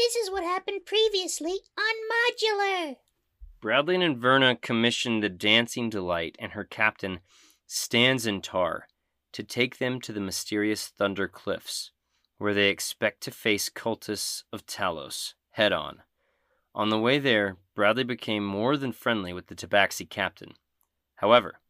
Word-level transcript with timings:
This 0.00 0.16
is 0.16 0.30
what 0.30 0.42
happened 0.42 0.86
previously 0.86 1.58
on 1.78 1.94
Modular. 2.10 2.96
Bradley 3.60 3.96
and 3.96 4.16
Verna 4.16 4.56
commissioned 4.56 5.22
the 5.22 5.28
Dancing 5.28 5.90
Delight 5.90 6.36
and 6.38 6.52
her 6.52 6.64
captain, 6.64 7.20
Stanzentar, 7.68 8.84
to 9.32 9.42
take 9.42 9.76
them 9.76 10.00
to 10.00 10.14
the 10.14 10.20
mysterious 10.20 10.88
Thunder 10.88 11.28
Cliffs, 11.28 11.90
where 12.38 12.54
they 12.54 12.70
expect 12.70 13.20
to 13.24 13.30
face 13.30 13.68
cultists 13.68 14.44
of 14.54 14.64
Talos 14.64 15.34
head 15.50 15.70
on. 15.70 16.00
On 16.74 16.88
the 16.88 16.98
way 16.98 17.18
there, 17.18 17.58
Bradley 17.74 18.04
became 18.04 18.44
more 18.44 18.78
than 18.78 18.92
friendly 18.92 19.34
with 19.34 19.48
the 19.48 19.54
Tabaxi 19.54 20.08
captain. 20.08 20.54
However, 21.16 21.60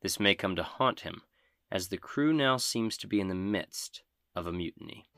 this 0.00 0.18
may 0.18 0.34
come 0.34 0.56
to 0.56 0.62
haunt 0.62 1.00
him, 1.00 1.20
as 1.70 1.88
the 1.88 1.98
crew 1.98 2.32
now 2.32 2.56
seems 2.56 2.96
to 2.96 3.06
be 3.06 3.20
in 3.20 3.28
the 3.28 3.34
midst 3.34 4.02
of 4.34 4.46
a 4.46 4.52
mutiny. 4.52 5.10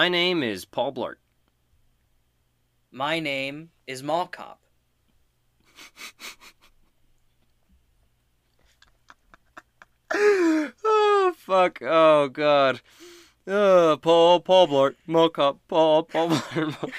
My 0.00 0.08
name 0.08 0.42
is 0.42 0.64
Paul 0.64 0.94
Blart. 0.94 1.16
My 2.90 3.20
name 3.20 3.68
is 3.86 4.02
Mall 4.02 4.28
Cop. 4.28 4.58
oh 10.14 11.34
fuck! 11.36 11.82
Oh 11.82 12.28
god! 12.28 12.80
Oh, 13.46 13.98
Paul, 14.00 14.40
Paul 14.40 14.68
Blart, 14.68 14.94
Mocop, 15.06 15.58
Paul, 15.68 16.04
Paul 16.04 16.30
Blart. 16.30 16.92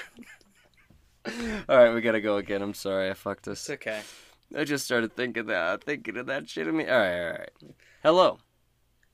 All 1.68 1.76
right, 1.76 1.92
we 1.92 2.02
gotta 2.02 2.20
go 2.20 2.36
again. 2.36 2.62
I'm 2.62 2.72
sorry, 2.72 3.10
I 3.10 3.14
fucked 3.14 3.48
us. 3.48 3.68
It's 3.68 3.70
okay. 3.70 4.02
I 4.56 4.62
just 4.62 4.84
started 4.84 5.16
thinking 5.16 5.46
that, 5.46 5.82
thinking 5.82 6.18
of 6.18 6.26
that 6.26 6.48
shit 6.48 6.68
in 6.68 6.76
me. 6.76 6.86
All 6.88 6.96
right, 7.00 7.20
all 7.20 7.30
right. 7.32 7.50
Hello, 8.04 8.38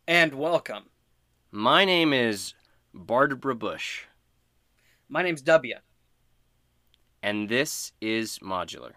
And 0.07 0.35
welcome. 0.35 0.91
my 1.51 1.87
name 1.87 2.13
is 2.13 2.53
Barbara 2.95 3.55
Bush, 3.55 4.05
My 5.09 5.23
name's 5.23 5.43
W, 5.43 5.77
and 7.23 7.49
this 7.49 7.93
is 8.01 8.39
Modular. 8.41 8.93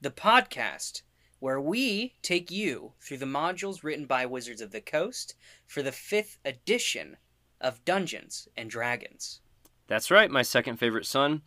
the 0.00 0.10
podcast 0.10 1.02
where 1.38 1.60
we 1.60 2.14
take 2.22 2.50
you 2.50 2.92
through 3.00 3.16
the 3.18 3.26
modules 3.26 3.82
written 3.82 4.06
by 4.06 4.24
Wizards 4.26 4.60
of 4.60 4.70
the 4.70 4.80
Coast 4.80 5.34
for 5.66 5.82
the 5.82 5.90
fifth 5.92 6.38
edition 6.44 7.16
of 7.60 7.84
Dungeons 7.84 8.48
and 8.56 8.70
Dragons. 8.70 9.40
That's 9.88 10.10
right, 10.10 10.30
my 10.30 10.42
second 10.42 10.76
favorite 10.76 11.06
son. 11.06 11.42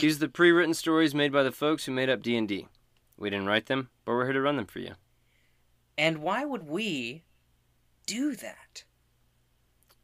These 0.00 0.16
are 0.16 0.20
the 0.20 0.28
pre-written 0.28 0.74
stories 0.74 1.14
made 1.16 1.32
by 1.32 1.42
the 1.42 1.50
folks 1.52 1.84
who 1.84 1.92
made 1.92 2.08
up 2.08 2.22
D&D. 2.22 2.68
We 3.16 3.30
didn't 3.30 3.46
write 3.46 3.66
them, 3.66 3.90
but 4.04 4.12
we're 4.12 4.24
here 4.24 4.34
to 4.34 4.40
run 4.40 4.56
them 4.56 4.66
for 4.66 4.78
you. 4.78 4.94
And 5.98 6.18
why 6.18 6.44
would 6.44 6.68
we 6.68 7.24
do 8.06 8.36
that? 8.36 8.84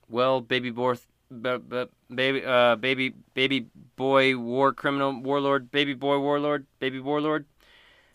Well, 0.08 0.40
baby 0.40 0.70
boy, 0.70 0.96
b- 1.30 1.58
b- 1.58 1.84
baby, 2.14 2.44
uh, 2.44 2.76
baby, 2.76 3.14
baby 3.34 3.66
boy, 3.96 4.36
war 4.36 4.72
criminal, 4.72 5.20
warlord, 5.20 5.70
baby 5.70 5.94
boy, 5.94 6.18
warlord, 6.18 6.66
baby 6.78 7.00
warlord. 7.00 7.46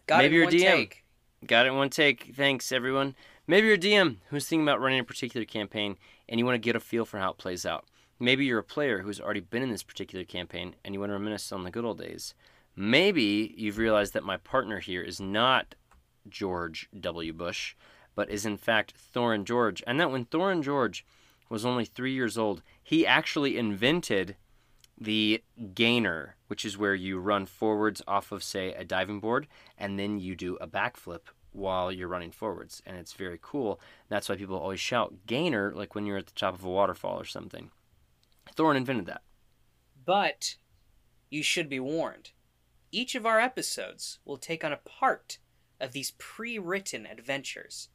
Got 0.07 0.19
Maybe 0.19 0.35
it 0.35 0.39
you're 0.39 0.44
in 0.49 0.49
one 0.49 0.57
DM. 0.57 0.72
take. 0.72 1.03
Got 1.45 1.66
it 1.66 1.69
in 1.69 1.75
one 1.75 1.89
take. 1.89 2.31
Thanks, 2.35 2.72
everyone. 2.72 3.16
Maybe 3.47 3.67
you're 3.67 3.77
DM 3.77 4.17
who's 4.29 4.47
thinking 4.47 4.66
about 4.67 4.79
running 4.81 4.99
a 4.99 5.03
particular 5.03 5.45
campaign 5.45 5.97
and 6.29 6.39
you 6.39 6.45
want 6.45 6.55
to 6.55 6.59
get 6.59 6.75
a 6.75 6.79
feel 6.79 7.05
for 7.05 7.19
how 7.19 7.31
it 7.31 7.38
plays 7.38 7.66
out. 7.66 7.85
Maybe 8.19 8.45
you're 8.45 8.59
a 8.59 8.63
player 8.63 8.99
who's 8.99 9.19
already 9.19 9.39
been 9.39 9.63
in 9.63 9.72
this 9.72 9.83
particular 9.83 10.23
campaign 10.25 10.75
and 10.85 10.93
you 10.93 10.99
want 10.99 11.09
to 11.09 11.13
reminisce 11.13 11.51
on 11.51 11.63
the 11.63 11.72
good 11.72 11.85
old 11.85 11.97
days. 11.97 12.33
Maybe 12.75 13.53
you've 13.57 13.78
realized 13.79 14.13
that 14.13 14.23
my 14.23 14.38
partner 14.38 14.79
here 14.79 15.01
is 15.01 15.19
not 15.19 15.75
George 16.29 16.88
W. 16.97 17.33
Bush, 17.33 17.75
but 18.16 18.29
is 18.29 18.45
in 18.45 18.57
fact 18.57 18.93
Thorin 19.13 19.43
George, 19.43 19.83
and 19.88 19.99
that 19.99 20.11
when 20.11 20.25
Thorin 20.25 20.61
George 20.61 21.05
was 21.49 21.66
only 21.66 21.83
three 21.83 22.13
years 22.13 22.38
old, 22.38 22.61
he 22.83 23.05
actually 23.05 23.57
invented 23.57 24.35
the 24.99 25.43
gainer, 25.73 26.35
which 26.47 26.63
is 26.63 26.77
where 26.77 26.93
you 26.93 27.19
run 27.19 27.45
forwards 27.45 28.01
off 28.07 28.31
of, 28.31 28.43
say, 28.43 28.73
a 28.73 28.83
diving 28.83 29.19
board, 29.19 29.47
and 29.77 29.97
then 29.97 30.19
you 30.19 30.35
do 30.35 30.57
a 30.61 30.67
backflip 30.67 31.21
while 31.51 31.91
you're 31.91 32.07
running 32.07 32.31
forwards. 32.31 32.81
And 32.85 32.97
it's 32.97 33.13
very 33.13 33.39
cool. 33.41 33.79
That's 34.09 34.29
why 34.29 34.35
people 34.35 34.57
always 34.57 34.79
shout 34.79 35.25
gainer, 35.25 35.73
like 35.75 35.95
when 35.95 36.05
you're 36.05 36.17
at 36.17 36.27
the 36.27 36.33
top 36.33 36.53
of 36.53 36.63
a 36.63 36.69
waterfall 36.69 37.19
or 37.19 37.25
something. 37.25 37.71
Thorin 38.55 38.77
invented 38.77 39.07
that. 39.07 39.23
But 40.05 40.55
you 41.29 41.43
should 41.43 41.69
be 41.69 41.79
warned. 41.79 42.31
Each 42.91 43.15
of 43.15 43.25
our 43.25 43.39
episodes 43.39 44.19
will 44.25 44.37
take 44.37 44.63
on 44.63 44.73
a 44.73 44.77
part 44.77 45.39
of 45.79 45.93
these 45.93 46.11
pre 46.11 46.59
written 46.59 47.05
adventures. 47.05 47.89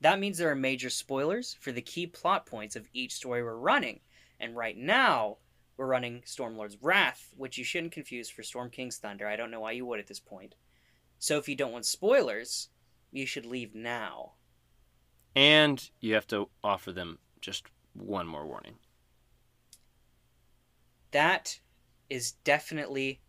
That 0.00 0.18
means 0.18 0.38
there 0.38 0.50
are 0.50 0.56
major 0.56 0.90
spoilers 0.90 1.56
for 1.60 1.72
the 1.72 1.82
key 1.82 2.06
plot 2.06 2.46
points 2.46 2.74
of 2.74 2.88
each 2.92 3.14
story 3.14 3.42
we're 3.42 3.54
running. 3.54 4.00
And 4.40 4.56
right 4.56 4.76
now, 4.76 5.36
we're 5.76 5.86
running 5.86 6.22
Stormlord's 6.26 6.78
Wrath, 6.80 7.32
which 7.36 7.58
you 7.58 7.64
shouldn't 7.64 7.92
confuse 7.92 8.28
for 8.28 8.42
Storm 8.42 8.70
King's 8.70 8.98
Thunder. 8.98 9.26
I 9.26 9.36
don't 9.36 9.50
know 9.50 9.60
why 9.60 9.72
you 9.72 9.86
would 9.86 10.00
at 10.00 10.06
this 10.06 10.20
point. 10.20 10.54
So 11.18 11.38
if 11.38 11.48
you 11.48 11.54
don't 11.54 11.72
want 11.72 11.84
spoilers, 11.86 12.68
you 13.12 13.26
should 13.26 13.46
leave 13.46 13.74
now. 13.74 14.32
And 15.36 15.88
you 16.00 16.14
have 16.14 16.26
to 16.28 16.48
offer 16.64 16.92
them 16.92 17.18
just 17.40 17.66
one 17.92 18.26
more 18.26 18.46
warning. 18.46 18.74
That 21.12 21.60
is 22.08 22.32
definitely 22.44 23.20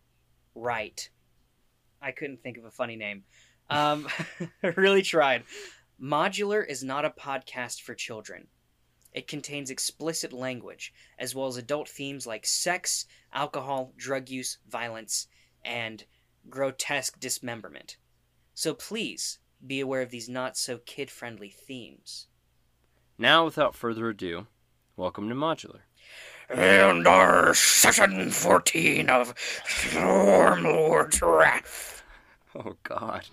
right. 0.55 1.09
I 2.01 2.11
couldn't 2.11 2.41
think 2.41 2.57
of 2.57 2.65
a 2.65 2.71
funny 2.71 2.95
name. 2.95 3.23
Um, 3.69 4.07
I 4.63 4.67
really 4.75 5.01
tried. 5.01 5.43
Modular 6.01 6.67
is 6.67 6.83
not 6.83 7.05
a 7.05 7.09
podcast 7.09 7.81
for 7.81 7.93
children. 7.93 8.47
It 9.13 9.27
contains 9.27 9.69
explicit 9.69 10.31
language, 10.31 10.93
as 11.19 11.35
well 11.35 11.47
as 11.47 11.57
adult 11.57 11.89
themes 11.89 12.25
like 12.25 12.45
sex, 12.45 13.05
alcohol, 13.33 13.93
drug 13.97 14.29
use, 14.29 14.57
violence, 14.69 15.27
and 15.65 16.05
grotesque 16.49 17.19
dismemberment. 17.19 17.97
So 18.53 18.73
please 18.73 19.39
be 19.65 19.79
aware 19.79 20.01
of 20.01 20.09
these 20.09 20.29
not 20.29 20.57
so 20.57 20.77
kid 20.79 21.11
friendly 21.11 21.49
themes. 21.49 22.27
Now, 23.17 23.45
without 23.45 23.75
further 23.75 24.09
ado, 24.09 24.47
welcome 24.95 25.29
to 25.29 25.35
Modular. 25.35 25.81
And 26.49 27.05
our 27.07 27.53
session 27.53 28.31
14 28.31 29.09
of 29.09 29.35
Stormlord's 29.65 31.21
Wrath. 31.21 32.03
Oh, 32.55 32.75
God. 32.83 33.25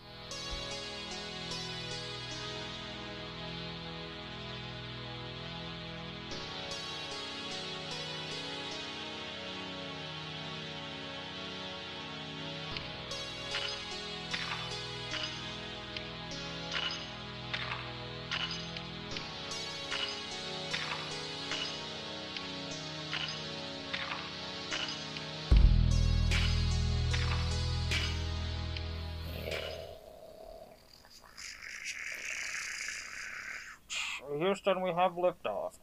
Houston, 34.59 34.83
we 34.83 34.91
have 34.91 35.13
liftoff. 35.13 35.75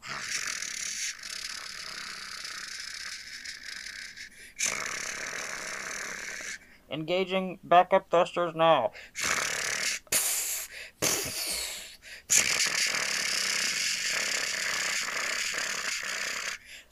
Engaging 6.90 7.58
backup 7.64 8.10
thrusters 8.10 8.54
now. 8.54 8.92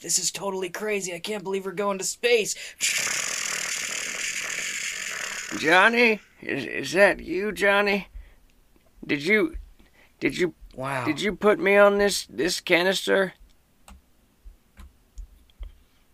This 0.00 0.18
is 0.18 0.30
totally 0.30 0.70
crazy. 0.70 1.12
I 1.14 1.18
can't 1.18 1.44
believe 1.44 1.66
we're 1.66 1.72
going 1.72 1.98
to 1.98 2.04
space. 2.04 2.54
Johnny, 5.58 6.20
is, 6.40 6.64
is 6.64 6.92
that 6.92 7.20
you, 7.20 7.52
Johnny? 7.52 8.08
Did 9.06 9.22
you, 9.22 9.56
did 10.18 10.38
you, 10.38 10.54
Wow. 10.76 11.04
did 11.04 11.20
you 11.20 11.34
put 11.34 11.58
me 11.58 11.76
on 11.76 11.98
this 11.98 12.26
this 12.26 12.60
canister? 12.60 13.34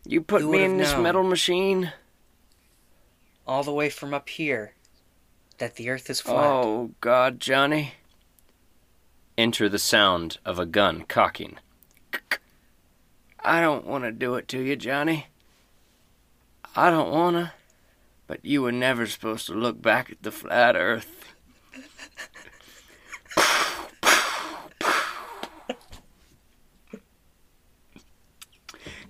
You 0.04 0.20
put 0.20 0.42
Who 0.42 0.50
me 0.50 0.58
would've 0.58 0.72
in 0.72 0.76
this 0.78 0.96
metal 0.96 1.22
machine? 1.22 1.92
All 3.46 3.62
the 3.62 3.72
way 3.72 3.90
from 3.90 4.12
up 4.14 4.28
here, 4.28 4.74
that 5.58 5.76
the 5.76 5.88
Earth 5.88 6.10
is 6.10 6.20
flat. 6.20 6.44
Oh 6.44 6.90
God, 7.00 7.40
Johnny! 7.40 7.94
Enter 9.38 9.68
the 9.68 9.78
sound 9.78 10.38
of 10.44 10.58
a 10.58 10.66
gun 10.66 11.04
cocking. 11.08 11.58
I 13.42 13.60
don't 13.60 13.86
want 13.86 14.04
to 14.04 14.12
do 14.12 14.34
it 14.34 14.48
to 14.48 14.60
you, 14.60 14.76
Johnny. 14.76 15.26
I 16.76 16.90
don't 16.90 17.10
wanna. 17.10 17.54
But 18.26 18.44
you 18.44 18.62
were 18.62 18.72
never 18.72 19.06
supposed 19.06 19.46
to 19.46 19.54
look 19.54 19.80
back 19.82 20.10
at 20.10 20.22
the 20.22 20.30
flat 20.30 20.76
Earth. 20.76 21.34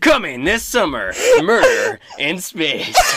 Coming 0.00 0.44
this 0.44 0.62
summer, 0.62 1.12
Murder 1.43 2.00
in 2.19 2.41
Space. 2.41 2.97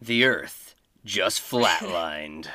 the 0.00 0.24
Earth 0.24 0.74
just 1.04 1.40
flatlined. 1.40 2.46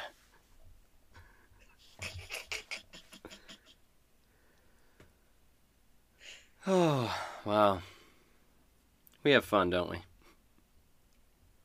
oh, 6.65 7.15
wow. 7.45 7.81
We 9.23 9.26
have 9.37 9.45
fun, 9.45 9.69
don't 9.69 9.89
we? 9.89 9.97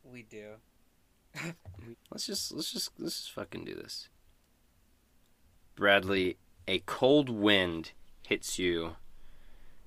We 0.05 0.23
do. 0.23 0.57
Let's 2.11 2.27
just 2.27 2.53
let's 2.53 2.71
just 2.71 2.91
let's 2.99 3.17
just 3.17 3.33
fucking 3.33 3.65
do 3.65 3.75
this. 3.75 4.11
Bradley, 5.75 6.37
a 6.69 6.81
cold 6.81 7.31
wind 7.31 7.93
hits 8.27 8.59
you. 8.59 8.97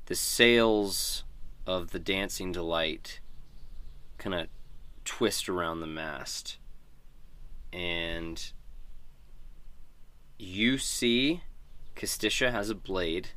The 0.07 0.15
sails 0.15 1.23
of 1.67 1.91
the 1.91 1.99
Dancing 1.99 2.51
Delight 2.51 3.19
kind 4.17 4.33
of 4.33 4.47
twist 5.03 5.47
around 5.47 5.79
the 5.79 5.87
mast. 5.87 6.57
And 7.71 8.51
you 10.39 10.79
see 10.79 11.41
Castisha 11.95 12.51
has 12.51 12.71
a 12.71 12.75
blade 12.75 13.29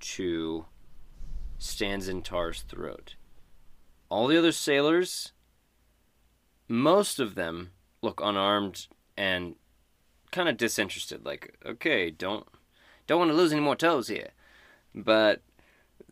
to 0.00 0.66
Stanzentar's 1.58 2.62
throat. 2.62 3.14
All 4.08 4.26
the 4.26 4.38
other 4.38 4.52
sailors 4.52 5.32
most 6.68 7.18
of 7.18 7.34
them 7.34 7.70
look 8.02 8.20
unarmed 8.22 8.86
and 9.16 9.54
kind 10.32 10.48
of 10.48 10.56
disinterested 10.56 11.24
like 11.24 11.56
okay 11.64 12.10
don't 12.10 12.46
don't 13.06 13.20
want 13.20 13.30
to 13.30 13.36
lose 13.36 13.52
any 13.52 13.60
more 13.60 13.76
toes 13.76 14.08
here. 14.08 14.30
But 14.94 15.42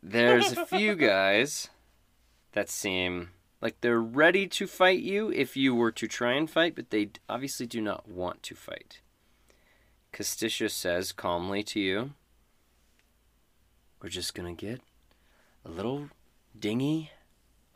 there's 0.02 0.52
a 0.52 0.66
few 0.66 0.94
guys 1.12 1.70
that 2.52 2.70
seem 2.70 3.30
like 3.60 3.80
they're 3.80 4.00
ready 4.00 4.46
to 4.46 4.66
fight 4.66 5.00
you 5.00 5.32
if 5.32 5.56
you 5.56 5.74
were 5.74 5.90
to 5.90 6.06
try 6.06 6.34
and 6.34 6.48
fight 6.48 6.76
but 6.76 6.90
they 6.90 7.10
obviously 7.28 7.66
do 7.66 7.80
not 7.80 8.08
want 8.08 8.42
to 8.44 8.54
fight. 8.54 9.00
Casticia 10.12 10.70
says 10.70 11.10
calmly 11.10 11.64
to 11.64 11.80
you 11.80 12.12
we're 14.00 14.08
just 14.08 14.34
gonna 14.34 14.52
get 14.54 14.80
a 15.64 15.70
little 15.70 16.10
dinghy 16.56 17.10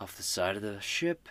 off 0.00 0.16
the 0.16 0.22
side 0.22 0.56
of 0.56 0.62
the 0.62 0.80
ship 0.80 1.28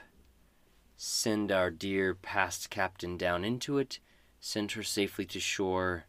send 0.98 1.52
our 1.52 1.70
dear 1.70 2.16
past 2.16 2.72
captain 2.72 3.18
down 3.18 3.46
into 3.46 3.78
it, 3.78 4.00
send 4.40 4.72
her 4.72 4.84
safely 4.84 5.26
to 5.26 5.40
shore. 5.40 6.06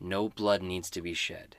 No 0.00 0.28
blood 0.28 0.60
needs 0.60 0.90
to 0.90 1.00
be 1.00 1.14
shed. 1.14 1.56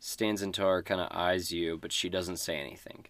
Stanzentar 0.00 0.84
kind 0.84 1.00
of 1.00 1.08
eyes 1.10 1.50
you, 1.50 1.78
but 1.78 1.92
she 1.92 2.08
doesn't 2.08 2.36
say 2.36 2.56
anything. 2.56 3.06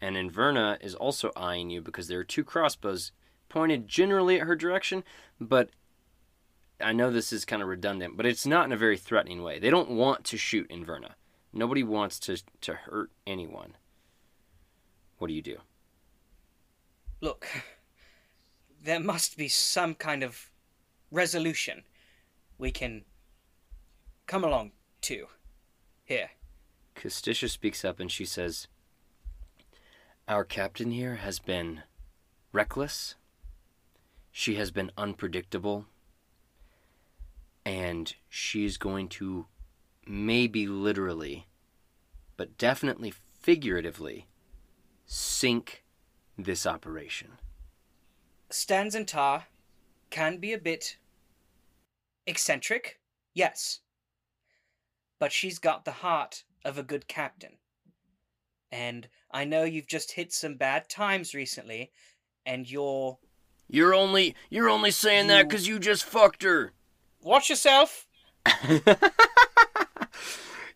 And 0.00 0.16
Inverna 0.16 0.76
is 0.84 0.94
also 0.94 1.30
eyeing 1.36 1.70
you 1.70 1.80
because 1.80 2.08
there 2.08 2.18
are 2.18 2.24
two 2.24 2.44
crossbows 2.44 3.12
pointed 3.48 3.88
generally 3.88 4.40
at 4.40 4.46
her 4.46 4.56
direction, 4.56 5.04
but 5.40 5.70
I 6.80 6.92
know 6.92 7.10
this 7.10 7.32
is 7.32 7.44
kind 7.44 7.62
of 7.62 7.68
redundant, 7.68 8.16
but 8.16 8.26
it's 8.26 8.46
not 8.46 8.66
in 8.66 8.72
a 8.72 8.76
very 8.76 8.96
threatening 8.96 9.42
way. 9.42 9.58
They 9.58 9.70
don't 9.70 9.90
want 9.90 10.24
to 10.24 10.36
shoot 10.36 10.68
Inverna. 10.70 11.12
Nobody 11.56 11.84
wants 11.84 12.18
to, 12.20 12.42
to 12.62 12.74
hurt 12.74 13.12
anyone. 13.28 13.76
What 15.18 15.28
do 15.28 15.34
you 15.34 15.40
do? 15.40 15.58
Look, 17.20 17.46
there 18.82 18.98
must 18.98 19.36
be 19.36 19.46
some 19.46 19.94
kind 19.94 20.24
of 20.24 20.50
resolution 21.12 21.84
we 22.58 22.72
can 22.72 23.04
come 24.26 24.42
along 24.42 24.72
to. 25.02 25.28
Here. 26.04 26.30
Casticia 26.96 27.48
speaks 27.48 27.84
up 27.84 28.00
and 28.00 28.10
she 28.10 28.24
says, 28.24 28.66
Our 30.26 30.44
captain 30.44 30.90
here 30.90 31.16
has 31.16 31.38
been 31.38 31.82
reckless. 32.52 33.14
She 34.32 34.56
has 34.56 34.72
been 34.72 34.90
unpredictable. 34.98 35.86
And 37.64 38.12
she's 38.28 38.76
going 38.76 39.08
to 39.10 39.46
maybe 40.06 40.66
literally, 40.66 41.46
but 42.36 42.58
definitely 42.58 43.12
figuratively, 43.40 44.26
sink 45.06 45.84
this 46.36 46.66
operation. 46.66 47.32
Stans 48.50 48.94
and 48.94 49.06
Stanzentar 49.06 49.44
can 50.10 50.38
be 50.38 50.52
a 50.52 50.58
bit 50.58 50.96
eccentric, 52.26 53.00
yes. 53.34 53.80
But 55.18 55.32
she's 55.32 55.58
got 55.58 55.84
the 55.84 55.92
heart 55.92 56.44
of 56.64 56.78
a 56.78 56.82
good 56.82 57.08
captain. 57.08 57.58
And 58.70 59.08
I 59.30 59.44
know 59.44 59.64
you've 59.64 59.86
just 59.86 60.12
hit 60.12 60.32
some 60.32 60.56
bad 60.56 60.88
times 60.88 61.34
recently, 61.34 61.92
and 62.44 62.70
you're. 62.70 63.18
You're 63.68 63.94
only 63.94 64.34
you're 64.50 64.68
only 64.68 64.90
saying 64.90 65.28
that 65.28 65.48
'cause 65.48 65.66
you 65.66 65.78
just 65.78 66.04
fucked 66.04 66.42
her. 66.42 66.72
Watch 67.20 67.48
yourself! 67.48 68.06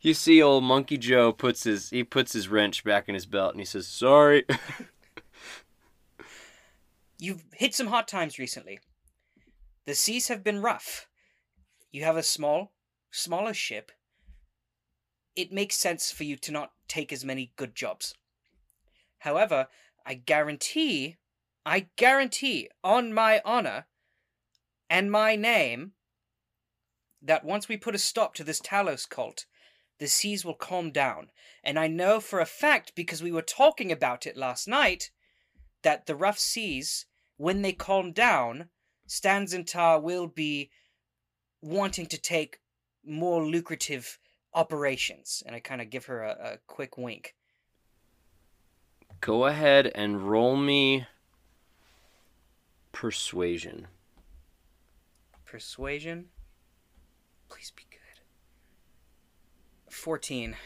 you 0.00 0.14
see 0.14 0.42
old 0.42 0.64
Monkey 0.64 0.96
Joe 0.96 1.32
puts 1.32 1.64
his 1.64 1.90
he 1.90 2.04
puts 2.04 2.32
his 2.32 2.48
wrench 2.48 2.84
back 2.84 3.08
in 3.08 3.14
his 3.14 3.26
belt 3.26 3.52
and 3.52 3.60
he 3.60 3.66
says, 3.66 3.86
"Sorry." 3.86 4.44
You've 7.18 7.44
hit 7.52 7.74
some 7.74 7.88
hard 7.88 8.06
times 8.06 8.38
recently. 8.38 8.78
The 9.86 9.94
seas 9.94 10.28
have 10.28 10.44
been 10.44 10.62
rough. 10.62 11.08
You 11.90 12.04
have 12.04 12.16
a 12.16 12.22
small, 12.22 12.72
smaller 13.10 13.54
ship. 13.54 13.90
It 15.34 15.52
makes 15.52 15.76
sense 15.76 16.12
for 16.12 16.24
you 16.24 16.36
to 16.36 16.52
not 16.52 16.72
take 16.86 17.12
as 17.12 17.24
many 17.24 17.52
good 17.56 17.74
jobs. 17.74 18.14
However, 19.20 19.66
I 20.06 20.14
guarantee, 20.14 21.16
I 21.66 21.88
guarantee 21.96 22.68
on 22.84 23.12
my 23.12 23.42
honor 23.44 23.86
and 24.88 25.10
my 25.10 25.36
name 25.36 25.92
that 27.20 27.44
once 27.44 27.68
we 27.68 27.76
put 27.76 27.94
a 27.94 27.98
stop 27.98 28.34
to 28.34 28.44
this 28.44 28.60
Talos 28.60 29.08
cult, 29.08 29.46
the 29.98 30.06
seas 30.06 30.44
will 30.44 30.54
calm 30.54 30.90
down. 30.90 31.30
And 31.64 31.78
I 31.78 31.88
know 31.88 32.20
for 32.20 32.40
a 32.40 32.46
fact, 32.46 32.92
because 32.94 33.22
we 33.22 33.32
were 33.32 33.42
talking 33.42 33.92
about 33.92 34.26
it 34.26 34.36
last 34.36 34.68
night, 34.68 35.10
that 35.82 36.06
the 36.06 36.16
rough 36.16 36.38
seas, 36.38 37.06
when 37.36 37.62
they 37.62 37.72
calm 37.72 38.12
down, 38.12 38.68
Stanzentar 39.08 40.00
will 40.02 40.26
be 40.26 40.70
wanting 41.60 42.06
to 42.06 42.18
take 42.18 42.60
more 43.04 43.44
lucrative 43.44 44.18
operations. 44.54 45.42
And 45.46 45.54
I 45.54 45.60
kind 45.60 45.80
of 45.80 45.90
give 45.90 46.06
her 46.06 46.22
a, 46.22 46.30
a 46.30 46.58
quick 46.66 46.96
wink. 46.96 47.34
Go 49.20 49.46
ahead 49.46 49.90
and 49.94 50.28
roll 50.28 50.56
me 50.56 51.06
persuasion. 52.92 53.88
Persuasion. 55.44 56.26
Please 57.48 57.72
be. 57.74 57.87
14. 59.98 60.56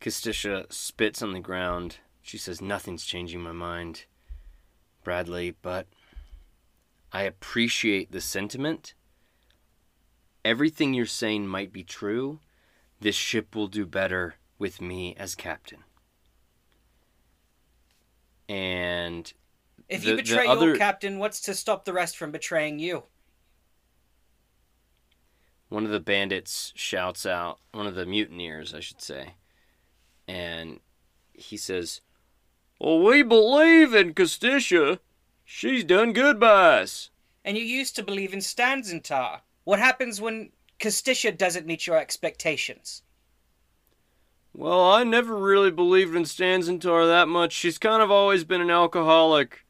Casticia 0.00 0.66
spits 0.70 1.22
on 1.22 1.32
the 1.32 1.40
ground. 1.40 1.98
She 2.22 2.38
says, 2.38 2.60
Nothing's 2.60 3.04
changing 3.04 3.40
my 3.40 3.52
mind, 3.52 4.04
Bradley, 5.04 5.54
but 5.62 5.86
I 7.12 7.22
appreciate 7.22 8.12
the 8.12 8.20
sentiment. 8.20 8.94
everything 10.44 10.92
you're 10.92 11.06
saying 11.06 11.46
might 11.46 11.72
be 11.72 11.84
true, 11.84 12.40
this 13.00 13.14
ship 13.14 13.54
will 13.54 13.68
do 13.68 13.86
better 13.86 14.34
with 14.58 14.80
me 14.80 15.14
as 15.16 15.36
captain. 15.36 15.84
And 18.48 19.32
If 19.88 20.02
The- 20.02 20.08
you 20.10 20.16
betray 20.16 20.48
other- 20.48 20.66
your 20.70 20.76
captain, 20.76 21.20
what's 21.20 21.40
to 21.42 21.54
stop 21.54 21.84
the 21.84 21.92
rest 21.92 22.16
from 22.16 22.32
betraying 22.32 22.80
you? 22.80 23.04
One 25.72 25.84
of 25.86 25.90
the 25.90 26.00
bandits 26.00 26.72
shouts 26.76 27.24
out, 27.24 27.58
one 27.72 27.86
of 27.86 27.94
the 27.94 28.04
mutineers, 28.04 28.74
I 28.74 28.80
should 28.80 29.00
say, 29.00 29.34
and 30.28 30.80
he 31.32 31.56
says, 31.56 32.02
Well, 32.78 33.00
we 33.00 33.22
believe 33.22 33.94
in 33.94 34.12
Costisha. 34.12 34.98
She's 35.44 35.82
done 35.82 36.12
good 36.12 36.38
by 36.38 36.80
us. 36.80 37.10
And 37.44 37.56
you 37.56 37.64
used 37.64 37.96
to 37.96 38.02
believe 38.02 38.34
in 38.34 38.40
Stanzentar. 38.40 39.40
What 39.64 39.78
happens 39.78 40.20
when 40.20 40.50
Costisha 40.78 41.36
doesn't 41.36 41.66
meet 41.66 41.86
your 41.86 41.96
expectations? 41.96 43.02
Well, 44.54 44.84
I 44.84 45.04
never 45.04 45.34
really 45.34 45.70
believed 45.70 46.14
in 46.14 46.24
Stanzentar 46.24 47.06
that 47.06 47.28
much. 47.28 47.52
She's 47.52 47.78
kind 47.78 48.02
of 48.02 48.10
always 48.10 48.44
been 48.44 48.60
an 48.60 48.70
alcoholic. 48.70 49.64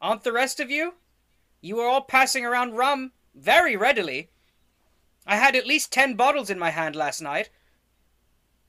Aren't 0.00 0.24
the 0.24 0.32
rest 0.32 0.60
of 0.60 0.70
you? 0.70 0.94
You 1.60 1.78
are 1.80 1.88
all 1.88 2.00
passing 2.00 2.46
around 2.46 2.76
rum 2.76 3.12
very 3.34 3.76
readily. 3.76 4.30
I 5.28 5.36
had 5.36 5.54
at 5.54 5.66
least 5.66 5.92
ten 5.92 6.14
bottles 6.14 6.48
in 6.48 6.58
my 6.58 6.70
hand 6.70 6.96
last 6.96 7.20
night. 7.20 7.50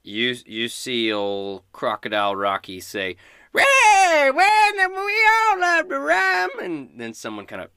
You 0.04 0.36
you 0.46 0.68
see 0.68 1.12
old 1.12 1.63
Crocodile 1.72 2.36
Rocky 2.36 2.82
say, 2.82 3.16
Ray, 3.54 4.30
when 4.30 4.92
we 4.92 5.28
all 5.28 5.60
love 5.60 5.88
to 5.88 6.00
rhyme, 6.00 6.60
and 6.62 7.00
then 7.00 7.13
someone 7.13 7.46
kind 7.46 7.62
of 7.62 7.70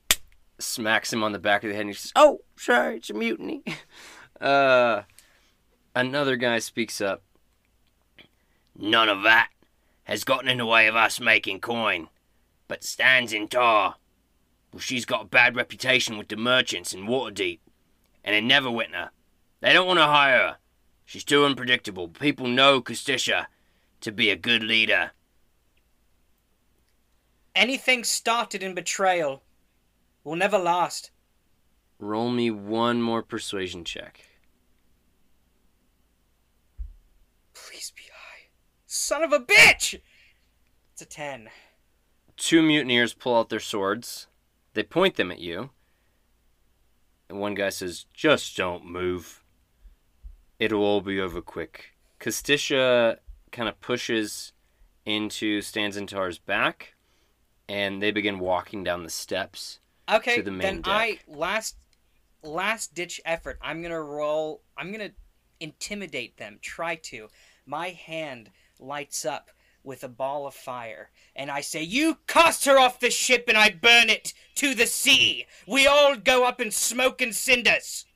smacks 0.58 1.12
him 1.12 1.22
on 1.22 1.30
the 1.30 1.38
back 1.38 1.62
of 1.62 1.68
the 1.68 1.74
head, 1.74 1.82
and 1.82 1.90
he 1.90 1.94
says, 1.94 2.12
"Oh, 2.16 2.40
sorry, 2.56 2.96
it's 2.96 3.10
a 3.10 3.14
mutiny." 3.14 3.62
uh, 4.40 5.02
another 5.94 6.34
guy 6.34 6.58
speaks 6.58 7.00
up. 7.00 7.22
None 8.76 9.08
of 9.08 9.22
that 9.22 9.50
has 10.04 10.24
gotten 10.24 10.48
in 10.48 10.58
the 10.58 10.66
way 10.66 10.88
of 10.88 10.96
us 10.96 11.20
making 11.20 11.60
coin, 11.60 12.08
but 12.66 12.80
Stanzentar. 12.80 13.94
Well, 14.72 14.80
she's 14.80 15.04
got 15.04 15.22
a 15.22 15.26
bad 15.26 15.54
reputation 15.54 16.18
with 16.18 16.28
the 16.28 16.36
merchants 16.36 16.94
in 16.94 17.06
Waterdeep, 17.06 17.60
and 18.24 18.34
they 18.34 18.40
never 18.40 18.70
went 18.70 18.94
her. 18.94 19.10
They 19.60 19.72
don't 19.72 19.86
want 19.86 19.98
to 19.98 20.06
hire 20.06 20.38
her. 20.38 20.56
She's 21.04 21.24
too 21.24 21.44
unpredictable. 21.44 22.08
People 22.08 22.46
know 22.46 22.80
Costisha 22.80 23.46
to 24.00 24.12
be 24.12 24.30
a 24.30 24.36
good 24.36 24.62
leader. 24.62 25.12
Anything 27.54 28.02
started 28.02 28.62
in 28.62 28.74
betrayal 28.74 29.42
will 30.24 30.36
never 30.36 30.58
last. 30.58 31.10
Roll 31.98 32.30
me 32.30 32.50
one 32.50 33.02
more 33.02 33.22
persuasion 33.22 33.84
check. 33.84 34.26
Please 37.54 37.92
be 37.94 38.02
high. 38.12 38.48
Son 38.86 39.22
of 39.22 39.32
a 39.32 39.38
bitch! 39.38 40.00
It's 40.92 41.02
a 41.02 41.06
ten. 41.06 41.48
Two 42.36 42.62
mutineers 42.62 43.14
pull 43.14 43.36
out 43.36 43.50
their 43.50 43.60
swords. 43.60 44.26
They 44.74 44.82
point 44.82 45.16
them 45.16 45.30
at 45.30 45.38
you. 45.38 45.70
And 47.32 47.40
one 47.40 47.54
guy 47.54 47.70
says, 47.70 48.04
Just 48.12 48.58
don't 48.58 48.84
move. 48.84 49.42
It'll 50.58 50.82
all 50.82 51.00
be 51.00 51.18
over 51.18 51.40
quick. 51.40 51.94
Costisha 52.20 53.16
kind 53.50 53.70
of 53.70 53.80
pushes 53.80 54.52
into 55.06 55.62
Stanzentar's 55.62 56.38
back, 56.38 56.94
and 57.70 58.02
they 58.02 58.10
begin 58.10 58.38
walking 58.38 58.84
down 58.84 59.02
the 59.02 59.08
steps. 59.08 59.80
Okay, 60.12 60.36
To 60.36 60.42
the 60.42 60.50
main 60.50 60.60
then 60.60 60.76
deck. 60.82 60.92
I 60.92 61.18
last 61.26 61.76
last 62.42 62.92
ditch 62.92 63.18
effort. 63.24 63.58
I'm 63.62 63.80
gonna 63.80 64.02
roll. 64.02 64.60
I'm 64.76 64.92
gonna 64.92 65.12
intimidate 65.58 66.36
them. 66.36 66.58
Try 66.60 66.96
to. 66.96 67.28
My 67.64 67.88
hand 67.88 68.50
lights 68.78 69.24
up 69.24 69.50
with 69.84 70.04
a 70.04 70.08
ball 70.08 70.46
of 70.46 70.54
fire, 70.54 71.10
and 71.34 71.50
I 71.50 71.60
say, 71.60 71.82
"You 71.82 72.18
cast 72.26 72.64
her 72.66 72.78
off 72.78 73.00
the 73.00 73.10
ship, 73.10 73.44
and 73.48 73.56
I 73.56 73.70
burn 73.70 74.10
it 74.10 74.32
to 74.56 74.74
the 74.74 74.86
sea. 74.86 75.46
We 75.66 75.86
all 75.86 76.16
go 76.16 76.44
up 76.44 76.60
in 76.60 76.70
smoke 76.70 77.20
and 77.20 77.34
cinders." 77.34 78.06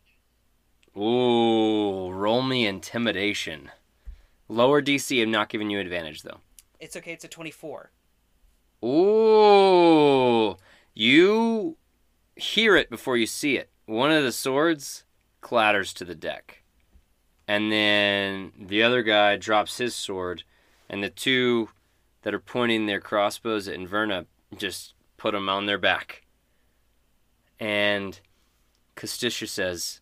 Ooh, 0.97 2.11
roll 2.11 2.43
me 2.43 2.67
intimidation. 2.67 3.71
Lower 4.49 4.81
DC, 4.81 5.23
I'm 5.23 5.31
not 5.31 5.49
giving 5.49 5.71
you 5.71 5.81
advantage 5.81 6.23
though. 6.23 6.41
It's 6.79 6.97
okay. 6.97 7.13
It's 7.13 7.25
a 7.25 7.29
twenty-four. 7.29 7.91
Ooh, 8.85 10.57
you 10.95 11.77
hear 12.37 12.77
it 12.77 12.91
before 12.91 13.17
you 13.17 13.27
see 13.27 13.57
it. 13.57 13.71
One 13.87 14.13
of 14.13 14.23
the 14.23 14.33
swords 14.33 15.05
clatters 15.41 15.93
to 15.95 16.05
the 16.05 16.15
deck. 16.15 16.63
And 17.49 17.71
then 17.71 18.53
the 18.59 18.83
other 18.83 19.03
guy 19.03 19.37
drops 19.37 19.79
his 19.79 19.95
sword, 19.95 20.43
and 20.89 21.03
the 21.03 21.11
two 21.11 21.71
that 22.23 22.35
are 22.35 22.41
pointing 22.41 22.87
their 22.87 23.01
crossbows 23.01 23.69
at 23.69 23.79
Inverna 23.79 24.27
just 24.57 24.95
put 25.17 25.33
them 25.33 25.49
on 25.49 25.67
their 25.67 25.79
back. 25.79 26.23
And 27.59 28.19
Costisha 28.97 29.49
says, 29.49 30.01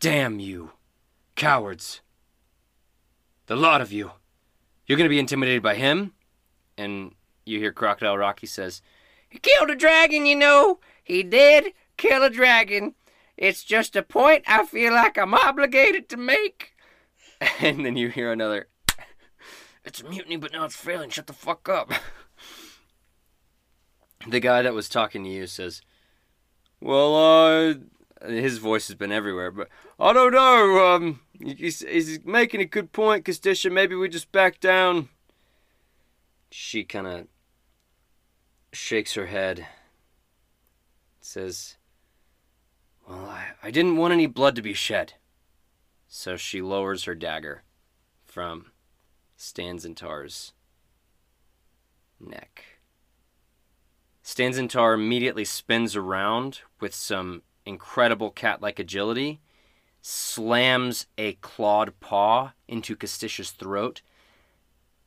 Damn 0.00 0.40
you, 0.40 0.72
cowards. 1.36 2.00
The 3.46 3.56
lot 3.56 3.80
of 3.80 3.92
you. 3.92 4.12
You're 4.86 4.98
going 4.98 5.06
to 5.06 5.14
be 5.14 5.18
intimidated 5.18 5.62
by 5.62 5.74
him? 5.74 6.12
And 6.76 7.12
you 7.44 7.58
hear 7.58 7.72
Crocodile 7.72 8.18
Rocky 8.18 8.46
says, 8.46 8.82
He 9.28 9.38
killed 9.38 9.70
a 9.70 9.76
dragon, 9.76 10.26
you 10.26 10.36
know. 10.36 10.80
He 11.04 11.22
did 11.22 11.72
kill 11.96 12.22
a 12.22 12.30
dragon. 12.30 12.94
It's 13.36 13.64
just 13.64 13.96
a 13.96 14.02
point 14.02 14.44
I 14.46 14.66
feel 14.66 14.92
like 14.92 15.18
I'm 15.18 15.34
obligated 15.34 16.08
to 16.10 16.16
make. 16.16 16.74
And 17.60 17.84
then 17.84 17.96
you 17.96 18.08
hear 18.08 18.30
another, 18.30 18.68
It's 19.84 20.00
a 20.00 20.08
mutiny, 20.08 20.36
but 20.36 20.52
now 20.52 20.64
it's 20.64 20.76
failing. 20.76 21.10
Shut 21.10 21.26
the 21.26 21.32
fuck 21.32 21.68
up. 21.68 21.92
the 24.28 24.40
guy 24.40 24.62
that 24.62 24.74
was 24.74 24.88
talking 24.88 25.24
to 25.24 25.30
you 25.30 25.46
says, 25.46 25.82
Well, 26.80 27.14
uh, 27.16 27.74
his 28.26 28.58
voice 28.58 28.88
has 28.88 28.96
been 28.96 29.12
everywhere, 29.12 29.50
but 29.50 29.68
I 29.98 30.12
don't 30.12 30.32
know. 30.32 30.86
Um, 30.86 31.20
he's, 31.40 31.80
he's 31.80 32.24
making 32.24 32.60
a 32.60 32.66
good 32.66 32.92
point, 32.92 33.24
Costisha. 33.24 33.72
Maybe 33.72 33.94
we 33.94 34.08
just 34.08 34.30
back 34.30 34.60
down. 34.60 35.08
She 36.50 36.84
kind 36.84 37.06
of 37.06 37.26
shakes 38.72 39.14
her 39.14 39.26
head. 39.26 39.66
Says, 41.20 41.76
Well, 43.08 43.26
I, 43.26 43.46
I 43.62 43.70
didn't 43.70 43.96
want 43.96 44.12
any 44.12 44.26
blood 44.26 44.54
to 44.56 44.62
be 44.62 44.74
shed. 44.74 45.14
So 46.06 46.36
she 46.36 46.60
lowers 46.60 47.04
her 47.04 47.14
dagger 47.14 47.62
from 48.24 48.71
Stanzentar's 49.42 50.52
neck. 52.20 52.62
Stanzentar 54.24 54.94
immediately 54.94 55.44
spins 55.44 55.96
around 55.96 56.60
with 56.78 56.94
some 56.94 57.42
incredible 57.66 58.30
cat 58.30 58.62
like 58.62 58.78
agility, 58.78 59.40
slams 60.00 61.06
a 61.18 61.32
clawed 61.34 61.98
paw 61.98 62.52
into 62.68 62.94
Castisha's 62.94 63.50
throat, 63.50 64.00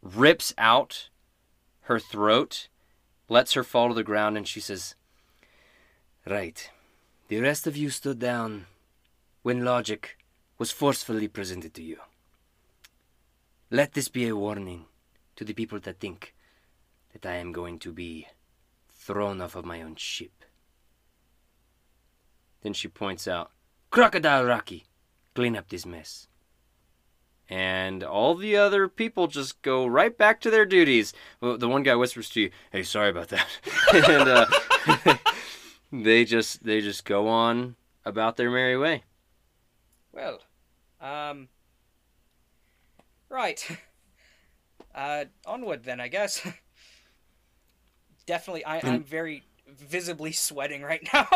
rips 0.01 0.54
out 0.58 1.08
her 1.84 1.98
throat, 1.98 2.68
lets 3.30 3.54
her 3.54 3.63
fall 3.63 3.88
to 3.88 3.94
the 3.94 4.04
ground, 4.04 4.36
and 4.36 4.46
she 4.46 4.60
says, 4.60 4.96
Right. 6.27 6.70
The 7.30 7.39
rest 7.39 7.68
of 7.68 7.77
you 7.77 7.89
stood 7.89 8.20
down 8.20 8.65
when 9.44 9.63
logic 9.63 10.18
was 10.58 10.72
forcefully 10.72 11.30
presented 11.30 11.74
to 11.75 11.82
you. 11.82 12.00
Let 13.72 13.94
this 13.94 14.10
be 14.10 14.28
a 14.28 14.36
warning 14.36 14.86
to 15.36 15.44
the 15.44 15.54
people 15.54 15.80
that 15.80 16.00
think 16.00 16.36
that 17.14 17.26
I 17.26 17.36
am 17.36 17.52
going 17.52 17.80
to 17.80 17.92
be 17.92 18.28
thrown 18.90 19.42
off 19.42 19.56
of 19.56 19.66
my 19.66 19.82
own 19.82 19.96
ship. 19.96 20.46
Then 22.62 22.74
she 22.74 22.88
points 22.88 23.28
out, 23.28 23.52
Crocodile 23.90 24.46
Rocky, 24.46 24.86
clean 25.34 25.56
up 25.56 25.70
this 25.70 25.86
mess. 25.86 26.28
And 27.50 28.04
all 28.04 28.36
the 28.36 28.56
other 28.58 28.88
people 28.88 29.28
just 29.28 29.62
go 29.62 29.86
right 29.86 30.16
back 30.16 30.42
to 30.42 30.50
their 30.50 30.66
duties. 30.66 31.14
Well, 31.42 31.58
the 31.58 31.68
one 31.68 31.84
guy 31.84 31.94
whispers 31.96 32.30
to 32.32 32.42
you, 32.42 32.52
"Hey, 32.72 32.82
sorry 32.82 33.10
about 33.10 33.28
that," 33.30 33.46
and 33.94 34.28
uh, 34.28 35.18
they 35.92 36.26
just 36.26 36.64
they 36.64 36.82
just 36.82 37.06
go 37.06 37.28
on 37.28 37.76
about 38.04 38.38
their 38.38 38.50
merry 38.50 38.78
way. 38.78 39.04
Well, 40.12 40.40
um, 41.00 41.50
right. 43.36 43.65
Uh, 44.94 45.25
onward 45.46 45.84
then, 45.84 46.00
I 46.00 46.08
guess. 46.08 46.42
Definitely, 48.25 48.63
I, 48.63 48.80
I'm 48.82 49.04
very 49.04 49.44
visibly 49.68 50.32
sweating 50.32 50.82
right 50.84 51.06
now. 51.13 51.27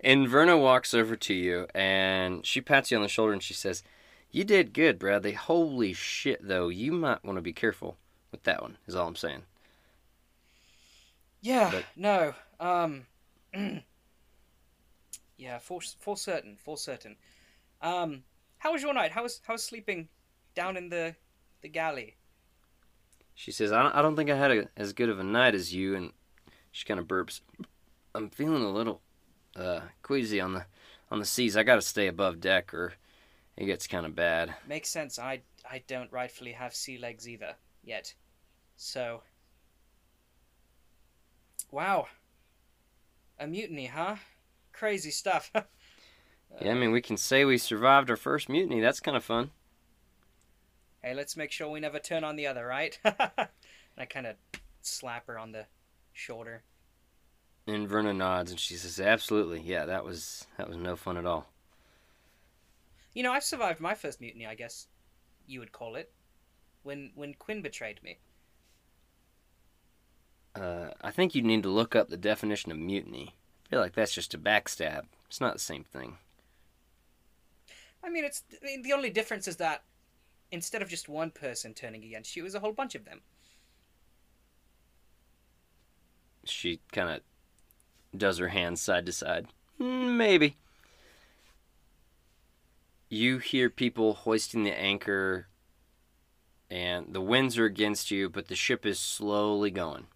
And 0.00 0.28
Verna 0.28 0.58
walks 0.58 0.92
over 0.92 1.14
to 1.14 1.32
you 1.32 1.68
and 1.76 2.44
she 2.44 2.60
pats 2.60 2.90
you 2.90 2.96
on 2.96 3.04
the 3.04 3.08
shoulder 3.08 3.32
and 3.32 3.40
she 3.42 3.54
says, 3.54 3.84
"You 4.32 4.42
did 4.42 4.72
good, 4.74 4.98
Bradley. 4.98 5.30
Holy 5.34 5.92
shit, 5.92 6.40
though. 6.42 6.70
You 6.70 6.90
might 6.90 7.24
want 7.24 7.36
to 7.38 7.40
be 7.42 7.52
careful 7.52 7.98
with 8.32 8.42
that 8.42 8.60
one." 8.62 8.78
Is 8.88 8.96
all 8.96 9.06
I'm 9.06 9.14
saying. 9.14 9.42
yeah, 11.40 11.70
But- 11.70 11.84
no, 11.94 12.34
um, 12.58 13.06
Yeah, 15.36 15.58
for 15.58 15.80
for 16.00 16.16
certain, 16.16 16.56
for 16.56 16.76
certain. 16.76 17.14
Um, 17.80 18.24
how 18.58 18.72
was 18.72 18.82
your 18.82 18.92
night? 18.92 19.12
How 19.12 19.22
was 19.22 19.40
how 19.46 19.52
was 19.54 19.62
sleeping 19.62 20.08
down 20.54 20.76
in 20.76 20.88
the 20.88 21.14
the 21.62 21.68
galley? 21.68 22.16
She 23.34 23.50
says, 23.50 23.72
I 23.72 23.82
don't, 23.82 23.94
I 23.94 24.02
don't 24.02 24.14
think 24.14 24.30
I 24.30 24.36
had 24.36 24.50
a, 24.50 24.68
as 24.76 24.92
good 24.92 25.08
of 25.08 25.18
a 25.18 25.24
night 25.24 25.54
as 25.54 25.74
you, 25.74 25.94
and 25.94 26.12
she 26.70 26.84
kind 26.84 27.00
of 27.00 27.06
burps. 27.08 27.40
I'm 28.14 28.28
feeling 28.28 28.62
a 28.62 28.70
little 28.70 29.00
uh, 29.56 29.80
queasy 30.02 30.40
on 30.40 30.52
the 30.52 30.66
on 31.10 31.18
the 31.18 31.24
seas. 31.24 31.56
I 31.56 31.62
got 31.62 31.76
to 31.76 31.82
stay 31.82 32.06
above 32.06 32.40
deck, 32.40 32.74
or 32.74 32.94
it 33.56 33.66
gets 33.66 33.86
kind 33.86 34.04
of 34.06 34.14
bad. 34.14 34.54
Makes 34.68 34.90
sense. 34.90 35.18
I 35.18 35.40
I 35.68 35.82
don't 35.86 36.12
rightfully 36.12 36.52
have 36.52 36.74
sea 36.74 36.98
legs 36.98 37.28
either 37.28 37.54
yet, 37.82 38.14
so. 38.76 39.22
Wow. 41.70 42.06
A 43.40 43.46
mutiny, 43.46 43.86
huh? 43.86 44.16
Crazy 44.72 45.10
stuff. 45.10 45.50
Yeah, 46.60 46.72
I 46.72 46.74
mean, 46.74 46.92
we 46.92 47.00
can 47.00 47.16
say 47.16 47.46
we 47.46 47.56
survived 47.56 48.10
our 48.10 48.16
first 48.16 48.50
mutiny. 48.50 48.80
That's 48.80 49.00
kind 49.00 49.16
of 49.16 49.24
fun. 49.24 49.52
Hey, 51.02 51.14
let's 51.14 51.36
make 51.36 51.50
sure 51.50 51.68
we 51.68 51.80
never 51.80 51.98
turn 51.98 52.24
on 52.24 52.36
the 52.36 52.46
other, 52.46 52.66
right? 52.66 52.98
and 53.04 53.48
I 53.98 54.04
kind 54.04 54.26
of 54.26 54.36
slap 54.82 55.26
her 55.26 55.38
on 55.38 55.52
the 55.52 55.66
shoulder. 56.12 56.62
And 57.66 57.88
Verna 57.88 58.12
nods, 58.12 58.50
and 58.50 58.58
she 58.58 58.74
says, 58.74 58.98
"Absolutely, 58.98 59.60
yeah, 59.60 59.86
that 59.86 60.04
was 60.04 60.46
that 60.56 60.68
was 60.68 60.76
no 60.76 60.96
fun 60.96 61.16
at 61.16 61.26
all." 61.26 61.46
You 63.14 63.22
know, 63.22 63.32
I've 63.32 63.44
survived 63.44 63.80
my 63.80 63.94
first 63.94 64.20
mutiny, 64.20 64.46
I 64.46 64.54
guess 64.54 64.88
you 65.46 65.60
would 65.60 65.72
call 65.72 65.94
it. 65.94 66.12
When 66.82 67.12
when 67.14 67.34
Quinn 67.34 67.62
betrayed 67.62 68.02
me. 68.02 68.18
Uh, 70.54 70.90
I 71.00 71.10
think 71.10 71.34
you 71.34 71.42
need 71.42 71.62
to 71.62 71.68
look 71.68 71.94
up 71.94 72.08
the 72.08 72.16
definition 72.16 72.72
of 72.72 72.78
mutiny. 72.78 73.34
I 73.66 73.68
feel 73.70 73.80
like 73.80 73.94
that's 73.94 74.12
just 74.12 74.34
a 74.34 74.38
backstab. 74.38 75.04
It's 75.26 75.40
not 75.40 75.54
the 75.54 75.60
same 75.60 75.84
thing. 75.84 76.18
I 78.04 78.10
mean, 78.10 78.24
it's 78.24 78.42
I 78.60 78.66
mean, 78.66 78.82
the 78.82 78.92
only 78.92 79.10
difference 79.10 79.46
is 79.46 79.56
that 79.56 79.84
instead 80.52 80.82
of 80.82 80.88
just 80.88 81.08
one 81.08 81.30
person 81.30 81.74
turning 81.74 82.04
against 82.04 82.36
you, 82.36 82.42
it 82.42 82.44
was 82.44 82.54
a 82.54 82.60
whole 82.60 82.72
bunch 82.72 82.94
of 82.94 83.04
them. 83.04 83.22
She 86.44 86.80
kind 86.92 87.08
of 87.08 87.20
does 88.16 88.38
her 88.38 88.48
hands 88.48 88.80
side 88.80 89.06
to 89.06 89.12
side. 89.12 89.48
"Mm, 89.80 90.16
Maybe. 90.16 90.56
You 93.08 93.38
hear 93.38 93.68
people 93.68 94.14
hoisting 94.14 94.64
the 94.64 94.78
anchor, 94.78 95.48
and 96.70 97.12
the 97.12 97.20
winds 97.20 97.58
are 97.58 97.66
against 97.66 98.10
you, 98.10 98.28
but 98.30 98.48
the 98.48 98.56
ship 98.56 98.86
is 98.86 98.98
slowly 98.98 99.70
going. 99.70 100.06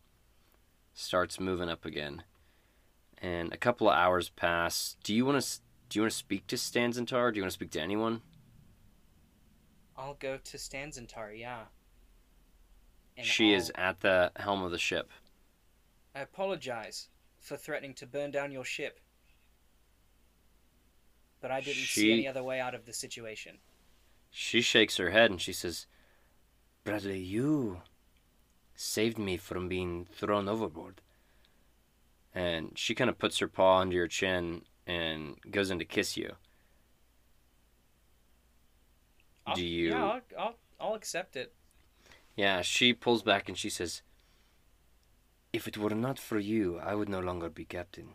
Starts 0.95 1.39
moving 1.39 1.69
up 1.69 1.85
again, 1.85 2.23
and 3.19 3.53
a 3.53 3.59
couple 3.59 3.89
of 3.89 3.95
hours 3.97 4.31
pass. 4.31 4.97
Do 5.05 5.15
you 5.15 5.27
want 5.27 5.43
to? 5.43 5.59
Do 5.89 5.99
you 5.99 6.03
want 6.03 6.13
to 6.13 6.19
speak 6.19 6.47
to 6.49 6.57
Stanzentar? 6.57 7.33
Do 7.33 7.37
you 7.37 7.43
want 7.43 7.51
to 7.53 7.55
speak 7.55 7.71
to 7.73 7.81
anyone? 7.81 8.23
I'll 9.97 10.15
go 10.15 10.37
to 10.39 10.57
Stanzentar, 10.57 11.39
yeah. 11.39 11.65
And 13.17 13.27
she 13.27 13.53
I'll- 13.53 13.59
is 13.61 13.73
at 13.75 14.01
the 14.01 14.33
helm 14.37 14.63
of 14.63 14.71
the 14.71 14.79
ship. 14.79 15.11
I 16.15 16.21
apologize 16.21 17.09
for 17.39 17.57
threatening 17.57 17.95
to 17.95 18.07
burn 18.07 18.31
down 18.31 18.53
your 18.53 18.65
ship. 18.65 19.01
But 21.41 21.51
I 21.51 21.61
didn't 21.61 21.85
see 21.85 22.13
any 22.13 22.27
other 22.27 22.43
way 22.43 22.61
out 22.61 22.75
of 22.75 22.87
the 22.87 22.93
situation. 22.93 23.59
She 24.31 24.61
shakes 24.61 24.97
her 24.97 25.11
head 25.11 25.31
and 25.31 25.41
she 25.41 25.53
says, 25.53 25.87
Bradley, 26.85 27.19
you 27.19 27.83
saved 28.75 29.19
me 29.19 29.37
from 29.37 29.69
being 29.69 30.07
thrown 30.07 30.49
overboard. 30.49 31.01
And 32.35 32.79
she 32.79 32.95
kind 32.95 33.09
of 33.09 33.19
puts 33.19 33.39
her 33.39 33.49
paw 33.49 33.79
under 33.81 33.95
your 33.97 34.09
chin 34.09 34.63
and 34.87 35.37
goes 35.51 35.71
in 35.71 35.79
to 35.79 35.85
kiss 35.85 36.17
you. 36.17 36.37
I'll, 39.47 39.55
Do 39.55 39.65
you- 39.65 39.91
Yeah, 39.91 40.05
I'll, 40.05 40.21
I'll, 40.39 40.55
I'll 40.81 40.95
accept 40.95 41.37
it. 41.37 41.53
Yeah, 42.37 42.63
she 42.63 42.93
pulls 42.93 43.23
back 43.23 43.49
and 43.49 43.57
she 43.57 43.71
says, 43.71 44.03
If 45.53 45.67
it 45.67 45.79
were 45.79 45.91
not 45.91 46.19
for 46.19 46.39
you, 46.39 46.79
I 46.79 46.95
would 46.95 47.09
no 47.09 47.21
longer 47.21 47.49
be 47.49 47.65
captain. 47.65 48.11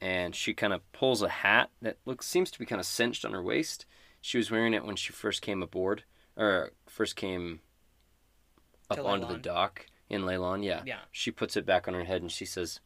And 0.00 0.34
she 0.34 0.54
kind 0.54 0.72
of 0.72 0.80
pulls 0.92 1.22
a 1.22 1.28
hat 1.28 1.70
that 1.82 1.98
looks 2.04 2.26
seems 2.26 2.50
to 2.52 2.58
be 2.58 2.66
kind 2.66 2.80
of 2.80 2.86
cinched 2.86 3.24
on 3.24 3.32
her 3.32 3.42
waist. 3.42 3.86
She 4.20 4.38
was 4.38 4.50
wearing 4.50 4.72
it 4.74 4.84
when 4.84 4.96
she 4.96 5.12
first 5.12 5.42
came 5.42 5.62
aboard, 5.62 6.04
or 6.36 6.72
first 6.86 7.16
came 7.16 7.60
up 8.90 8.96
To 8.98 9.04
onto 9.04 9.26
the 9.28 9.38
dock 9.38 9.86
in 10.08 10.22
Leilon. 10.22 10.64
Yeah. 10.64 10.82
Yeah. 10.86 11.00
She 11.10 11.30
puts 11.30 11.56
it 11.56 11.66
back 11.66 11.86
on 11.88 11.94
her 11.94 12.04
head 12.04 12.22
and 12.22 12.32
she 12.32 12.44
says, 12.46 12.80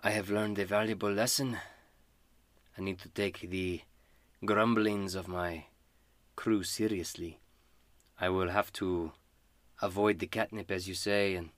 I 0.00 0.10
have 0.10 0.30
learned 0.30 0.58
a 0.58 0.64
valuable 0.64 1.10
lesson. 1.12 1.56
I 2.76 2.82
need 2.82 2.98
to 3.00 3.08
take 3.08 3.48
the 3.50 3.80
grumblings 4.44 5.14
of 5.14 5.28
my 5.28 5.66
crew 6.34 6.62
seriously. 6.62 7.40
I 8.20 8.28
will 8.28 8.50
have 8.50 8.72
to 8.74 9.12
avoid 9.82 10.18
the 10.18 10.26
catnip, 10.26 10.70
as 10.70 10.88
you 10.88 10.94
say, 10.94 11.34
and 11.34 11.50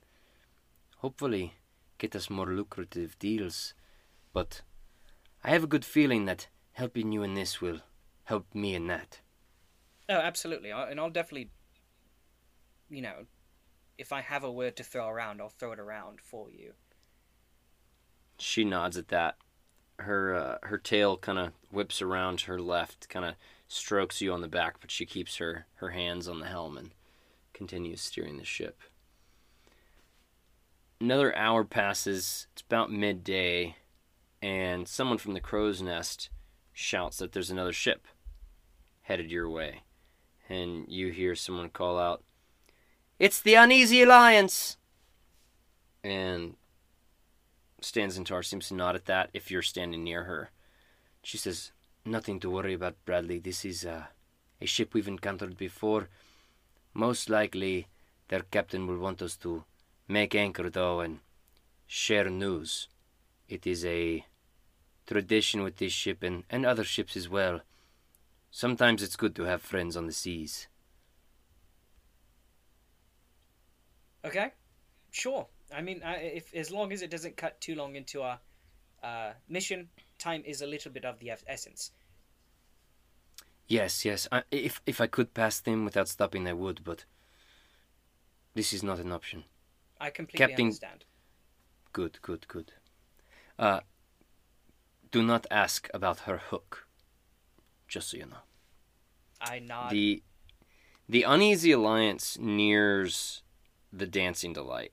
hopefully 0.98 1.54
get 1.98 2.14
us 2.16 2.30
more 2.30 2.46
lucrative 2.46 3.18
deals. 3.18 3.74
But 4.32 4.62
I 5.42 5.50
have 5.50 5.64
a 5.64 5.68
good 5.68 5.84
feeling 5.84 6.24
that 6.26 6.48
helping 6.72 7.12
you 7.12 7.22
in 7.22 7.34
this 7.34 7.60
will 7.60 7.80
help 8.24 8.54
me 8.54 8.74
in 8.74 8.86
that. 8.86 9.20
Oh, 10.08 10.14
absolutely. 10.14 10.72
I, 10.72 10.90
and 10.90 11.00
I'll 11.00 11.10
definitely, 11.10 11.50
you 12.88 13.02
know, 13.02 13.26
if 13.98 14.12
I 14.12 14.20
have 14.20 14.44
a 14.44 14.52
word 14.52 14.76
to 14.76 14.84
throw 14.84 15.08
around, 15.08 15.40
I'll 15.40 15.48
throw 15.48 15.72
it 15.72 15.80
around 15.80 16.20
for 16.20 16.50
you. 16.50 16.72
She 18.38 18.64
nods 18.64 18.96
at 18.96 19.08
that. 19.08 19.36
Her 20.00 20.34
uh, 20.34 20.58
her 20.68 20.78
tail 20.78 21.16
kind 21.16 21.38
of 21.38 21.52
whips 21.70 22.00
around 22.00 22.40
to 22.40 22.46
her 22.46 22.60
left, 22.60 23.08
kind 23.08 23.24
of 23.24 23.34
strokes 23.66 24.20
you 24.20 24.32
on 24.32 24.40
the 24.40 24.48
back, 24.48 24.76
but 24.80 24.90
she 24.90 25.04
keeps 25.04 25.36
her, 25.36 25.66
her 25.76 25.90
hands 25.90 26.28
on 26.28 26.40
the 26.40 26.46
helm 26.46 26.78
and 26.78 26.90
continues 27.52 28.00
steering 28.00 28.38
the 28.38 28.44
ship. 28.44 28.80
Another 31.00 31.36
hour 31.36 31.64
passes. 31.64 32.46
It's 32.52 32.62
about 32.62 32.90
midday, 32.90 33.76
and 34.42 34.88
someone 34.88 35.18
from 35.18 35.34
the 35.34 35.40
crow's 35.40 35.82
nest 35.82 36.30
shouts 36.72 37.18
that 37.18 37.32
there's 37.32 37.50
another 37.50 37.72
ship 37.72 38.06
headed 39.02 39.30
your 39.30 39.48
way. 39.48 39.82
And 40.48 40.86
you 40.88 41.10
hear 41.12 41.34
someone 41.34 41.68
call 41.68 41.98
out, 41.98 42.24
It's 43.18 43.40
the 43.40 43.54
Uneasy 43.54 44.02
Alliance! 44.02 44.76
And 46.02 46.56
Stanzentar 47.80 48.44
seems 48.44 48.68
to 48.68 48.74
nod 48.74 48.96
at 48.96 49.06
that 49.06 49.30
if 49.32 49.50
you're 49.50 49.62
standing 49.62 50.02
near 50.04 50.24
her. 50.24 50.50
She 51.22 51.38
says, 51.38 51.72
Nothing 52.04 52.40
to 52.40 52.50
worry 52.50 52.74
about, 52.74 53.04
Bradley. 53.04 53.38
This 53.38 53.64
is 53.64 53.84
uh, 53.84 54.04
a 54.60 54.66
ship 54.66 54.94
we've 54.94 55.08
encountered 55.08 55.56
before. 55.56 56.08
Most 56.94 57.28
likely, 57.28 57.86
their 58.28 58.40
captain 58.40 58.86
will 58.86 58.98
want 58.98 59.20
us 59.22 59.36
to 59.38 59.64
make 60.08 60.34
anchor, 60.34 60.70
though, 60.70 61.00
and 61.00 61.20
share 61.86 62.30
news. 62.30 62.88
It 63.48 63.66
is 63.66 63.84
a 63.84 64.24
tradition 65.06 65.62
with 65.62 65.76
this 65.76 65.92
ship 65.92 66.22
and, 66.22 66.44
and 66.50 66.64
other 66.64 66.84
ships 66.84 67.16
as 67.16 67.28
well. 67.28 67.60
Sometimes 68.50 69.02
it's 69.02 69.16
good 69.16 69.34
to 69.36 69.44
have 69.44 69.62
friends 69.62 69.96
on 69.96 70.06
the 70.06 70.12
seas. 70.12 70.66
Okay, 74.24 74.52
sure. 75.10 75.46
I 75.74 75.82
mean, 75.82 76.02
I, 76.02 76.16
if 76.16 76.54
as 76.54 76.70
long 76.70 76.92
as 76.92 77.02
it 77.02 77.10
doesn't 77.10 77.36
cut 77.36 77.60
too 77.60 77.74
long 77.74 77.96
into 77.96 78.22
our 78.22 78.38
uh, 79.02 79.32
mission, 79.48 79.88
time 80.18 80.42
is 80.44 80.62
a 80.62 80.66
little 80.66 80.90
bit 80.90 81.04
of 81.04 81.18
the 81.18 81.30
essence. 81.46 81.92
Yes, 83.66 84.04
yes. 84.04 84.26
I, 84.32 84.42
if 84.50 84.80
if 84.86 85.00
I 85.00 85.06
could 85.06 85.34
pass 85.34 85.60
them 85.60 85.84
without 85.84 86.08
stopping, 86.08 86.48
I 86.48 86.54
would, 86.54 86.82
but 86.84 87.04
this 88.54 88.72
is 88.72 88.82
not 88.82 88.98
an 88.98 89.12
option. 89.12 89.44
I 90.00 90.10
completely 90.10 90.46
Captain- 90.46 90.66
understand. 90.66 91.04
Good, 91.92 92.18
good, 92.22 92.46
good. 92.48 92.72
Uh, 93.58 93.80
do 95.10 95.22
not 95.22 95.46
ask 95.50 95.88
about 95.92 96.20
her 96.20 96.38
hook. 96.38 96.86
Just 97.88 98.10
so 98.10 98.16
you 98.16 98.26
know. 98.26 98.44
I 99.40 99.58
nod. 99.58 99.90
the 99.90 100.22
The 101.08 101.22
Uneasy 101.24 101.72
Alliance 101.72 102.38
nears 102.38 103.42
the 103.92 104.06
Dancing 104.06 104.52
Delight, 104.52 104.92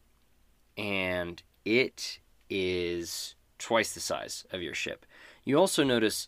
and 0.77 1.41
it 1.63 2.19
is 2.49 3.35
twice 3.57 3.93
the 3.93 3.99
size 3.99 4.45
of 4.51 4.61
your 4.61 4.73
ship. 4.73 5.05
You 5.43 5.57
also 5.57 5.83
notice 5.83 6.27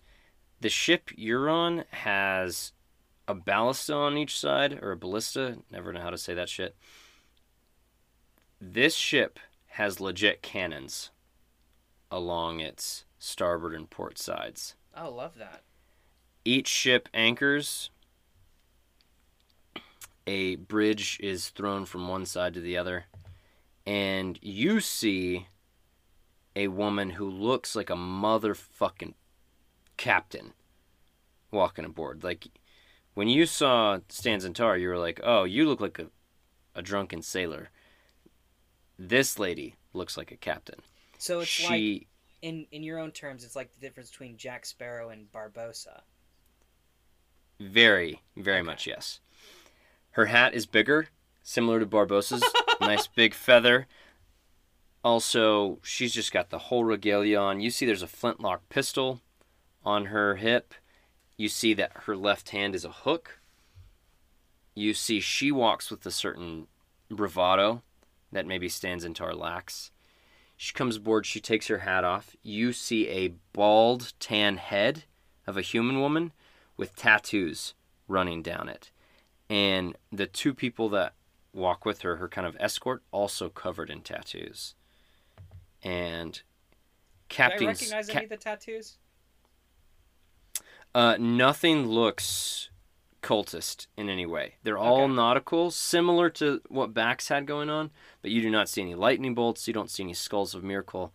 the 0.60 0.70
ship 0.70 1.12
you're 1.16 1.50
on 1.50 1.84
has 1.92 2.72
a 3.28 3.34
ballista 3.34 3.94
on 3.94 4.18
each 4.18 4.40
side, 4.40 4.80
or 4.82 4.92
a 4.92 4.98
ballista. 4.98 5.58
Never 5.70 5.92
know 5.92 6.02
how 6.02 6.10
to 6.10 6.18
say 6.18 6.34
that 6.34 6.50
shit. 6.50 6.76
This 8.60 8.96
ship 8.96 9.40
has 9.72 10.00
legit 10.00 10.42
cannons 10.42 11.12
along 12.10 12.62
its 12.62 13.06
starboard 13.20 13.76
and 13.76 13.90
port 13.90 14.18
sides. 14.18 14.76
oh, 14.96 15.12
love 15.12 15.38
that. 15.38 15.64
Each 16.46 16.68
ship 16.68 17.10
anchors. 17.14 17.90
A 20.26 20.56
bridge 20.56 21.20
is 21.22 21.50
thrown 21.50 21.86
from 21.86 22.08
one 22.08 22.26
side 22.26 22.54
to 22.54 22.62
the 22.62 22.78
other. 22.78 23.06
And 23.88 24.38
you 24.42 24.82
see 24.82 25.48
a 26.58 26.68
woman 26.68 27.12
who 27.12 27.30
looks 27.30 27.74
like 27.74 27.90
a 27.90 27.96
motherfucking 27.96 29.14
captain 29.96 30.52
walking 31.52 31.86
aboard. 31.86 32.22
Like 32.22 32.48
when 33.14 33.30
you 33.30 33.46
saw 33.46 34.00
Stanzentar, 34.10 34.78
you 34.80 34.90
were 34.90 34.98
like, 34.98 35.22
"Oh, 35.24 35.46
you 35.46 35.66
look 35.66 35.80
like 35.80 36.00
a, 36.00 36.08
a 36.76 36.82
drunken 36.82 37.22
sailor." 37.22 37.70
This 39.00 39.40
lady 39.40 39.76
looks 39.94 40.18
like 40.18 40.32
a 40.34 40.38
captain. 40.38 40.82
So 41.18 41.40
it's 41.40 41.48
she 41.48 41.68
like 41.68 42.08
in 42.42 42.66
in 42.72 42.84
your 42.84 43.00
own 43.00 43.12
terms, 43.12 43.46
it's 43.46 43.56
like 43.56 43.72
the 43.74 43.80
difference 43.80 44.10
between 44.10 44.36
Jack 44.36 44.66
Sparrow 44.66 45.10
and 45.10 45.32
Barbossa. 45.32 46.02
very, 47.58 48.22
very 48.36 48.62
much 48.62 48.86
yes. 48.86 49.22
Her 50.12 50.26
hat 50.26 50.54
is 50.54 50.66
bigger, 50.66 51.08
similar 51.42 51.80
to 51.80 51.86
Barbossa's. 51.86 52.44
nice 52.82 53.08
big 53.08 53.34
feather. 53.34 53.88
Also, 55.04 55.80
she's 55.84 56.14
just 56.14 56.34
got 56.34 56.50
the 56.50 56.58
whole 56.58 56.84
regalia 56.84 57.40
on. 57.40 57.62
You 57.62 57.70
see, 57.70 57.86
there's 57.86 58.02
a 58.02 58.08
flintlock 58.08 58.68
pistol 58.70 59.22
on 59.86 60.06
her 60.06 60.36
hip. 60.36 60.74
You 61.38 61.50
see 61.50 61.74
that 61.76 61.92
her 62.06 62.16
left 62.16 62.50
hand 62.50 62.76
is 62.76 62.84
a 62.84 62.90
hook. 62.90 63.40
You 64.76 64.94
see 64.94 65.20
she 65.20 65.52
walks 65.52 65.90
with 65.90 66.06
a 66.06 66.12
certain 66.12 66.68
bravado 67.10 67.84
that 68.32 68.46
maybe 68.46 68.68
Stanzentar 68.68 69.36
lacks. 69.36 69.92
She 70.58 70.74
comes 70.74 70.98
aboard, 70.98 71.26
she 71.26 71.40
takes 71.40 71.68
her 71.68 71.80
hat 71.80 72.04
off. 72.04 72.36
You 72.42 72.74
see 72.74 73.08
a 73.08 73.36
bald, 73.54 74.14
tan 74.20 74.58
head 74.58 75.04
of 75.46 75.56
a 75.56 75.62
human 75.62 76.00
woman 76.00 76.34
with 76.76 76.96
tattoos 76.96 77.76
running 78.08 78.42
down 78.42 78.68
it. 78.68 78.92
And 79.50 79.96
the 80.12 80.26
two 80.26 80.54
people 80.54 80.90
that 80.90 81.14
walk 81.58 81.86
with 81.86 82.02
her, 82.02 82.18
her 82.18 82.30
kind 82.30 82.48
of 82.48 82.56
escort, 82.60 83.04
also 83.12 83.50
covered 83.50 83.90
in 83.90 84.02
tattoos. 84.02 84.76
And 85.84 86.42
Captain. 87.30 87.60
Do 87.60 87.66
I 87.66 87.70
recognize 87.70 88.10
any 88.10 88.24
of 88.24 88.30
the 88.30 88.38
tattoos? 88.38 88.98
uh, 90.96 91.18
nothing 91.20 91.86
looks 91.88 92.70
cultist 93.22 93.88
in 93.98 94.10
any 94.10 94.26
way. 94.26 94.56
They're 94.64 94.78
all 94.78 95.04
Okay. 95.04 95.14
nautical, 95.14 95.70
similar 95.72 96.30
to 96.32 96.62
what 96.70 96.94
Bax 96.94 97.28
had 97.28 97.46
going 97.46 97.70
on, 97.70 97.92
but 98.22 98.32
you 98.32 98.42
do 98.42 98.50
not 98.50 98.70
see 98.70 98.82
any 98.82 98.96
lightning 98.96 99.36
bolts. 99.36 99.68
You 99.68 99.74
don't 99.74 99.92
see 99.92 100.04
any 100.04 100.14
skulls 100.14 100.56
of 100.56 100.64
miracle. 100.64 101.14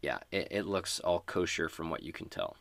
Yeah, 0.00 0.18
it, 0.30 0.48
it 0.50 0.66
looks 0.66 1.00
all 1.00 1.20
kosher 1.26 1.68
from 1.68 1.90
what 1.90 2.02
you 2.02 2.12
can 2.12 2.28
tell. 2.28 2.56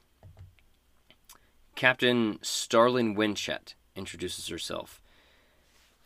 Captain 1.75 2.39
Starling 2.41 3.15
Winchett 3.15 3.75
introduces 3.95 4.47
herself 4.47 5.01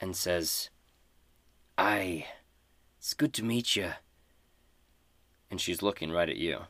and 0.01 0.15
says, 0.15 0.69
"Aye, 1.79 2.27
it's 2.97 3.13
good 3.13 3.33
to 3.35 3.43
meet 3.43 3.75
you." 3.75 3.91
And 5.49 5.61
she's 5.61 5.81
looking 5.81 6.11
right 6.11 6.29
at 6.29 6.37
you. 6.37 6.65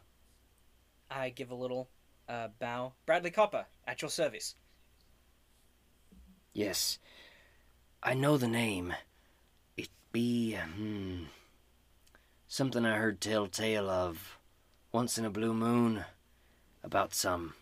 I 1.09 1.29
give 1.29 1.49
a 1.49 1.55
little 1.55 1.89
uh, 2.27 2.49
bow. 2.59 2.93
Bradley 3.05 3.31
Copper, 3.31 3.65
at 3.87 4.01
your 4.01 4.11
service. 4.11 4.55
Yes, 6.53 6.99
I 8.03 8.13
know 8.13 8.37
the 8.37 8.47
name. 8.47 8.93
It 9.75 9.89
be 10.11 10.55
hmm, 10.55 11.23
something 12.47 12.85
I 12.85 12.97
heard 12.97 13.19
tell 13.19 13.47
tale 13.47 13.89
of 13.89 14.37
once 14.91 15.17
in 15.17 15.25
a 15.25 15.29
blue 15.29 15.53
moon 15.53 16.05
about 16.83 17.13
some 17.13 17.55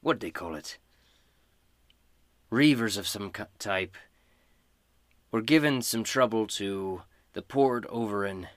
what'd 0.00 0.20
they 0.20 0.30
call 0.30 0.54
it? 0.54 0.78
Reavers 2.50 2.96
of 2.96 3.06
some 3.06 3.30
type 3.58 3.96
were 5.30 5.42
given 5.42 5.82
some 5.82 6.04
trouble 6.04 6.46
to 6.46 7.02
the 7.32 7.42
port 7.42 7.84
over 7.88 8.24
in 8.24 8.48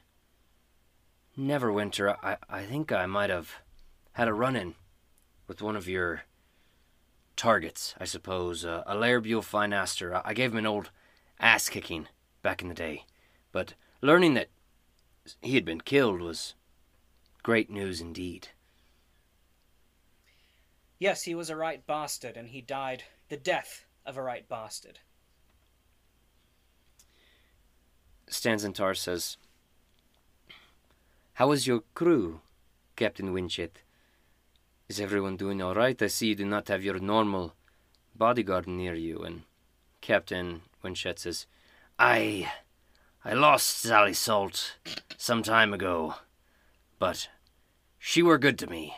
Neverwinter. 1.38 2.16
I 2.24 2.38
I 2.50 2.64
think 2.64 2.92
I 2.92 3.06
might 3.06 3.30
have 3.30 3.56
had 4.14 4.28
a 4.28 4.34
run-in 4.34 4.76
with 5.48 5.62
one 5.62 5.76
of 5.76 5.88
your 5.88 6.24
targets, 7.36 7.96
I 8.00 8.06
suppose. 8.06 8.66
Uh, 8.66 8.84
a 8.86 8.96
Larabule 8.96 9.42
Finaster. 9.42 10.14
I, 10.14 10.22
I 10.26 10.34
gave 10.34 10.52
him 10.52 10.60
an 10.60 10.66
old 10.66 10.92
ass 11.40 11.70
kicking 11.70 12.08
back 12.42 12.62
in 12.62 12.68
the 12.68 12.74
day, 12.74 13.06
but 13.52 13.74
learning 14.02 14.34
that 14.36 14.50
he 15.42 15.56
had 15.56 15.66
been 15.66 15.82
killed 15.82 16.22
was 16.22 16.56
great 17.44 17.70
news 17.70 18.02
indeed. 18.02 18.50
Yes, 21.00 21.24
he 21.24 21.34
was 21.34 21.50
a 21.50 21.56
right 21.56 21.86
bastard, 21.88 22.38
and 22.38 22.50
he 22.50 22.62
died 22.62 23.04
the 23.30 23.38
death 23.38 23.86
of 24.06 24.18
a 24.18 24.22
right 24.22 24.48
bastard. 24.48 25.00
Stanzentar 28.42 28.98
says, 28.98 29.38
How 31.34 31.52
is 31.52 31.68
your 31.68 31.84
crew, 31.94 32.42
Captain 32.96 33.32
Winchett? 33.32 33.84
Is 34.90 35.00
everyone 35.00 35.38
doing 35.38 35.62
all 35.62 35.76
right? 35.76 36.02
I 36.02 36.08
see 36.08 36.30
you 36.30 36.36
do 36.36 36.46
not 36.46 36.68
have 36.68 36.84
your 36.84 36.98
normal 36.98 37.54
bodyguard 38.16 38.66
near 38.66 38.96
you. 38.96 39.20
And 39.20 39.44
Captain 40.02 40.62
Winchett 40.84 41.20
says, 41.20 41.46
I, 42.00 42.52
I 43.24 43.34
lost 43.34 43.78
Sally 43.78 44.14
Salt 44.14 44.78
some 45.18 45.44
time 45.44 45.72
ago, 45.72 46.16
but 46.98 47.30
she 48.00 48.24
were 48.24 48.40
good 48.40 48.58
to 48.58 48.68
me. 48.68 48.96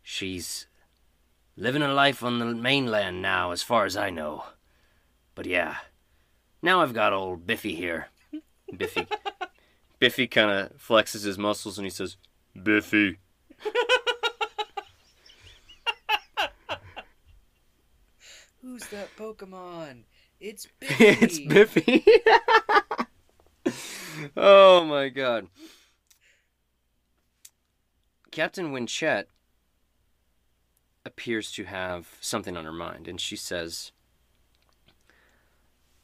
She's 0.00 0.68
living 1.56 1.82
a 1.82 1.92
life 1.92 2.22
on 2.22 2.38
the 2.38 2.54
mainland 2.54 3.20
now, 3.20 3.50
as 3.50 3.64
far 3.64 3.84
as 3.84 3.96
I 3.96 4.10
know. 4.10 4.44
But 5.34 5.46
yeah, 5.46 5.78
now 6.62 6.80
I've 6.80 6.94
got 6.94 7.12
old 7.12 7.46
Biffy 7.46 7.74
here. 7.74 8.08
Biffy. 8.76 9.06
Biffy 9.98 10.26
kind 10.26 10.50
of 10.50 10.76
flexes 10.76 11.24
his 11.24 11.38
muscles 11.38 11.78
and 11.78 11.86
he 11.86 11.90
says, 11.90 12.16
Biffy. 12.60 13.18
Who's 18.62 18.86
that 18.88 19.08
Pokemon? 19.16 20.02
It's 20.40 20.66
Biffy. 20.80 21.04
it's 21.04 21.38
Biffy. 21.38 22.04
oh 24.36 24.84
my 24.84 25.08
god. 25.08 25.46
Captain 28.30 28.72
Winchett 28.72 29.26
appears 31.06 31.50
to 31.52 31.64
have 31.64 32.18
something 32.20 32.56
on 32.56 32.64
her 32.66 32.72
mind, 32.72 33.08
and 33.08 33.20
she 33.20 33.36
says, 33.36 33.92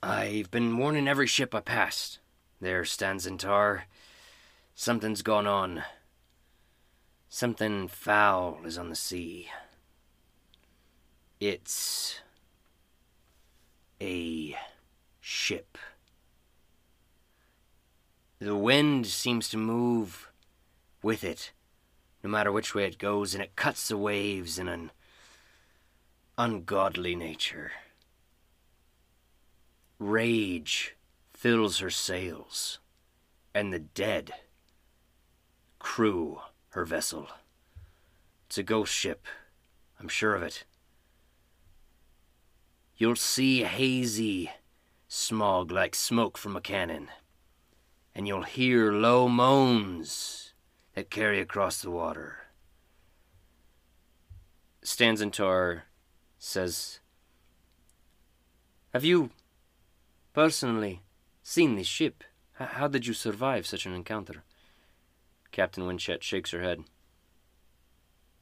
I've 0.05 0.51
been 0.51 0.79
warning 0.79 1.07
every 1.07 1.29
ship 1.29 1.55
I 1.55 1.61
passed. 1.61 2.19
There 2.61 2.83
Stanzentar. 2.83 3.83
Something's 4.75 5.23
gone 5.23 5.47
on. 5.47 5.85
Something 7.29 7.87
foul 7.87 8.59
is 8.65 8.77
on 8.77 8.89
the 8.89 8.97
sea. 8.97 9.49
It's 11.39 12.21
a 14.01 14.57
ship. 15.21 15.79
The 18.41 18.57
wind 18.57 19.07
seems 19.07 19.49
to 19.51 19.57
move 19.57 20.33
with 21.01 21.23
it, 21.23 21.53
no 22.25 22.31
matter 22.31 22.51
which 22.51 22.75
way 22.75 22.87
it 22.87 22.99
goes, 22.99 23.35
and 23.35 23.43
it 23.43 23.55
cuts 23.55 23.87
the 23.87 23.97
waves 23.97 24.59
in 24.59 24.67
an 24.67 24.91
ungodly 26.37 27.15
nature. 27.15 27.71
Rage 30.03 30.97
fills 31.33 31.79
her 31.79 31.89
sails, 31.89 32.81
and 33.55 33.73
the 33.73 33.79
dead 33.79 34.33
crew 35.79 36.41
her 36.71 36.85
vessel. 36.85 37.29
It's 38.47 38.59
a 38.59 38.65
ghost 38.65 38.93
ship, 38.93 39.27
I'm 40.01 40.09
sure 40.09 40.35
of 40.35 40.43
it. 40.43 40.65
You'll 42.97 43.15
see 43.15 43.63
hazy 43.63 44.51
smog 45.07 45.71
like 45.71 45.95
smoke 45.95 46.37
from 46.37 46.57
a 46.57 46.61
cannon, 46.61 47.09
and 48.13 48.27
you'll 48.27 48.43
hear 48.43 48.93
low 48.93 49.29
moans 49.29 50.53
that 50.95 51.11
carry 51.11 51.41
across 51.41 51.81
the 51.81 51.93
water. 51.93 52.39
Stanzentar 54.85 55.83
says, 56.41 56.99
Have 58.93 59.05
you 59.05 59.31
personally 60.33 61.03
seen 61.43 61.77
this 61.77 61.87
ship? 61.87 62.25
How 62.55 62.89
did 62.89 63.07
you 63.07 63.15
survive 63.15 63.67
such 63.67 63.87
an 63.87 63.95
encounter? 63.95 64.45
Captain 65.51 65.85
Winchett 65.85 66.23
shakes 66.23 66.51
her 66.51 66.63
head. 66.63 66.85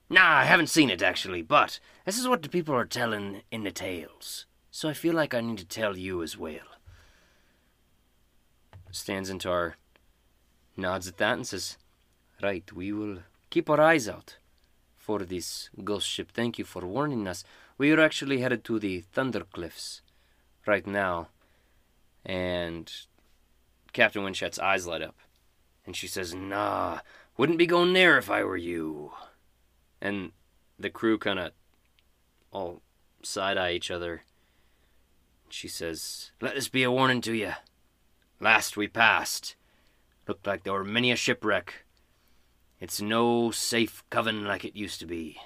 Nah, 0.09 0.39
I 0.39 0.45
haven't 0.45 0.69
seen 0.69 0.91
it 0.91 1.03
actually, 1.03 1.43
but 1.43 1.79
this 2.05 2.19
is 2.19 2.27
what 2.27 2.43
the 2.43 2.49
people 2.49 2.75
are 2.75 2.85
telling 2.85 3.43
in 3.51 3.63
the 3.63 3.71
tales. 3.71 4.47
So 4.71 4.89
I 4.89 4.93
feel 4.93 5.15
like 5.15 5.35
I 5.35 5.41
need 5.41 5.59
to 5.59 5.65
tell 5.65 5.97
you 5.97 6.23
as 6.23 6.37
well. 6.37 6.67
Stanzentar 8.93 9.75
nods 10.77 11.07
at 11.07 11.19
that 11.19 11.35
and 11.35 11.47
says, 11.47 11.77
Right, 12.43 12.73
we 12.73 12.93
will 12.93 13.19
keep 13.51 13.71
our 13.71 13.81
eyes 13.81 14.09
out 14.09 14.39
for 14.97 15.21
this 15.21 15.71
ghost 15.85 16.09
ship. 16.09 16.31
Thank 16.33 16.59
you 16.59 16.65
for 16.65 16.87
warning 16.87 17.27
us. 17.27 17.45
We 17.79 17.93
are 17.93 18.01
actually 18.01 18.41
headed 18.41 18.65
to 18.65 18.79
the 18.79 19.01
Thunder 19.01 19.45
Cliffs 19.45 20.03
right 20.67 20.87
now. 20.87 21.29
And 22.25 22.93
Captain 23.93 24.23
Winchett's 24.23 24.59
eyes 24.59 24.87
light 24.87 25.03
up. 25.03 25.17
And 25.87 25.97
she 25.97 26.07
says, 26.07 26.35
Nah, 26.35 27.01
wouldn't 27.37 27.59
be 27.59 27.67
going 27.67 27.93
there 27.93 28.19
if 28.19 28.31
I 28.31 28.45
were 28.45 28.57
you. 28.57 29.13
And 30.01 30.33
the 30.79 30.91
crew 30.91 31.19
kind 31.19 31.39
of 31.39 31.53
all 32.53 32.83
side 33.23 33.57
eye 33.57 33.73
each 33.73 33.91
other. 33.91 34.23
She 35.49 35.69
says, 35.69 36.31
Let 36.41 36.55
this 36.55 36.69
be 36.69 36.83
a 36.83 36.91
warning 36.91 37.21
to 37.23 37.33
you. 37.33 37.53
Last 38.41 38.77
we 38.77 38.89
passed, 38.89 39.57
looked 40.27 40.47
like 40.47 40.63
there 40.63 40.73
were 40.73 40.85
many 40.85 41.11
a 41.11 41.17
shipwreck. 41.17 41.85
It's 42.79 43.01
no 43.01 43.51
safe 43.51 44.03
coven 44.09 44.45
like 44.45 44.65
it 44.65 44.77
used 44.77 45.01
to 45.01 45.07
be. 45.07 45.37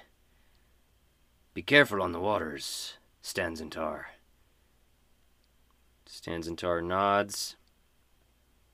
Be 1.53 1.61
careful 1.61 2.01
on 2.01 2.13
the 2.13 2.19
waters, 2.19 2.97
Stanzentar. 3.21 4.05
Stanzentar 6.25 6.83
nods. 6.83 7.55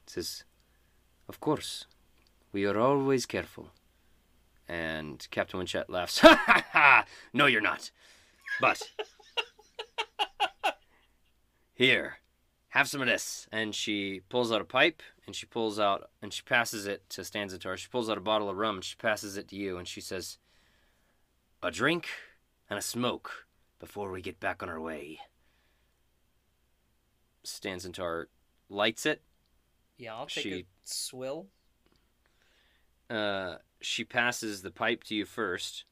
Says, 0.05 0.43
Of 1.27 1.39
course. 1.39 1.85
We 2.53 2.65
are 2.65 2.79
always 2.79 3.25
careful. 3.25 3.69
And 4.67 5.25
Captain 5.31 5.59
Winchett 5.59 5.89
laughs. 5.89 6.19
Ha 6.21 6.35
ha 6.45 6.65
ha! 6.71 7.05
No, 7.33 7.45
you're 7.45 7.61
not. 7.61 7.91
But. 8.61 8.81
Here, 11.73 12.17
have 12.69 12.87
some 12.87 13.01
of 13.01 13.07
this. 13.07 13.47
And 13.51 13.75
she 13.75 14.21
pulls 14.29 14.51
out 14.51 14.61
a 14.61 14.65
pipe 14.65 15.01
and 15.25 15.35
she 15.35 15.45
pulls 15.45 15.79
out 15.79 16.09
and 16.21 16.31
she 16.31 16.43
passes 16.43 16.85
it 16.85 17.09
to 17.09 17.21
Stanzentar. 17.21 17.75
She 17.77 17.89
pulls 17.89 18.09
out 18.09 18.17
a 18.17 18.21
bottle 18.21 18.49
of 18.49 18.57
rum 18.57 18.75
and 18.75 18.83
she 18.83 18.95
passes 18.95 19.35
it 19.35 19.49
to 19.49 19.55
you 19.57 19.77
and 19.77 19.87
she 19.87 19.99
says, 19.99 20.37
A 21.61 21.71
drink 21.71 22.07
and 22.69 22.79
a 22.79 22.81
smoke 22.81 23.45
before 23.79 24.09
we 24.11 24.21
get 24.21 24.39
back 24.39 24.63
on 24.63 24.69
our 24.69 24.79
way. 24.79 25.19
Stanzentar 27.45 28.25
lights 28.69 29.05
it. 29.05 29.21
Yeah, 29.97 30.15
I'll 30.15 30.25
take 30.27 30.43
She- 30.43 30.53
a 30.61 30.65
swill. 30.83 31.47
Uh, 33.09 33.57
she 33.81 34.03
passes 34.03 34.61
the 34.61 34.71
pipe 34.71 35.03
to 35.05 35.15
you 35.15 35.25
first. 35.25 35.83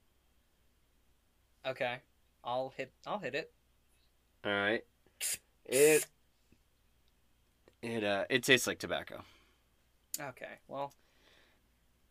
Okay. 1.65 1.97
I'll 2.43 2.69
hit 2.75 2.93
I'll 3.05 3.19
hit 3.19 3.35
it. 3.35 3.51
All 4.45 4.51
right. 4.51 4.83
It 5.71 6.07
it 7.83 8.03
uh 8.03 8.25
it 8.29 8.41
tastes 8.43 8.65
like 8.65 8.79
tobacco. 8.79 9.23
Okay. 10.19 10.57
Well 10.67 10.93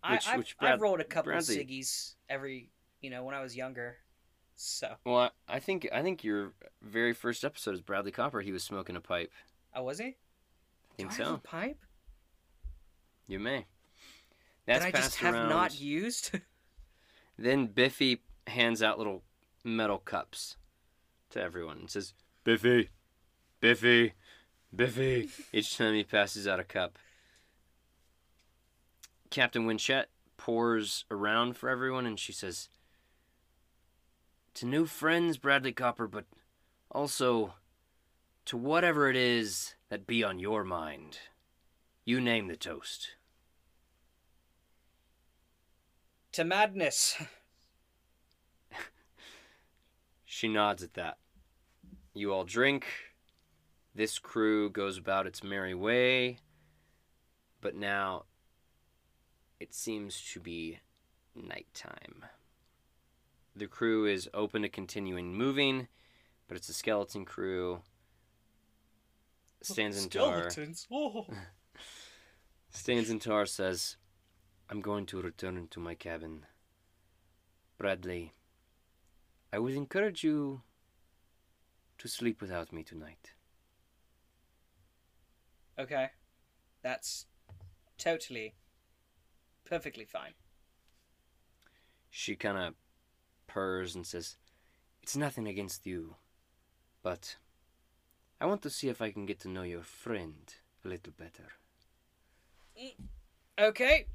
I 0.02 0.12
Which- 0.12 0.28
I've, 0.28 0.38
which 0.38 0.56
I've 0.60 0.80
rolled 0.80 1.00
a 1.00 1.04
couple 1.04 1.32
Bradley- 1.32 1.56
ciggies 1.56 2.14
every 2.28 2.70
you 3.00 3.10
know, 3.10 3.24
when 3.24 3.34
I 3.34 3.40
was 3.42 3.56
younger. 3.56 3.96
So 4.60 4.88
Well, 5.06 5.16
I, 5.18 5.30
I 5.48 5.58
think 5.60 5.88
I 5.92 6.02
think 6.02 6.24
your 6.24 6.52
very 6.82 7.12
first 7.12 7.44
episode 7.44 7.74
is 7.74 7.80
Bradley 7.80 8.10
Copper. 8.10 8.40
He 8.40 8.50
was 8.50 8.64
smoking 8.64 8.96
a 8.96 9.00
pipe. 9.00 9.30
Oh 9.74 9.84
was 9.84 9.98
he? 10.00 10.06
I 10.06 10.94
think 10.96 11.10
Do 11.16 11.22
I 11.22 11.26
have 11.26 11.34
a 11.34 11.36
so. 11.36 11.40
pipe? 11.44 11.78
You 13.28 13.38
may. 13.38 13.66
That's 14.66 14.80
that 14.80 14.88
I 14.88 14.90
just 14.90 15.02
passed 15.02 15.16
have 15.18 15.34
around. 15.34 15.48
not 15.48 15.80
used? 15.80 16.32
Then 17.40 17.68
Biffy 17.68 18.22
hands 18.48 18.82
out 18.82 18.98
little 18.98 19.22
metal 19.62 19.98
cups 19.98 20.56
to 21.30 21.40
everyone 21.40 21.78
and 21.78 21.88
says, 21.88 22.12
"Biffy, 22.42 22.88
Biffy, 23.60 24.14
Biffy." 24.74 25.28
Each 25.52 25.76
time 25.76 25.94
he 25.94 26.02
passes 26.02 26.48
out 26.48 26.58
a 26.58 26.64
cup. 26.64 26.98
Captain 29.30 29.68
Winchett 29.68 30.06
pours 30.36 31.04
around 31.12 31.56
for 31.56 31.68
everyone 31.68 32.06
and 32.06 32.18
she 32.18 32.32
says, 32.32 32.68
To 34.58 34.66
new 34.66 34.86
friends, 34.86 35.38
Bradley 35.38 35.72
Copper, 35.72 36.08
but 36.08 36.24
also 36.90 37.54
to 38.44 38.56
whatever 38.56 39.08
it 39.08 39.14
is 39.14 39.76
that 39.88 40.04
be 40.04 40.24
on 40.24 40.40
your 40.40 40.64
mind. 40.64 41.20
You 42.04 42.20
name 42.20 42.48
the 42.48 42.56
toast. 42.56 43.10
to 46.32 46.44
madness. 46.44 47.16
She 50.24 50.48
nods 50.48 50.82
at 50.82 50.94
that. 50.94 51.18
You 52.14 52.32
all 52.32 52.44
drink. 52.44 52.86
This 53.94 54.18
crew 54.18 54.70
goes 54.70 54.98
about 54.98 55.26
its 55.26 55.42
merry 55.42 55.74
way. 55.74 56.38
But 57.60 57.74
now 57.74 58.24
it 59.58 59.72
seems 59.72 60.20
to 60.32 60.40
be 60.40 60.80
nighttime. 61.34 62.24
The 63.58 63.66
crew 63.66 64.06
is 64.06 64.28
open 64.32 64.62
to 64.62 64.68
continuing 64.68 65.34
moving, 65.34 65.88
but 66.46 66.56
it's 66.56 66.68
a 66.68 66.72
skeleton 66.72 67.24
crew. 67.24 67.80
Stanzentar. 69.64 70.52
Skeletons. 70.52 70.86
Oh. 70.92 71.26
Stanzentar 72.72 73.48
says, 73.48 73.96
I'm 74.70 74.80
going 74.80 75.06
to 75.06 75.20
return 75.20 75.66
to 75.72 75.80
my 75.80 75.96
cabin. 75.96 76.46
Bradley, 77.78 78.32
I 79.52 79.58
would 79.58 79.74
encourage 79.74 80.22
you 80.22 80.62
to 81.98 82.06
sleep 82.06 82.40
without 82.40 82.72
me 82.72 82.84
tonight. 82.84 83.32
Okay. 85.76 86.10
That's 86.82 87.26
totally 87.96 88.54
perfectly 89.64 90.04
fine. 90.04 90.34
She 92.08 92.36
kind 92.36 92.58
of 92.58 92.74
purrs 93.48 93.96
and 93.96 94.06
says, 94.06 94.36
It's 95.02 95.16
nothing 95.16 95.48
against 95.48 95.86
you, 95.86 96.14
but 97.02 97.34
I 98.40 98.46
want 98.46 98.62
to 98.62 98.70
see 98.70 98.88
if 98.88 99.02
I 99.02 99.10
can 99.10 99.26
get 99.26 99.40
to 99.40 99.48
know 99.48 99.64
your 99.64 99.82
friend 99.82 100.54
a 100.84 100.88
little 100.88 101.12
better. 101.18 101.54
Okay. 103.58 104.06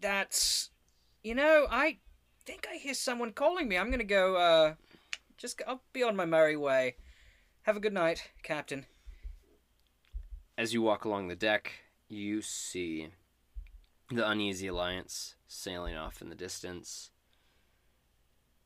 That's 0.00 0.70
you 1.24 1.34
know, 1.34 1.66
I 1.70 1.98
think 2.46 2.66
I 2.72 2.76
hear 2.76 2.94
someone 2.94 3.32
calling 3.32 3.68
me. 3.68 3.76
I'm 3.76 3.90
to 3.90 4.04
go 4.04 4.36
uh 4.36 4.74
just 5.36 5.60
I'll 5.66 5.82
be 5.92 6.02
on 6.02 6.14
my 6.14 6.24
merry 6.24 6.56
way. 6.56 6.96
Have 7.62 7.76
a 7.76 7.80
good 7.80 7.92
night, 7.92 8.30
Captain. 8.42 8.86
As 10.56 10.72
you 10.72 10.82
walk 10.82 11.04
along 11.04 11.28
the 11.28 11.36
deck, 11.36 11.72
you 12.08 12.42
see 12.42 13.08
the 14.10 14.28
Uneasy 14.28 14.66
Alliance 14.66 15.34
sailing 15.46 15.96
off 15.96 16.20
in 16.20 16.28
the 16.28 16.34
distance. 16.34 17.10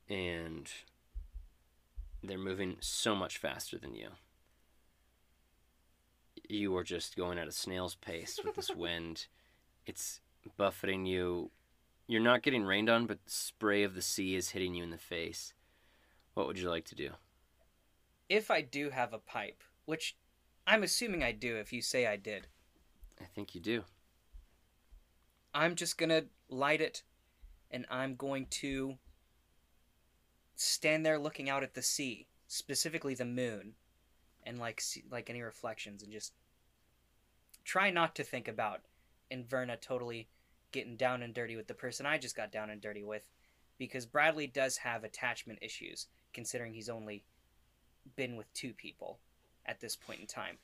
And 0.09 0.71
they're 2.23 2.37
moving 2.37 2.77
so 2.79 3.15
much 3.15 3.37
faster 3.37 3.77
than 3.77 3.95
you. 3.95 4.09
You 6.47 6.75
are 6.77 6.83
just 6.83 7.15
going 7.15 7.37
at 7.37 7.47
a 7.47 7.51
snail's 7.51 7.95
pace 7.95 8.39
with 8.43 8.55
this 8.55 8.69
wind. 8.75 9.27
It's 9.85 10.21
buffeting 10.57 11.05
you. 11.05 11.51
You're 12.07 12.21
not 12.21 12.43
getting 12.43 12.63
rained 12.63 12.89
on, 12.89 13.07
but 13.07 13.23
the 13.25 13.31
spray 13.31 13.83
of 13.83 13.95
the 13.95 14.01
sea 14.01 14.35
is 14.35 14.49
hitting 14.49 14.75
you 14.75 14.83
in 14.83 14.91
the 14.91 14.97
face. 14.97 15.53
What 16.35 16.47
would 16.47 16.59
you 16.59 16.69
like 16.69 16.85
to 16.85 16.95
do? 16.95 17.11
If 18.29 18.51
I 18.51 18.61
do 18.61 18.89
have 18.89 19.13
a 19.13 19.17
pipe, 19.19 19.63
which 19.85 20.15
I'm 20.67 20.83
assuming 20.83 21.23
I 21.23 21.31
do 21.31 21.55
if 21.57 21.71
you 21.73 21.81
say 21.81 22.05
I 22.05 22.15
did, 22.15 22.47
I 23.21 23.25
think 23.25 23.55
you 23.55 23.61
do. 23.61 23.83
I'm 25.53 25.75
just 25.75 25.97
going 25.97 26.09
to 26.09 26.25
light 26.49 26.81
it 26.81 27.03
and 27.71 27.85
I'm 27.89 28.15
going 28.15 28.47
to 28.49 28.97
stand 30.55 31.05
there 31.05 31.19
looking 31.19 31.49
out 31.49 31.63
at 31.63 31.73
the 31.73 31.81
sea, 31.81 32.27
specifically 32.47 33.15
the 33.15 33.25
moon, 33.25 33.73
and 34.43 34.59
like 34.59 34.81
see, 34.81 35.03
like 35.11 35.29
any 35.29 35.41
reflections 35.41 36.03
and 36.03 36.11
just 36.11 36.33
try 37.63 37.89
not 37.89 38.15
to 38.15 38.23
think 38.23 38.47
about 38.47 38.81
Inverna 39.31 39.79
totally 39.79 40.27
getting 40.71 40.95
down 40.95 41.23
and 41.23 41.33
dirty 41.33 41.55
with 41.55 41.67
the 41.67 41.73
person 41.73 42.05
I 42.05 42.17
just 42.17 42.35
got 42.35 42.51
down 42.51 42.69
and 42.69 42.81
dirty 42.81 43.03
with 43.03 43.29
because 43.77 44.05
Bradley 44.05 44.47
does 44.47 44.77
have 44.77 45.03
attachment 45.03 45.59
issues 45.61 46.07
considering 46.33 46.73
he's 46.73 46.89
only 46.89 47.23
been 48.15 48.35
with 48.35 48.53
two 48.53 48.73
people 48.73 49.19
at 49.65 49.79
this 49.79 49.95
point 49.95 50.19
in 50.19 50.27
time. 50.27 50.57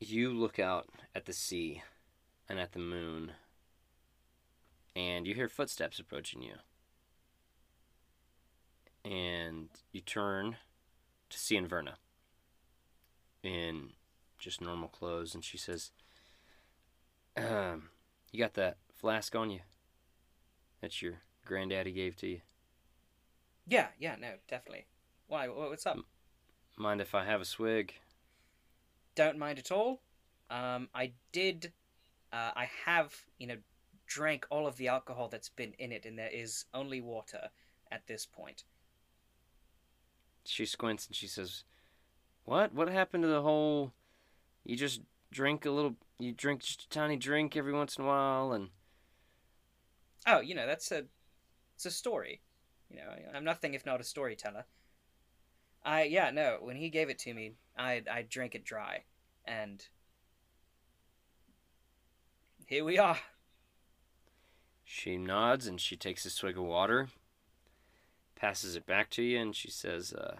You 0.00 0.32
look 0.32 0.58
out 0.58 0.88
at 1.14 1.24
the 1.24 1.32
sea 1.32 1.82
and 2.48 2.58
at 2.58 2.72
the 2.72 2.78
moon, 2.78 3.32
and 4.96 5.26
you 5.26 5.34
hear 5.34 5.48
footsteps 5.48 5.98
approaching 5.98 6.42
you. 6.42 6.54
And 9.04 9.68
you 9.92 10.00
turn 10.00 10.56
to 11.28 11.38
see 11.38 11.56
Inverna 11.56 11.94
in 13.42 13.90
just 14.38 14.60
normal 14.60 14.88
clothes, 14.88 15.34
and 15.34 15.44
she 15.44 15.58
says, 15.58 15.90
um, 17.36 17.90
You 18.32 18.38
got 18.38 18.54
that 18.54 18.78
flask 18.92 19.34
on 19.34 19.50
you 19.50 19.60
that 20.80 21.02
your 21.02 21.20
granddaddy 21.44 21.92
gave 21.92 22.16
to 22.16 22.26
you? 22.26 22.40
Yeah, 23.66 23.88
yeah, 23.98 24.16
no, 24.18 24.32
definitely. 24.48 24.86
Why? 25.26 25.48
What's 25.48 25.86
up? 25.86 25.98
Mind 26.76 27.00
if 27.00 27.14
I 27.14 27.24
have 27.24 27.40
a 27.40 27.46
swig? 27.46 27.94
don't 29.14 29.38
mind 29.38 29.58
at 29.58 29.70
all. 29.70 30.00
Um, 30.50 30.88
I 30.94 31.12
did. 31.32 31.72
Uh, 32.32 32.50
I 32.56 32.68
have, 32.84 33.14
you 33.38 33.46
know, 33.46 33.56
drank 34.14 34.46
all 34.48 34.66
of 34.68 34.76
the 34.76 34.86
alcohol 34.86 35.28
that's 35.28 35.48
been 35.48 35.74
in 35.78 35.90
it, 35.90 36.06
and 36.06 36.16
there 36.16 36.30
is 36.32 36.66
only 36.72 37.00
water 37.00 37.50
at 37.90 38.06
this 38.06 38.26
point. 38.26 38.64
she 40.44 40.64
squints 40.66 41.06
and 41.06 41.16
she 41.16 41.26
says, 41.26 41.64
"What? 42.44 42.72
What 42.74 42.88
happened 42.88 43.24
to 43.24 43.28
the 43.28 43.42
whole? 43.42 43.92
You 44.64 44.76
just 44.76 45.02
drink 45.32 45.66
a 45.66 45.70
little. 45.72 45.96
You 46.18 46.32
drink 46.32 46.62
just 46.62 46.84
a 46.84 46.88
tiny 46.88 47.16
drink 47.16 47.56
every 47.56 47.72
once 47.72 47.96
in 47.98 48.04
a 48.04 48.08
while, 48.08 48.52
and 48.52 48.70
Oh, 50.26 50.40
you 50.40 50.54
know, 50.54 50.66
that's 50.66 50.90
a 50.92 51.06
it's 51.74 51.86
a 51.86 51.90
story. 51.90 52.42
You 52.90 52.96
know, 52.96 53.10
I'm 53.34 53.44
nothing 53.44 53.74
if 53.74 53.84
not 53.86 54.00
a 54.00 54.04
storyteller. 54.04 54.66
I 55.84 56.04
yeah, 56.04 56.30
no, 56.30 56.58
when 56.60 56.76
he 56.76 56.90
gave 56.90 57.08
it 57.10 57.18
to 57.20 57.34
me, 57.34 57.54
I 57.76 58.02
I 58.10 58.22
drank 58.22 58.54
it 58.54 58.64
dry. 58.64 59.04
And 59.44 59.86
here 62.66 62.84
we 62.84 62.98
are. 62.98 63.18
She 64.84 65.16
nods 65.16 65.66
and 65.66 65.80
she 65.80 65.96
takes 65.96 66.24
a 66.24 66.30
swig 66.30 66.58
of 66.58 66.64
water, 66.64 67.08
passes 68.36 68.76
it 68.76 68.86
back 68.86 69.10
to 69.10 69.22
you, 69.22 69.38
and 69.40 69.56
she 69.56 69.70
says, 69.70 70.12
uh, 70.12 70.36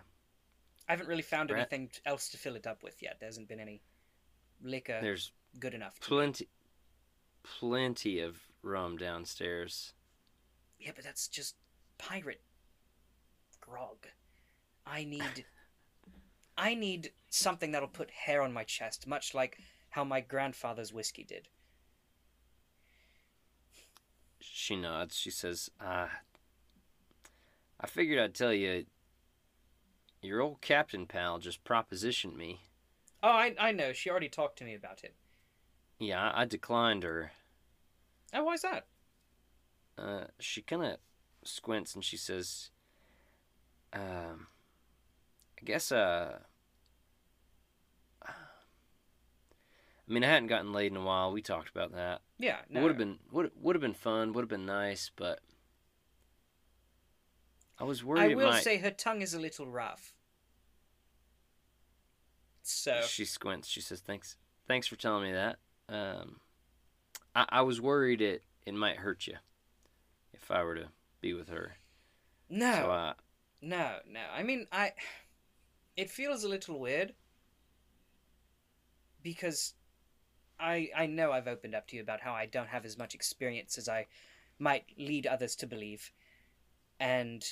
I 0.88 0.92
haven't 0.92 1.08
really 1.08 1.22
found 1.22 1.48
Brett? 1.48 1.72
anything 1.72 1.90
else 2.04 2.28
to 2.30 2.36
fill 2.36 2.56
it 2.56 2.66
up 2.66 2.82
with 2.82 3.02
yet. 3.02 3.16
There 3.18 3.26
hasn't 3.28 3.48
been 3.48 3.60
any 3.60 3.80
liquor 4.62 4.98
"There's 5.00 5.32
good 5.58 5.74
enough. 5.74 5.98
Plenty, 6.00 6.48
plenty 7.42 8.20
of 8.20 8.36
rum 8.62 8.98
downstairs." 8.98 9.94
Yeah, 10.78 10.90
but 10.94 11.04
that's 11.04 11.28
just 11.28 11.56
pirate 11.96 12.42
grog. 13.60 14.06
I 14.86 15.04
need 15.04 15.46
I 16.58 16.74
need 16.74 17.12
something 17.30 17.72
that'll 17.72 17.88
put 17.88 18.10
hair 18.10 18.42
on 18.42 18.52
my 18.52 18.64
chest, 18.64 19.06
much 19.06 19.34
like 19.34 19.58
how 19.90 20.04
my 20.04 20.20
grandfather's 20.20 20.92
whiskey 20.92 21.24
did. 21.24 21.48
She 24.64 24.76
nods. 24.76 25.14
She 25.14 25.30
says, 25.30 25.70
uh, 25.78 26.06
I 27.78 27.86
figured 27.86 28.18
I'd 28.18 28.34
tell 28.34 28.54
you. 28.54 28.86
Your 30.22 30.40
old 30.40 30.62
captain 30.62 31.06
pal 31.06 31.38
just 31.38 31.64
propositioned 31.64 32.34
me. 32.34 32.62
Oh, 33.22 33.28
I 33.28 33.54
I 33.60 33.72
know. 33.72 33.92
She 33.92 34.08
already 34.08 34.30
talked 34.30 34.56
to 34.60 34.64
me 34.64 34.74
about 34.74 35.04
it. 35.04 35.14
Yeah, 35.98 36.30
I, 36.30 36.40
I 36.40 36.44
declined 36.46 37.02
her. 37.02 37.32
Oh, 38.32 38.44
why's 38.44 38.62
that? 38.62 38.86
Uh, 39.98 40.24
she 40.40 40.62
kind 40.62 40.82
of 40.82 40.96
squints 41.42 41.94
and 41.94 42.02
she 42.02 42.16
says, 42.16 42.70
um, 43.92 44.46
I 45.60 45.64
guess, 45.66 45.92
uh, 45.92 46.38
mean, 50.12 50.24
I 50.24 50.28
hadn't 50.28 50.48
gotten 50.48 50.72
laid 50.72 50.92
in 50.92 50.96
a 50.96 51.02
while. 51.02 51.32
We 51.32 51.42
talked 51.42 51.70
about 51.70 51.92
that. 51.92 52.20
Yeah, 52.38 52.58
no. 52.68 52.82
Would 52.82 52.88
have 52.88 52.98
been 52.98 53.18
would 53.32 53.50
would 53.60 53.74
have 53.74 53.80
been 53.80 53.94
fun. 53.94 54.32
Would 54.32 54.42
have 54.42 54.48
been 54.48 54.66
nice, 54.66 55.10
but 55.14 55.40
I 57.78 57.84
was 57.84 58.04
worried. 58.04 58.20
I 58.20 58.26
it 58.26 58.36
will 58.36 58.50
might... 58.50 58.62
say 58.62 58.78
her 58.78 58.90
tongue 58.90 59.22
is 59.22 59.34
a 59.34 59.40
little 59.40 59.66
rough. 59.66 60.14
So 62.62 63.00
She 63.06 63.24
squints. 63.24 63.68
She 63.68 63.80
says, 63.80 64.00
"Thanks, 64.00 64.36
thanks 64.66 64.86
for 64.86 64.96
telling 64.96 65.24
me 65.24 65.32
that. 65.32 65.58
Um, 65.88 66.40
I, 67.34 67.46
I 67.48 67.62
was 67.62 67.80
worried 67.80 68.20
it 68.22 68.42
it 68.66 68.74
might 68.74 68.96
hurt 68.96 69.26
you 69.26 69.34
if 70.32 70.50
I 70.50 70.62
were 70.62 70.74
to 70.74 70.88
be 71.20 71.34
with 71.34 71.48
her. 71.48 71.76
no, 72.48 72.72
So 72.72 72.90
uh, 72.90 73.12
no, 73.60 73.96
no. 74.10 74.20
I 74.34 74.42
mean, 74.42 74.66
I. 74.72 74.92
It 75.96 76.10
feels 76.10 76.42
a 76.42 76.48
little 76.48 76.80
weird 76.80 77.14
because 79.22 79.74
I 80.64 80.90
I 80.96 81.06
know 81.06 81.30
I've 81.30 81.46
opened 81.46 81.74
up 81.74 81.86
to 81.88 81.96
you 81.96 82.02
about 82.02 82.20
how 82.20 82.32
I 82.32 82.46
don't 82.46 82.68
have 82.68 82.84
as 82.86 82.96
much 82.96 83.14
experience 83.14 83.76
as 83.76 83.88
I 83.88 84.06
might 84.58 84.84
lead 84.96 85.26
others 85.26 85.54
to 85.56 85.66
believe, 85.66 86.10
and 86.98 87.44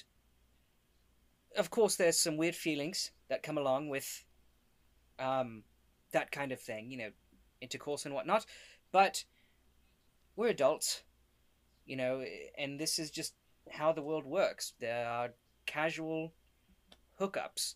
of 1.57 1.70
course 1.70 1.96
there's 1.96 2.18
some 2.18 2.38
weird 2.38 2.57
feelings 2.57 3.11
that 3.29 3.42
come 3.42 3.59
along 3.59 3.90
with 3.90 4.25
um 5.18 5.62
that 6.12 6.33
kind 6.33 6.53
of 6.53 6.61
thing, 6.61 6.90
you 6.90 6.96
know, 6.96 7.11
intercourse 7.61 8.07
and 8.07 8.14
whatnot, 8.14 8.46
but 8.90 9.25
we're 10.37 10.48
adults, 10.48 11.03
you 11.87 11.96
know, 11.96 12.25
and 12.57 12.81
this 12.81 12.98
is 12.98 13.11
just 13.11 13.35
how 13.70 13.92
the 13.92 14.03
world 14.03 14.25
works. 14.25 14.72
There 14.81 15.07
are 15.07 15.31
casual 15.66 16.33
hookups. 17.20 17.75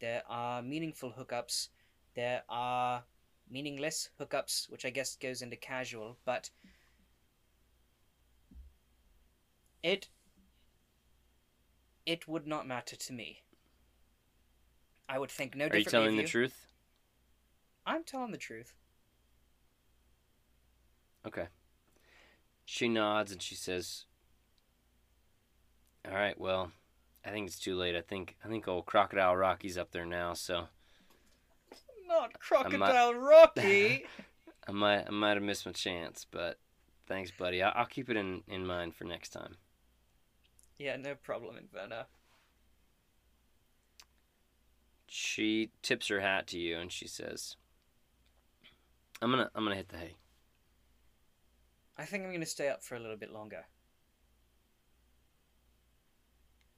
There 0.00 0.22
are 0.28 0.62
meaningful 0.62 1.12
hookups. 1.18 1.68
There 2.14 2.42
are 2.48 3.04
meaningless 3.50 4.10
hookups, 4.20 4.70
which 4.70 4.84
I 4.84 4.90
guess 4.90 5.16
goes 5.16 5.42
into 5.42 5.56
casual, 5.56 6.16
but 6.24 6.50
it 9.82 10.08
it 12.06 12.26
would 12.26 12.46
not 12.46 12.66
matter 12.66 12.96
to 12.96 13.12
me. 13.12 13.42
I 15.08 15.18
would 15.18 15.30
think 15.30 15.54
no 15.54 15.66
are 15.66 15.76
you 15.76 15.84
telling 15.84 16.16
the 16.16 16.22
you. 16.22 16.28
truth? 16.28 16.66
I'm 17.86 18.04
telling 18.04 18.32
the 18.32 18.38
truth. 18.38 18.74
Okay. 21.26 21.48
She 22.64 22.88
nods 22.88 23.32
and 23.32 23.40
she 23.40 23.54
says, 23.54 24.04
"All 26.04 26.14
right, 26.14 26.38
well, 26.38 26.72
I 27.24 27.30
think 27.30 27.46
it's 27.46 27.58
too 27.58 27.76
late. 27.76 27.96
I 27.96 28.02
think 28.02 28.36
I 28.44 28.48
think 28.48 28.68
old 28.68 28.86
Crocodile 28.86 29.36
Rocky's 29.36 29.78
up 29.78 29.90
there 29.90 30.06
now, 30.06 30.34
so 30.34 30.68
Not 32.08 32.38
Crocodile 32.40 33.14
Rocky. 33.14 34.06
I 34.68 34.72
might 34.72 35.06
I 35.06 35.10
might 35.10 35.34
have 35.34 35.42
missed 35.42 35.66
my 35.66 35.72
chance, 35.72 36.26
but 36.30 36.58
thanks, 37.06 37.30
buddy. 37.30 37.62
I, 37.62 37.70
I'll 37.70 37.86
keep 37.86 38.10
it 38.10 38.16
in 38.16 38.42
in 38.48 38.66
mind 38.66 38.94
for 38.94 39.04
next 39.04 39.30
time." 39.30 39.56
yeah, 40.78 40.96
no 40.96 41.14
problem, 41.14 41.56
Inverna. 41.56 42.04
She 45.08 45.70
tips 45.82 46.08
her 46.08 46.20
hat 46.20 46.46
to 46.48 46.58
you 46.58 46.78
and 46.78 46.92
she 46.92 47.08
says, 47.08 47.56
"I'm 49.22 49.30
gonna 49.30 49.50
I'm 49.54 49.64
gonna 49.64 49.76
hit 49.76 49.88
the 49.88 49.98
hay." 49.98 50.16
I 51.98 52.04
think 52.04 52.22
I'm 52.22 52.30
going 52.30 52.40
to 52.40 52.46
stay 52.46 52.68
up 52.68 52.84
for 52.84 52.94
a 52.94 53.00
little 53.00 53.16
bit 53.16 53.32
longer. 53.32 53.66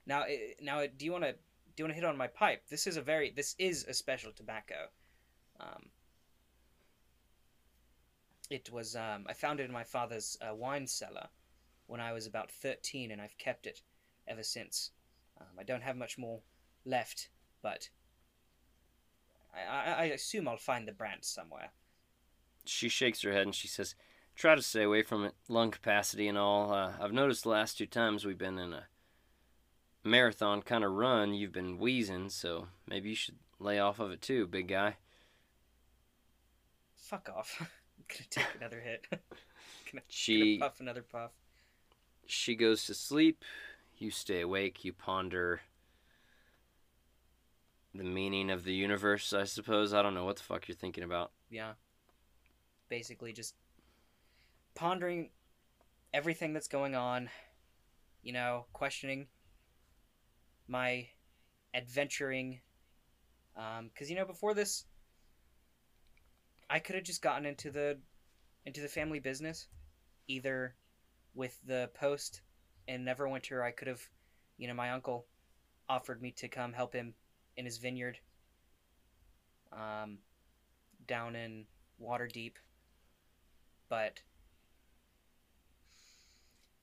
Now, 0.06 0.22
eh, 0.22 0.54
now, 0.62 0.78
eh, 0.78 0.88
do 0.96 1.04
you 1.04 1.12
want 1.12 1.24
to 1.24 1.32
do 1.32 1.38
you 1.76 1.84
want 1.84 1.90
to 1.92 2.00
hit 2.00 2.04
on 2.04 2.16
my 2.16 2.26
pipe? 2.26 2.62
This 2.68 2.86
is 2.86 2.96
a 2.96 3.02
very 3.02 3.30
this 3.30 3.54
is 3.58 3.84
a 3.84 3.92
special 3.92 4.32
tobacco. 4.32 4.88
Um, 5.60 5.90
it 8.48 8.70
was 8.72 8.96
um, 8.96 9.26
I 9.28 9.32
found 9.34 9.60
it 9.60 9.64
in 9.64 9.72
my 9.72 9.84
father's 9.84 10.38
uh, 10.40 10.54
wine 10.54 10.86
cellar 10.86 11.28
when 11.86 12.00
I 12.00 12.12
was 12.12 12.26
about 12.26 12.50
thirteen, 12.50 13.10
and 13.10 13.20
I've 13.20 13.38
kept 13.38 13.66
it 13.66 13.82
ever 14.26 14.42
since. 14.42 14.90
Um, 15.40 15.46
I 15.58 15.62
don't 15.62 15.82
have 15.82 15.96
much 15.96 16.18
more 16.18 16.40
left, 16.84 17.28
but 17.62 17.90
I, 19.54 19.92
I, 19.92 19.92
I 19.92 20.04
assume 20.04 20.48
I'll 20.48 20.56
find 20.56 20.86
the 20.86 20.92
brand 20.92 21.24
somewhere. 21.24 21.70
She 22.64 22.88
shakes 22.88 23.22
her 23.22 23.32
head 23.32 23.42
and 23.42 23.54
she 23.54 23.68
says, 23.68 23.94
"Try 24.34 24.54
to 24.54 24.62
stay 24.62 24.82
away 24.82 25.02
from 25.02 25.24
it. 25.24 25.34
Lung 25.48 25.70
capacity 25.70 26.26
and 26.28 26.38
all. 26.38 26.72
Uh, 26.72 26.92
I've 27.00 27.12
noticed 27.12 27.42
the 27.42 27.50
last 27.50 27.78
two 27.78 27.86
times 27.86 28.24
we've 28.24 28.38
been 28.38 28.58
in 28.58 28.72
a 28.72 28.84
marathon 30.02 30.62
kind 30.62 30.82
of 30.82 30.92
run, 30.92 31.34
you've 31.34 31.52
been 31.52 31.78
wheezing, 31.78 32.30
so 32.30 32.68
maybe 32.86 33.10
you 33.10 33.14
should 33.14 33.36
lay 33.58 33.78
off 33.78 34.00
of 34.00 34.10
it 34.10 34.22
too, 34.22 34.46
big 34.46 34.68
guy." 34.68 34.96
Fuck 37.10 37.28
off. 37.36 37.56
I'm 37.58 37.66
gonna 38.08 38.24
take 38.30 38.46
another 38.60 38.80
hit. 38.80 39.04
gonna, 39.10 40.02
She 40.06 40.56
gonna 40.58 40.70
puff 40.70 40.78
another 40.80 41.02
puff. 41.02 41.32
she 42.26 42.54
goes 42.54 42.86
to 42.86 42.94
sleep. 42.94 43.44
You 43.98 44.12
stay 44.12 44.42
awake. 44.42 44.84
You 44.84 44.92
ponder 44.92 45.62
the 47.92 48.04
meaning 48.04 48.48
of 48.48 48.62
the 48.62 48.72
universe. 48.72 49.32
I 49.32 49.42
suppose. 49.42 49.92
I 49.92 50.02
don't 50.02 50.14
know 50.14 50.24
what 50.24 50.36
the 50.36 50.44
fuck 50.44 50.68
you're 50.68 50.76
thinking 50.76 51.02
about. 51.02 51.32
Yeah. 51.50 51.72
Basically, 52.88 53.32
just 53.32 53.56
pondering 54.76 55.30
everything 56.14 56.52
that's 56.52 56.68
going 56.68 56.94
on. 56.94 57.28
You 58.22 58.34
know, 58.34 58.66
questioning 58.72 59.26
my 60.68 61.08
adventuring. 61.74 62.60
Um, 63.56 63.90
because 63.92 64.08
you 64.08 64.14
know, 64.14 64.24
before 64.24 64.54
this, 64.54 64.84
I 66.70 66.78
could 66.78 66.94
have 66.94 67.04
just 67.04 67.20
gotten 67.20 67.44
into 67.44 67.70
the 67.70 67.98
into 68.64 68.80
the 68.80 68.88
family 68.88 69.18
business, 69.18 69.66
either 70.28 70.76
with 71.34 71.58
the 71.66 71.90
post 71.94 72.42
in 72.86 73.04
Neverwinter. 73.04 73.62
I 73.62 73.72
could 73.72 73.88
have, 73.88 74.02
you 74.56 74.68
know, 74.68 74.74
my 74.74 74.92
uncle 74.92 75.26
offered 75.88 76.22
me 76.22 76.30
to 76.38 76.48
come 76.48 76.72
help 76.72 76.94
him 76.94 77.14
in 77.56 77.64
his 77.64 77.78
vineyard. 77.78 78.18
Um, 79.72 80.18
down 81.06 81.36
in 81.36 81.64
Waterdeep, 82.00 82.54
but 83.88 84.20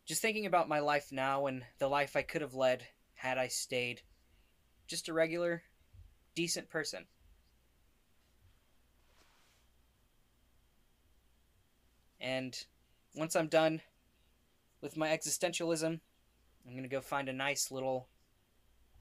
just 0.06 0.22
thinking 0.22 0.46
about 0.46 0.70
my 0.70 0.80
life 0.80 1.12
now 1.12 1.48
and 1.48 1.64
the 1.80 1.88
life 1.88 2.16
I 2.16 2.22
could 2.22 2.42
have 2.42 2.54
led 2.54 2.86
had 3.14 3.38
I 3.38 3.48
stayed 3.48 4.02
just 4.88 5.10
a 5.10 5.14
regular, 5.14 5.64
decent 6.36 6.70
person. 6.70 7.06
And 12.20 12.57
once 13.15 13.36
I'm 13.36 13.47
done 13.47 13.82
with 14.82 14.97
my 14.97 15.09
existentialism, 15.09 15.99
I'm 16.68 16.76
gonna 16.76 16.88
go 16.88 17.01
find 17.01 17.30
a 17.30 17.34
nice 17.34 17.72
little 17.72 18.07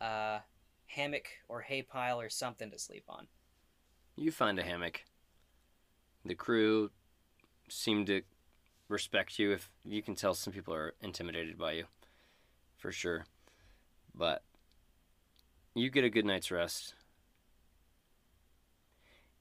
uh, 0.00 0.38
hammock 0.86 1.28
or 1.48 1.60
hay 1.62 1.82
pile 1.82 2.20
or 2.20 2.28
something 2.28 2.70
to 2.70 2.78
sleep 2.78 3.04
on. 3.08 3.26
You 4.16 4.30
find 4.30 4.58
a 4.58 4.62
hammock. 4.62 5.04
The 6.24 6.34
crew 6.34 6.90
seem 7.68 8.06
to 8.06 8.22
respect 8.88 9.38
you. 9.38 9.52
If 9.52 9.70
you 9.84 10.02
can 10.02 10.14
tell, 10.14 10.34
some 10.34 10.52
people 10.52 10.74
are 10.74 10.94
intimidated 11.00 11.58
by 11.58 11.72
you, 11.72 11.84
for 12.76 12.92
sure. 12.92 13.26
But 14.14 14.42
you 15.74 15.90
get 15.90 16.04
a 16.04 16.10
good 16.10 16.24
night's 16.24 16.50
rest. 16.50 16.94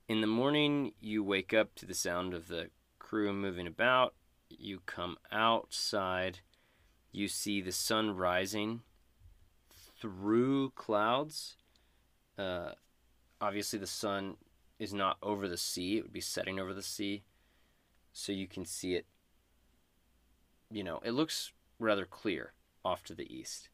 In 0.08 0.22
the 0.22 0.28
morning, 0.28 0.94
you 1.00 1.24
wake 1.24 1.54
up 1.54 1.74
to 1.76 1.86
the 1.86 1.96
sound 1.96 2.34
of 2.34 2.48
the 2.48 2.70
crew 3.06 3.32
moving 3.32 3.68
about. 3.68 4.16
You 4.50 4.80
come 4.86 5.18
outside. 5.32 6.40
You 7.12 7.28
see 7.28 7.62
the 7.62 7.72
sun 7.72 8.16
rising 8.16 8.82
through 10.00 10.72
clouds. 10.72 11.56
Uh, 12.38 12.72
obviously, 13.40 13.78
the 13.78 13.88
sun 13.88 14.38
is 14.80 14.94
not 14.94 15.18
over 15.22 15.48
the 15.48 15.58
sea, 15.58 15.98
it 15.98 16.04
would 16.04 16.14
be 16.14 16.20
setting 16.20 16.60
over 16.60 16.74
the 16.74 16.82
sea. 16.82 17.24
So 18.12 18.32
you 18.32 18.48
can 18.48 18.66
see 18.66 18.96
it, 18.96 19.06
you 20.72 20.84
know, 20.84 21.00
it 21.04 21.12
looks 21.12 21.52
rather 21.80 22.06
clear 22.06 22.54
off 22.84 23.04
to 23.04 23.14
the 23.14 23.32
east. 23.34 23.70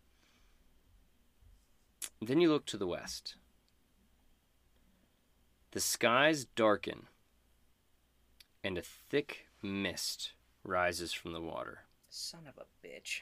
Then 2.22 2.42
you 2.42 2.52
look 2.52 2.66
to 2.68 2.78
the 2.78 2.88
west. 2.88 3.36
The 5.72 5.80
skies 5.80 6.46
darken, 6.46 7.08
and 8.64 8.78
a 8.78 8.82
thick 8.82 9.48
mist 9.62 10.34
rises 10.64 11.14
from 11.14 11.34
the 11.34 11.42
water 11.42 11.80
Son 12.10 12.42
of 12.48 12.58
a 12.58 12.88
bitch. 12.88 13.22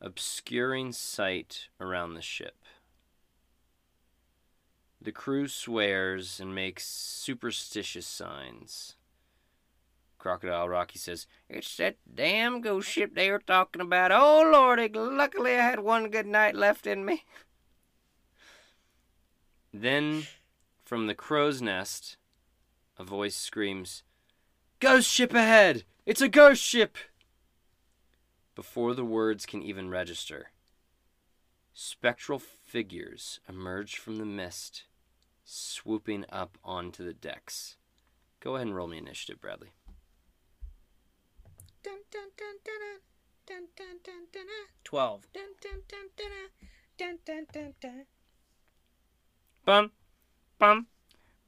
obscuring 0.00 0.92
sight 0.92 1.68
around 1.80 2.14
the 2.14 2.22
ship. 2.22 2.56
The 5.00 5.12
crew 5.12 5.48
swears 5.48 6.40
and 6.40 6.54
makes 6.54 6.86
superstitious 6.86 8.06
signs. 8.06 8.96
Crocodile 10.18 10.70
Rocky 10.70 10.98
says, 10.98 11.26
It's 11.50 11.76
that 11.76 11.96
damn 12.14 12.62
ghost 12.62 12.88
ship 12.88 13.14
they 13.14 13.30
were 13.30 13.38
talking 13.38 13.82
about. 13.82 14.10
Oh, 14.10 14.48
Lordy, 14.50 14.88
luckily 14.88 15.52
I 15.52 15.62
had 15.62 15.80
one 15.80 16.08
good 16.08 16.26
night 16.26 16.54
left 16.54 16.86
in 16.86 17.04
me. 17.04 17.24
Then, 19.74 20.26
from 20.82 21.08
the 21.08 21.14
crow's 21.14 21.60
nest, 21.60 22.16
a 22.98 23.04
voice 23.04 23.36
screams, 23.36 24.02
Ghost 24.84 25.10
ship 25.10 25.32
ahead! 25.32 25.84
It's 26.04 26.20
a 26.20 26.28
ghost 26.28 26.62
ship! 26.62 26.98
Before 28.54 28.92
the 28.92 29.02
words 29.02 29.46
can 29.46 29.62
even 29.62 29.88
register, 29.88 30.50
spectral 31.72 32.38
figures 32.38 33.40
emerge 33.48 33.96
from 33.96 34.18
the 34.18 34.26
mist, 34.26 34.82
swooping 35.42 36.26
up 36.30 36.58
onto 36.62 37.02
the 37.02 37.14
decks. 37.14 37.76
Go 38.40 38.56
ahead 38.56 38.66
and 38.66 38.76
roll 38.76 38.86
me 38.86 38.98
initiative, 38.98 39.40
Bradley. 39.40 39.70
Dun, 41.82 42.00
dun, 42.10 42.28
dun, 42.36 42.56
dun, 42.62 43.00
dun, 43.46 43.68
dun, 43.74 43.96
dun, 44.04 44.26
dun, 44.30 44.44
dun, 44.44 44.46
12. 44.84 45.32
dun, 45.32 45.42
dun, 45.62 45.80
dun, 45.88 46.08
dun, 46.14 46.28
dun, 46.98 47.18
dun, 47.24 47.46
dun, 47.50 47.74
dun. 47.80 48.06
Bum, 49.64 49.92
bum, 50.58 50.86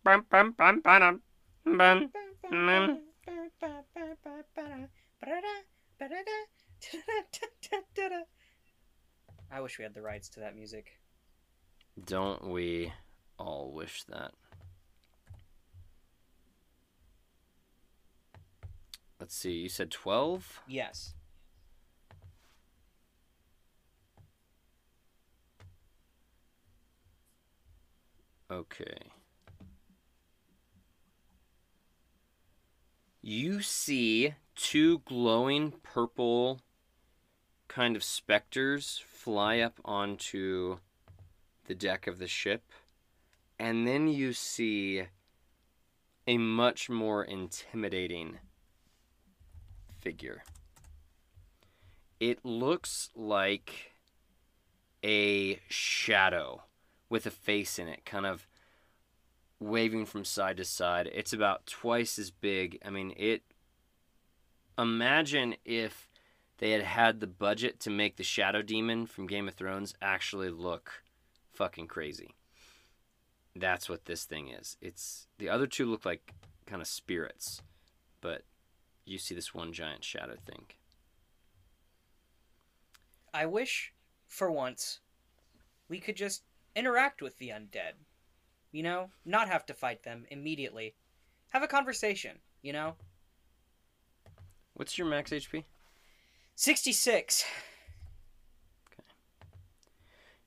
bum, 0.02 0.24
bum, 0.30 0.54
bum, 0.56 0.80
bum, 0.80 1.22
bum. 1.76 3.05
I 9.50 9.60
wish 9.60 9.78
we 9.78 9.84
had 9.84 9.94
the 9.94 10.02
rights 10.02 10.28
to 10.30 10.40
that 10.40 10.54
music. 10.54 10.98
Don't 12.04 12.50
we 12.50 12.92
all 13.38 13.72
wish 13.72 14.04
that? 14.04 14.32
Let's 19.18 19.34
see, 19.34 19.52
you 19.52 19.68
said 19.68 19.90
12? 19.90 20.60
Yes. 20.68 21.14
Okay. 28.50 28.98
You 33.28 33.60
see 33.60 34.34
two 34.54 35.00
glowing 35.00 35.72
purple 35.82 36.60
kind 37.66 37.96
of 37.96 38.04
specters 38.04 39.02
fly 39.04 39.58
up 39.58 39.80
onto 39.84 40.78
the 41.66 41.74
deck 41.74 42.06
of 42.06 42.20
the 42.20 42.28
ship. 42.28 42.70
And 43.58 43.84
then 43.84 44.06
you 44.06 44.32
see 44.32 45.06
a 46.28 46.38
much 46.38 46.88
more 46.88 47.24
intimidating 47.24 48.38
figure. 49.98 50.44
It 52.20 52.44
looks 52.44 53.10
like 53.16 53.90
a 55.02 55.58
shadow 55.68 56.62
with 57.08 57.26
a 57.26 57.32
face 57.32 57.76
in 57.80 57.88
it, 57.88 58.04
kind 58.04 58.24
of 58.24 58.46
waving 59.60 60.06
from 60.06 60.24
side 60.24 60.56
to 60.58 60.64
side. 60.64 61.08
It's 61.12 61.32
about 61.32 61.66
twice 61.66 62.18
as 62.18 62.30
big. 62.30 62.78
I 62.84 62.90
mean, 62.90 63.12
it. 63.16 63.42
Imagine 64.78 65.56
if 65.64 66.08
they 66.58 66.72
had 66.72 66.82
had 66.82 67.20
the 67.20 67.26
budget 67.26 67.80
to 67.80 67.90
make 67.90 68.16
the 68.16 68.22
Shadow 68.22 68.62
Demon 68.62 69.06
from 69.06 69.26
Game 69.26 69.48
of 69.48 69.54
Thrones 69.54 69.94
actually 70.02 70.50
look 70.50 71.02
fucking 71.52 71.86
crazy. 71.86 72.34
That's 73.54 73.88
what 73.88 74.04
this 74.04 74.24
thing 74.24 74.48
is. 74.48 74.76
It's 74.80 75.28
the 75.38 75.48
other 75.48 75.66
two 75.66 75.86
look 75.86 76.04
like 76.04 76.34
kind 76.66 76.82
of 76.82 76.88
spirits, 76.88 77.62
but 78.20 78.42
you 79.06 79.18
see 79.18 79.34
this 79.34 79.54
one 79.54 79.72
giant 79.72 80.04
shadow 80.04 80.36
thing. 80.36 80.66
I 83.32 83.46
wish, 83.46 83.92
for 84.26 84.50
once, 84.50 85.00
we 85.88 86.00
could 86.00 86.16
just 86.16 86.42
interact 86.74 87.22
with 87.22 87.38
the 87.38 87.48
undead. 87.50 87.92
You 88.72 88.82
know, 88.82 89.10
not 89.24 89.48
have 89.48 89.64
to 89.66 89.74
fight 89.74 90.02
them 90.02 90.26
immediately. 90.30 90.94
Have 91.50 91.62
a 91.62 91.68
conversation, 91.68 92.38
you 92.62 92.72
know? 92.72 92.94
What's 94.74 94.98
your 94.98 95.06
max 95.06 95.30
HP? 95.30 95.64
66. 96.54 97.44
Okay. 98.92 99.02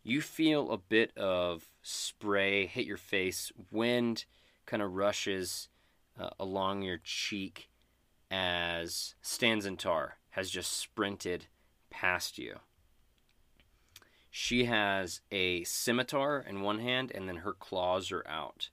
you 0.03 0.21
feel 0.21 0.71
a 0.71 0.77
bit 0.77 1.15
of 1.17 1.69
spray 1.81 2.65
hit 2.67 2.85
your 2.85 2.97
face. 2.97 3.51
Wind 3.71 4.25
kind 4.65 4.83
of 4.83 4.93
rushes 4.93 5.69
uh, 6.19 6.29
along 6.39 6.83
your 6.83 6.99
cheek 7.03 7.69
as 8.29 9.15
Stanzentar 9.23 10.11
has 10.31 10.49
just 10.49 10.73
sprinted 10.73 11.47
past 11.89 12.37
you. 12.37 12.57
She 14.31 14.65
has 14.65 15.21
a 15.31 15.63
scimitar 15.63 16.39
in 16.39 16.61
one 16.61 16.79
hand, 16.79 17.11
and 17.13 17.27
then 17.27 17.37
her 17.37 17.53
claws 17.53 18.11
are 18.11 18.25
out 18.27 18.69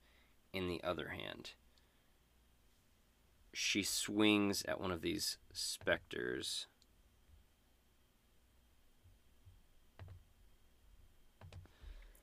in 0.52 0.68
the 0.68 0.82
other 0.84 1.08
hand. 1.08 1.52
She 3.52 3.82
swings 3.82 4.62
at 4.68 4.80
one 4.80 4.90
of 4.90 5.00
these 5.00 5.38
specters. 5.52 6.66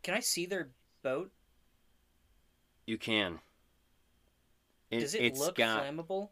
Can 0.03 0.13
I 0.13 0.19
see 0.19 0.45
their 0.45 0.69
boat? 1.01 1.31
You 2.86 2.97
can. 2.97 3.39
It, 4.91 4.99
Does 4.99 5.15
it 5.15 5.23
it's 5.23 5.39
look 5.39 5.55
got, 5.55 5.84
flammable? 5.84 6.29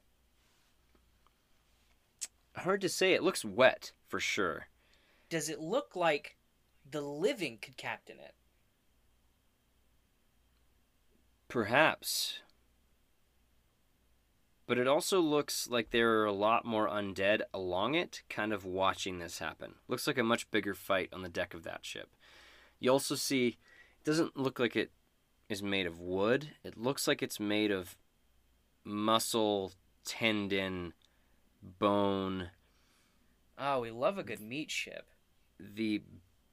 hard 2.55 2.81
to 2.81 2.89
say. 2.89 3.13
It 3.13 3.23
looks 3.23 3.43
wet 3.43 3.91
for 4.07 4.19
sure. 4.19 4.67
Does 5.29 5.49
it 5.49 5.59
look 5.59 5.95
like 5.95 6.35
the 6.91 7.01
living 7.01 7.57
could 7.61 7.77
captain 7.77 8.17
it? 8.19 8.33
Perhaps. 11.47 12.39
But 14.67 14.77
it 14.77 14.87
also 14.87 15.19
looks 15.19 15.67
like 15.69 15.89
there 15.89 16.19
are 16.19 16.25
a 16.25 16.31
lot 16.31 16.63
more 16.63 16.87
undead 16.87 17.41
along 17.53 17.95
it, 17.95 18.21
kind 18.29 18.53
of 18.53 18.63
watching 18.63 19.19
this 19.19 19.39
happen. 19.39 19.75
Looks 19.87 20.07
like 20.07 20.17
a 20.17 20.23
much 20.23 20.49
bigger 20.51 20.73
fight 20.73 21.09
on 21.11 21.23
the 21.23 21.29
deck 21.29 21.53
of 21.53 21.63
that 21.63 21.85
ship. 21.85 22.09
You 22.79 22.91
also 22.91 23.15
see, 23.15 23.47
it 23.47 24.05
doesn't 24.05 24.37
look 24.37 24.59
like 24.59 24.75
it 24.75 24.91
is 25.49 25.61
made 25.61 25.85
of 25.85 25.99
wood. 25.99 26.51
It 26.63 26.77
looks 26.77 27.07
like 27.07 27.21
it's 27.21 27.39
made 27.39 27.71
of 27.71 27.97
muscle, 28.85 29.73
tendon, 30.05 30.93
bone. 31.61 32.51
Oh, 33.57 33.81
we 33.81 33.91
love 33.91 34.17
a 34.17 34.23
good 34.23 34.39
meat 34.39 34.71
ship. 34.71 35.07
the 35.59 36.01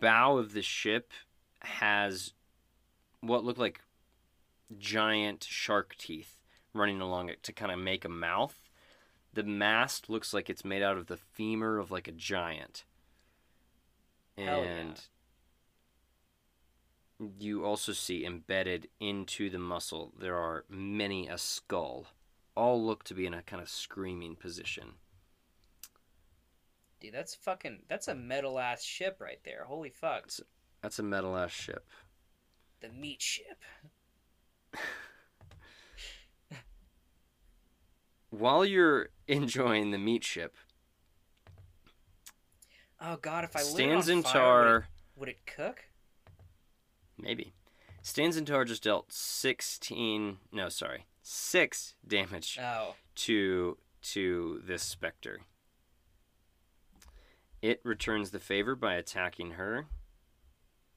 bow 0.01 0.38
of 0.38 0.53
the 0.53 0.62
ship 0.62 1.12
has 1.61 2.32
what 3.20 3.44
look 3.44 3.59
like 3.59 3.80
giant 4.78 5.44
shark 5.49 5.96
teeth 5.99 6.40
running 6.74 7.01
along 7.01 7.28
it 7.28 7.42
to 7.42 7.53
kind 7.53 7.72
of 7.72 7.78
make 7.78 8.05
a 8.05 8.09
mouth. 8.09 8.68
The 9.32 9.42
mast 9.42 10.09
looks 10.09 10.32
like 10.32 10.49
it's 10.49 10.64
made 10.64 10.82
out 10.82 10.96
of 10.96 11.07
the 11.07 11.16
femur 11.16 11.78
of 11.78 11.90
like 11.90 12.09
a 12.09 12.12
giant. 12.12 12.84
Hell 14.36 14.64
yeah. 14.64 14.70
And 14.70 15.03
you 17.38 17.64
also 17.64 17.92
see 17.92 18.24
embedded 18.24 18.88
into 19.01 19.51
the 19.51 19.59
muscle 19.59 20.12
there 20.18 20.36
are 20.36 20.64
many 20.68 21.26
a 21.26 21.36
skull 21.36 22.07
all 22.55 22.84
look 22.84 23.05
to 23.05 23.14
be 23.14 23.26
in 23.26 23.34
a 23.34 23.42
kind 23.42 23.62
of 23.62 23.68
screaming 23.68 24.36
position. 24.36 24.94
Dude, 27.01 27.14
that's 27.14 27.34
fucking. 27.34 27.82
That's 27.88 28.09
a 28.09 28.14
metal 28.14 28.59
ass 28.59 28.82
ship 28.82 29.18
right 29.20 29.38
there. 29.44 29.64
Holy 29.64 29.90
fuck. 29.90 30.30
That's 30.82 30.99
a 30.99 31.03
metal 31.03 31.36
ass 31.36 31.53
ship. 31.53 31.86
The 32.80 32.88
meat 32.88 33.22
ship. 33.22 33.59
While 38.30 38.64
you're 38.64 39.09
enjoying 39.26 39.90
the 39.90 39.99
meat 39.99 40.22
ship, 40.24 40.55
Oh 43.01 43.16
god, 43.16 43.44
if 43.44 43.55
I 43.57 43.61
stands 43.61 44.09
in 44.09 44.22
fire, 44.22 44.32
tar. 44.32 44.64
would 44.64 44.76
it, 44.76 44.84
would 45.16 45.28
it 45.28 45.46
cook? 45.46 45.84
Maybe. 47.16 47.53
Stanzentar 48.03 48.66
just 48.66 48.82
dealt 48.82 49.12
16. 49.12 50.38
No, 50.53 50.68
sorry. 50.68 51.07
6 51.22 51.94
damage 52.07 52.59
Oh, 52.61 52.94
to 53.16 53.78
to 54.03 54.62
this 54.64 54.82
specter. 54.82 55.40
It 57.61 57.81
returns 57.85 58.31
the 58.31 58.39
favor 58.39 58.77
by 58.77 58.95
attacking 58.95 59.53
her, 59.53 59.87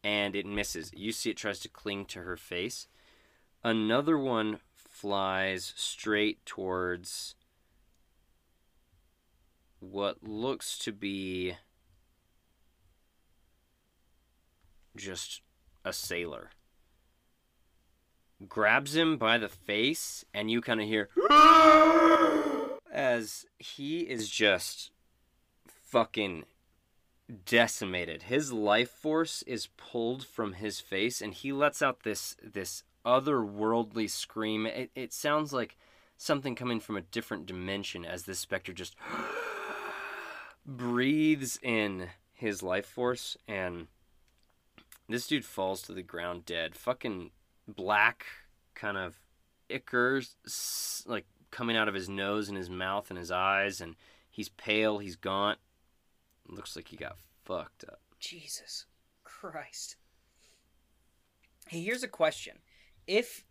and 0.03 0.35
it 0.35 0.45
misses. 0.45 0.91
You 0.93 1.11
see, 1.11 1.31
it 1.31 1.37
tries 1.37 1.59
to 1.61 1.69
cling 1.69 2.05
to 2.05 2.19
her 2.19 2.37
face. 2.37 2.87
Another 3.63 4.17
one 4.17 4.59
flies 4.75 5.73
straight 5.75 6.45
towards 6.45 7.35
what 9.79 10.23
looks 10.23 10.77
to 10.79 10.91
be 10.91 11.55
just 14.95 15.41
a 15.83 15.93
sailor. 15.93 16.51
Grabs 18.47 18.95
him 18.95 19.17
by 19.17 19.37
the 19.37 19.49
face, 19.49 20.25
and 20.33 20.49
you 20.49 20.61
kind 20.61 20.81
of 20.81 20.87
hear 20.87 21.09
as 22.91 23.45
he 23.59 24.01
is 24.01 24.29
just 24.29 24.91
fucking 25.65 26.45
decimated. 27.31 28.23
His 28.23 28.51
life 28.51 28.89
force 28.89 29.43
is 29.43 29.69
pulled 29.77 30.25
from 30.25 30.53
his 30.53 30.79
face, 30.79 31.21
and 31.21 31.33
he 31.33 31.51
lets 31.51 31.81
out 31.81 32.03
this 32.03 32.35
this 32.43 32.83
otherworldly 33.05 34.09
scream. 34.09 34.65
It, 34.65 34.91
it 34.95 35.13
sounds 35.13 35.51
like 35.53 35.77
something 36.17 36.55
coming 36.55 36.79
from 36.79 36.97
a 36.97 37.01
different 37.01 37.45
dimension 37.45 38.05
as 38.05 38.23
this 38.23 38.39
specter 38.39 38.73
just 38.73 38.95
breathes 40.65 41.59
in 41.63 42.09
his 42.33 42.61
life 42.61 42.85
force, 42.85 43.37
and 43.47 43.87
this 45.09 45.27
dude 45.27 45.45
falls 45.45 45.81
to 45.83 45.93
the 45.93 46.03
ground 46.03 46.45
dead. 46.45 46.75
Fucking 46.75 47.31
black, 47.67 48.25
kind 48.75 48.97
of 48.97 49.19
ichors, 49.69 50.35
like 51.07 51.25
coming 51.49 51.77
out 51.77 51.87
of 51.87 51.93
his 51.93 52.09
nose 52.09 52.49
and 52.49 52.57
his 52.57 52.69
mouth 52.69 53.09
and 53.09 53.17
his 53.17 53.31
eyes, 53.31 53.81
and 53.81 53.95
he's 54.29 54.49
pale, 54.49 54.99
he's 54.99 55.15
gaunt. 55.15 55.59
Looks 56.51 56.75
like 56.75 56.89
he 56.89 56.97
got 56.97 57.17
fucked 57.45 57.85
up. 57.85 58.01
Jesus 58.19 58.85
Christ. 59.23 59.95
Hey, 61.67 61.81
here's 61.81 62.03
a 62.03 62.07
question. 62.07 62.57
If 63.07 63.45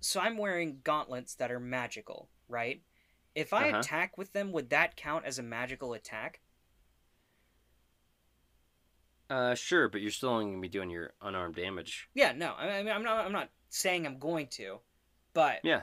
so 0.00 0.20
I'm 0.20 0.36
wearing 0.36 0.80
gauntlets 0.84 1.34
that 1.36 1.50
are 1.52 1.60
magical, 1.60 2.28
right? 2.48 2.82
If 3.34 3.52
I 3.52 3.68
Uh-huh. 3.68 3.78
attack 3.80 4.18
with 4.18 4.32
them, 4.32 4.52
would 4.52 4.70
that 4.70 4.96
count 4.96 5.24
as 5.24 5.38
a 5.38 5.42
magical 5.42 5.92
attack? 5.94 6.40
Uh, 9.30 9.54
sure, 9.54 9.88
but 9.88 10.00
you're 10.00 10.10
still 10.10 10.28
only 10.30 10.44
gonna 10.46 10.60
be 10.60 10.68
doing 10.68 10.90
your 10.90 11.14
unarmed 11.22 11.54
damage. 11.56 12.08
Yeah, 12.14 12.32
no. 12.32 12.52
I 12.52 12.68
I 12.78 12.82
mean, 12.82 12.92
I'm 12.92 13.02
not 13.02 13.24
I'm 13.24 13.32
not 13.32 13.50
saying 13.70 14.06
I'm 14.06 14.18
going 14.18 14.48
to, 14.48 14.80
but 15.32 15.60
Yeah. 15.64 15.82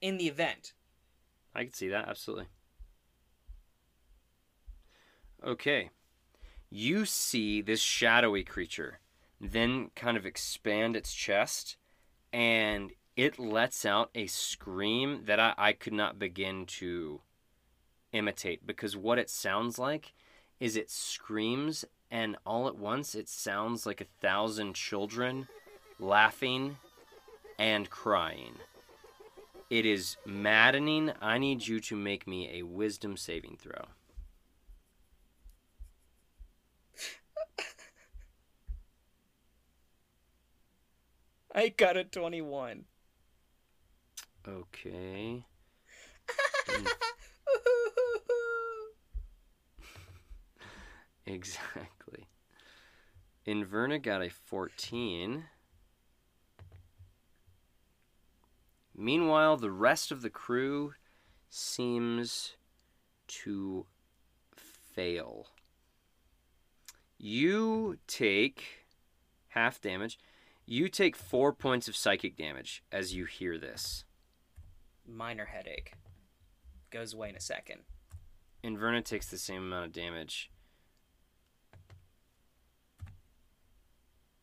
in 0.00 0.16
the 0.16 0.28
event. 0.28 0.72
I 1.54 1.64
can 1.64 1.72
see 1.72 1.88
that 1.88 2.08
absolutely. 2.08 2.46
Okay, 5.46 5.90
you 6.70 7.04
see 7.04 7.62
this 7.62 7.80
shadowy 7.80 8.42
creature 8.42 8.98
then 9.40 9.90
kind 9.94 10.16
of 10.16 10.26
expand 10.26 10.96
its 10.96 11.14
chest, 11.14 11.76
and 12.32 12.92
it 13.16 13.38
lets 13.38 13.84
out 13.84 14.10
a 14.14 14.26
scream 14.26 15.22
that 15.26 15.38
I, 15.38 15.54
I 15.56 15.72
could 15.72 15.92
not 15.92 16.18
begin 16.18 16.66
to 16.66 17.20
imitate 18.12 18.66
because 18.66 18.96
what 18.96 19.18
it 19.18 19.30
sounds 19.30 19.78
like 19.78 20.14
is 20.58 20.76
it 20.76 20.90
screams 20.90 21.84
and 22.10 22.36
all 22.46 22.66
at 22.66 22.76
once 22.76 23.14
it 23.14 23.28
sounds 23.28 23.84
like 23.84 24.00
a 24.00 24.20
thousand 24.20 24.74
children 24.74 25.48
laughing 25.98 26.78
and 27.58 27.90
crying. 27.90 28.54
It 29.68 29.84
is 29.84 30.16
maddening. 30.24 31.12
I 31.20 31.38
need 31.38 31.66
you 31.66 31.80
to 31.80 31.96
make 31.96 32.26
me 32.26 32.58
a 32.58 32.62
wisdom 32.62 33.16
saving 33.16 33.58
throw. 33.60 33.86
I 41.56 41.70
got 41.70 41.96
a 41.96 42.04
21. 42.04 42.84
Okay. 44.46 45.46
Exactly. 51.26 52.28
Inverna 53.46 54.00
got 54.00 54.22
a 54.22 54.30
14. 54.30 55.44
Meanwhile, 58.94 59.56
the 59.56 59.70
rest 59.70 60.12
of 60.12 60.22
the 60.22 60.30
crew 60.30 60.94
seems 61.50 62.52
to 63.26 63.86
fail. 64.94 65.48
You 67.18 67.98
take 68.06 68.86
half 69.48 69.80
damage. 69.80 70.18
You 70.68 70.88
take 70.88 71.14
four 71.14 71.52
points 71.52 71.86
of 71.86 71.94
psychic 71.94 72.36
damage 72.36 72.82
as 72.90 73.14
you 73.14 73.24
hear 73.24 73.56
this. 73.56 74.04
Minor 75.06 75.44
headache. 75.44 75.92
Goes 76.90 77.14
away 77.14 77.28
in 77.28 77.36
a 77.36 77.40
second. 77.40 77.82
Inverna 78.64 79.04
takes 79.04 79.26
the 79.26 79.38
same 79.38 79.62
amount 79.62 79.86
of 79.86 79.92
damage. 79.92 80.50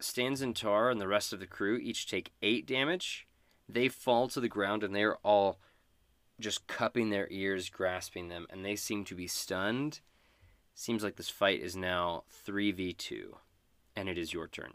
Stanzentar 0.02 0.90
and 0.90 1.02
the 1.02 1.10
rest 1.10 1.34
of 1.34 1.42
the 1.42 1.48
crew 1.48 1.78
each 1.78 2.08
take 2.08 2.32
eight 2.42 2.66
damage. 2.66 3.28
They 3.68 3.90
fall 3.90 4.30
to 4.30 4.40
the 4.40 4.48
ground 4.48 4.82
and 4.82 4.96
they 4.96 5.04
are 5.04 5.20
all 5.24 5.60
just 6.40 6.68
cupping 6.68 7.10
their 7.10 7.28
ears, 7.32 7.70
grasping 7.70 8.30
them, 8.30 8.48
and 8.50 8.64
they 8.64 8.78
seem 8.78 9.04
to 9.06 9.16
be 9.16 9.28
stunned. 9.28 10.00
Seems 10.74 11.04
like 11.04 11.18
this 11.18 11.30
fight 11.30 11.60
is 11.62 11.76
now 11.76 12.24
3v2, 12.48 13.36
and 13.96 14.10
it 14.10 14.18
is 14.18 14.34
your 14.34 14.48
turn. 14.48 14.74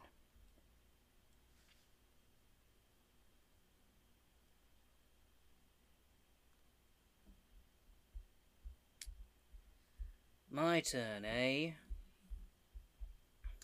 My 10.51 10.81
turn, 10.81 11.25
eh? 11.25 11.73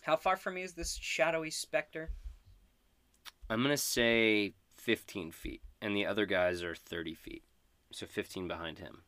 How 0.03 0.15
far 0.15 0.37
from 0.37 0.53
me 0.55 0.61
is 0.61 0.73
this 0.73 0.95
shadowy 1.01 1.49
specter? 1.49 2.11
I'm 3.49 3.63
to 3.63 3.77
say 3.77 4.53
15 4.75 5.31
feet, 5.31 5.61
and 5.81 5.95
the 5.95 6.05
other 6.05 6.25
guys 6.25 6.63
are 6.63 6.75
30 6.75 7.15
feet. 7.15 7.43
So 7.91 8.05
15 8.05 8.47
behind 8.47 8.79
him. 8.79 9.01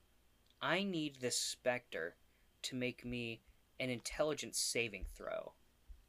I 0.62 0.84
need 0.84 1.18
this 1.22 1.40
specter 1.40 2.16
to 2.64 2.76
make 2.76 3.06
me 3.06 3.42
an 3.80 3.90
intelligence 3.90 4.58
saving 4.58 5.06
throw. 5.16 5.54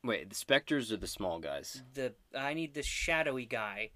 Wait, 0.03 0.31
the 0.31 0.35
specters 0.35 0.91
are 0.91 0.97
the 0.97 1.07
small 1.07 1.39
guys. 1.39 1.83
The 1.93 2.15
I 2.35 2.55
need 2.55 2.73
this 2.73 2.87
shadowy 2.87 3.45
guy 3.45 3.91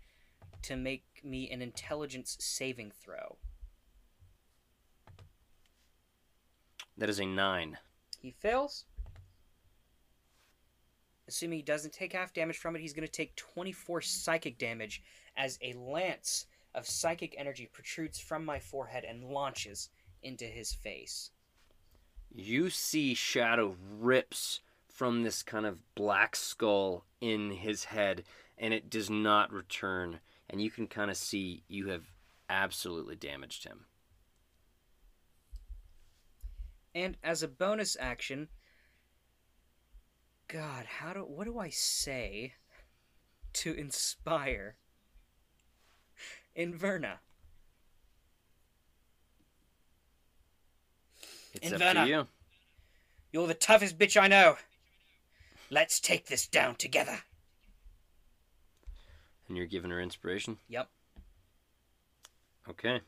to 0.63 0.77
make 0.77 1.05
me 1.25 1.51
an 1.51 1.63
intelligence 1.63 2.37
saving 2.39 2.91
throw. 2.91 3.39
That 7.03 7.11
is 7.11 7.19
a 7.19 7.27
9. 7.27 7.79
He 8.21 8.31
fails. 8.31 8.85
Assuming 11.27 11.59
he 11.59 11.63
doesn't 11.65 11.93
take 11.93 12.13
half 12.13 12.33
damage 12.33 12.59
from 12.59 12.77
it, 12.77 12.81
he's 12.81 12.93
going 12.93 13.05
to 13.05 13.11
take 13.11 13.35
24 13.35 14.03
psychic 14.03 14.57
damage 14.57 15.03
as 15.37 15.59
a 15.61 15.73
lance 15.73 16.47
of 16.77 16.87
psychic 16.87 17.35
energy 17.37 17.69
protrudes 17.73 18.21
from 18.21 18.45
my 18.45 18.61
forehead 18.61 19.03
and 19.03 19.25
launches 19.25 19.89
into 20.23 20.45
his 20.45 20.73
face. 20.73 21.33
You 22.33 22.71
see 22.71 23.15
Shadow 23.15 23.75
rips 23.99 24.61
from 24.87 25.25
this 25.25 25.43
kind 25.43 25.67
of 25.67 25.79
black 25.97 26.37
skull 26.37 27.05
in 27.21 27.51
his 27.51 27.87
head, 27.87 28.23
and 28.57 28.73
it 28.73 28.89
does 28.89 29.11
not 29.11 29.53
return. 29.53 30.21
And 30.49 30.63
you 30.63 30.71
can 30.71 30.87
kind 30.87 31.11
of 31.11 31.17
see 31.17 31.65
you 31.67 31.89
have 31.89 32.05
absolutely 32.49 33.17
damaged 33.17 33.65
him. 33.65 33.87
And 36.95 37.17
as 37.23 37.43
a 37.43 37.49
bonus 37.49 37.97
action, 37.99 38.49
God, 40.49 40.85
how 40.85 41.15
do 41.15 41.21
what 41.21 41.45
do 41.45 41.59
I 41.59 41.71
say 41.71 42.53
to 43.55 43.73
inspire 43.73 44.77
Inverna? 46.57 47.19
It's 51.55 51.73
up 51.73 51.81
Inverna. 51.81 52.05
to 52.05 52.09
you. 52.09 52.27
You're 53.33 53.47
the 53.47 53.55
toughest 53.55 53.99
bitch 53.99 54.21
I 54.21 54.29
know. 54.29 54.57
Let's 55.71 56.01
take 56.01 56.27
this 56.27 56.47
down 56.47 56.75
together. 56.75 57.21
And 59.49 59.57
you're 59.57 59.67
giving 59.67 59.91
her 59.91 60.01
inspiration? 60.01 60.59
Yep. 60.69 60.89
Okay. 62.69 63.01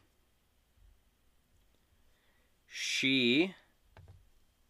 She 2.66 3.54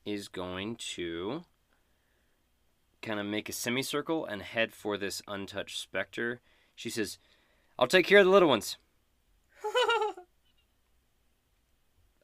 is 0.05 0.29
going 0.29 0.77
to 0.77 1.45
kind 3.03 3.21
of 3.21 3.27
make 3.27 3.49
a 3.49 3.53
semicircle 3.53 4.25
and 4.25 4.43
head 4.43 4.73
for 4.73 4.97
this 4.97 5.23
untouched 5.29 5.79
specter. 5.79 6.41
She 6.75 6.91
says, 6.91 7.19
I'll 7.79 7.87
take 7.87 8.07
care 8.07 8.19
of 8.19 8.25
the 8.25 8.31
little 8.31 8.49
ones. 8.49 8.77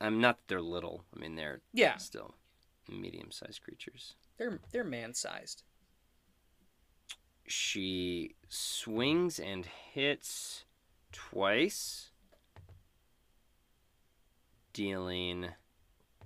I'm 0.00 0.20
not 0.20 0.38
that 0.38 0.48
they're 0.48 0.62
little. 0.62 1.04
I 1.14 1.20
mean, 1.20 1.36
they're 1.36 1.60
yeah, 1.72 1.96
still 1.98 2.34
medium 2.88 3.30
sized 3.30 3.62
creatures. 3.62 4.14
they're 4.38 4.58
they're 4.72 4.84
man-sized. 4.84 5.62
She 7.46 8.36
swings 8.48 9.38
and 9.40 9.66
hits 9.92 10.64
twice, 11.12 12.10
dealing 14.72 15.48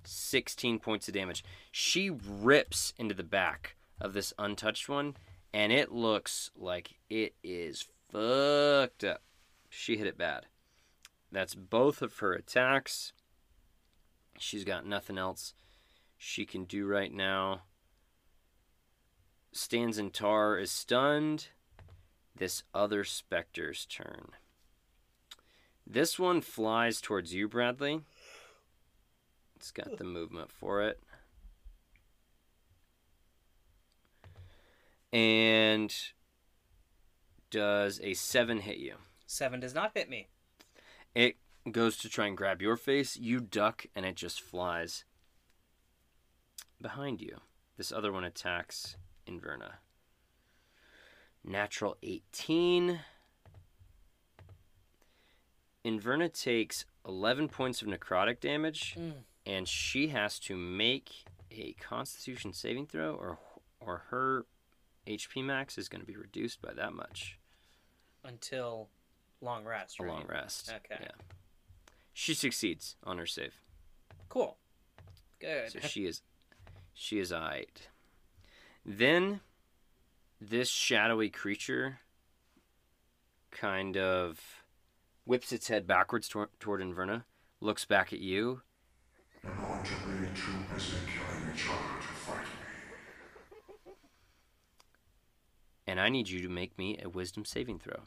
16 0.05 0.79
points 0.79 1.07
of 1.07 1.13
damage. 1.13 1.43
She 1.71 2.09
rips 2.09 2.93
into 2.97 3.13
the 3.13 3.23
back 3.23 3.75
of 3.99 4.13
this 4.13 4.33
untouched 4.37 4.89
one, 4.89 5.15
and 5.53 5.71
it 5.71 5.91
looks 5.91 6.51
like 6.55 6.95
it 7.09 7.35
is 7.43 7.87
fucked 8.11 9.03
up. 9.03 9.21
She 9.69 9.97
hit 9.97 10.07
it 10.07 10.17
bad. 10.17 10.45
That's 11.31 11.55
both 11.55 12.01
of 12.01 12.19
her 12.19 12.33
attacks. 12.33 13.13
She's 14.37 14.63
got 14.63 14.85
nothing 14.85 15.17
else 15.17 15.53
she 16.17 16.45
can 16.45 16.65
do 16.65 16.85
right 16.85 17.13
now. 17.13 17.61
Stanzentar 19.53 20.61
is 20.61 20.71
stunned. 20.71 21.47
This 22.35 22.63
other 22.73 23.03
specter's 23.03 23.85
turn. 23.85 24.31
This 25.87 26.19
one 26.19 26.41
flies 26.41 26.99
towards 26.99 27.33
you, 27.33 27.47
Bradley. 27.47 28.01
It's 29.55 29.71
got 29.71 29.97
the 29.97 30.03
movement 30.03 30.51
for 30.51 30.81
it. 30.83 30.99
And 35.11 35.93
does 37.49 37.99
a 38.03 38.13
seven 38.13 38.59
hit 38.59 38.77
you? 38.77 38.95
Seven 39.25 39.59
does 39.59 39.73
not 39.73 39.91
hit 39.95 40.09
me. 40.09 40.27
It 41.13 41.37
goes 41.71 41.97
to 41.97 42.09
try 42.09 42.27
and 42.27 42.35
grab 42.37 42.61
your 42.61 42.75
face. 42.75 43.15
You 43.15 43.39
duck, 43.39 43.85
and 43.95 44.05
it 44.05 44.15
just 44.15 44.41
flies 44.41 45.05
behind 46.81 47.21
you. 47.21 47.37
This 47.77 47.91
other 47.91 48.11
one 48.11 48.23
attacks 48.25 48.97
Inverna. 49.27 49.75
Natural 51.43 51.97
18. 52.03 52.99
Inverna 55.85 56.33
takes 56.33 56.85
11 57.07 57.47
points 57.49 57.81
of 57.81 57.87
necrotic 57.87 58.39
damage, 58.39 58.95
Mm. 58.97 59.23
And 59.45 59.67
she 59.67 60.07
has 60.09 60.39
to 60.39 60.55
make 60.57 61.11
a 61.51 61.73
Constitution 61.73 62.53
saving 62.53 62.87
throw, 62.87 63.13
or 63.15 63.39
or 63.79 64.03
her 64.09 64.45
HP 65.07 65.43
max 65.43 65.77
is 65.77 65.87
going 65.87 66.01
to 66.01 66.07
be 66.07 66.15
reduced 66.17 66.61
by 66.61 66.73
that 66.73 66.93
much. 66.93 67.37
Until 68.23 68.89
long 69.41 69.63
rest. 69.65 69.97
A 69.99 70.03
Right? 70.03 70.11
long 70.11 70.25
rest. 70.27 70.71
Okay. 70.73 70.97
Yeah. 71.03 71.11
She 72.13 72.33
succeeds 72.33 72.95
on 73.03 73.17
her 73.17 73.25
save. 73.27 73.53
Cool. 74.29 74.57
Good. 75.39 75.71
So 75.71 75.79
she 75.81 76.05
is 76.05 76.21
she 76.93 77.19
is 77.19 77.31
eyed. 77.31 77.81
Then 78.85 79.41
this 80.41 80.69
shadowy 80.69 81.29
creature 81.29 81.99
kind 83.51 83.97
of 83.97 84.39
whips 85.25 85.51
its 85.51 85.67
head 85.67 85.87
backwards 85.87 86.27
tor- 86.27 86.49
toward 86.59 86.81
Inverna, 86.81 87.23
looks 87.61 87.85
back 87.85 88.11
at 88.13 88.19
you. 88.19 88.61
You're 89.45 89.55
going 89.55 89.83
to 89.83 90.21
be 90.21 90.39
too 90.39 90.73
busy 90.73 90.97
killing 91.05 91.53
each 91.53 91.67
other 91.69 92.01
to 92.01 92.07
fight 92.07 92.45
me. 92.45 92.65
and 95.87 95.99
I 95.99 96.09
need 96.09 96.29
you 96.29 96.41
to 96.41 96.49
make 96.49 96.77
me 96.77 96.99
a 97.01 97.09
wisdom 97.09 97.45
saving 97.45 97.79
throw. 97.79 98.01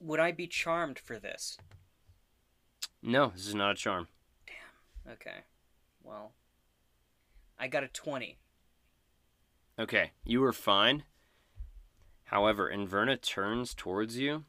Would 0.00 0.20
I 0.20 0.32
be 0.32 0.46
charmed 0.46 0.98
for 0.98 1.18
this? 1.18 1.56
No, 3.02 3.32
this 3.34 3.46
is 3.46 3.54
not 3.54 3.72
a 3.72 3.74
charm. 3.74 4.08
Damn. 4.46 5.14
Okay. 5.14 5.44
Well, 6.02 6.32
I 7.58 7.68
got 7.68 7.84
a 7.84 7.88
20. 7.88 8.36
Okay, 9.78 10.12
you 10.24 10.40
were 10.40 10.52
fine. 10.52 11.04
However, 12.24 12.70
Inverna 12.70 13.20
turns 13.20 13.74
towards 13.74 14.18
you, 14.18 14.44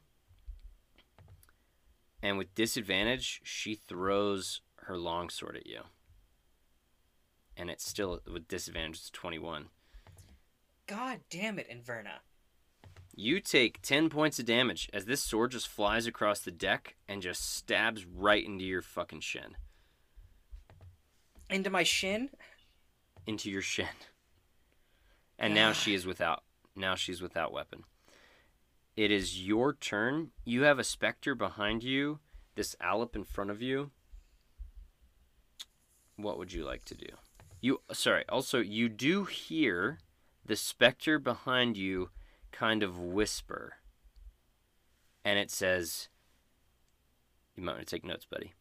and 2.26 2.40
with 2.40 2.56
disadvantage, 2.56 3.40
she 3.44 3.76
throws 3.76 4.62
her 4.78 4.98
longsword 4.98 5.58
at 5.58 5.68
you. 5.68 5.82
And 7.56 7.70
it's 7.70 7.88
still 7.88 8.20
with 8.26 8.48
disadvantage, 8.48 8.96
it's 8.96 9.10
21. 9.12 9.68
God 10.88 11.20
damn 11.30 11.60
it, 11.60 11.70
Inverna. 11.70 12.22
You 13.16 13.40
take 13.40 13.80
10 13.84 14.10
points 14.10 14.40
of 14.40 14.46
damage 14.46 14.90
as 14.92 15.06
this 15.06 15.22
sword 15.22 15.52
just 15.52 15.68
flies 15.68 16.08
across 16.08 16.40
the 16.40 16.50
deck 16.50 16.96
and 17.08 17.22
just 17.22 17.56
stabs 17.56 18.08
right 18.08 18.44
into 18.44 18.66
your 18.66 18.82
fucking 18.82 19.20
shin. 19.20 19.56
Into 21.52 21.70
my 21.70 21.84
shin? 21.84 22.30
Into 23.28 23.52
your 23.52 23.62
shin. 23.62 23.86
And 25.38 25.54
now 25.54 25.74
she 25.74 25.94
is 25.94 26.08
without 26.08 26.42
now 26.76 26.96
she's 26.96 27.22
without 27.22 27.54
weapon. 27.54 27.84
It 28.96 29.12
is 29.12 29.46
your 29.46 29.74
turn. 29.74 30.32
You 30.46 30.64
have 30.64 30.80
a 30.80 30.84
specter 30.84 31.36
behind 31.36 31.84
you, 31.84 32.20
this 32.56 32.76
Alep 32.82 33.16
in 33.16 33.26
front 33.26 33.52
of 33.52 33.62
you. 33.62 33.92
What 36.16 36.38
would 36.38 36.54
you 36.54 36.64
like 36.64 36.86
to 36.86 36.96
do? 36.96 37.08
You 37.60 37.82
sorry, 37.92 38.24
also 38.30 38.60
you 38.60 38.88
do 38.90 39.26
hear 39.26 40.00
the 40.46 40.56
specter 40.56 41.20
behind 41.20 41.78
you 41.78 42.10
kind 42.52 42.84
of 42.84 43.00
whisper. 43.00 43.74
And 45.26 45.40
it 45.40 45.52
says 45.52 46.08
You 47.56 47.64
might 47.64 47.74
want 47.74 47.88
to 47.88 47.96
take 47.96 48.06
notes, 48.06 48.26
buddy. 48.26 48.54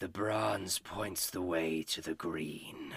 The 0.00 0.08
bronze 0.08 0.80
points 0.80 1.30
the 1.30 1.40
way 1.40 1.82
to 1.84 2.02
the 2.02 2.14
green. 2.14 2.92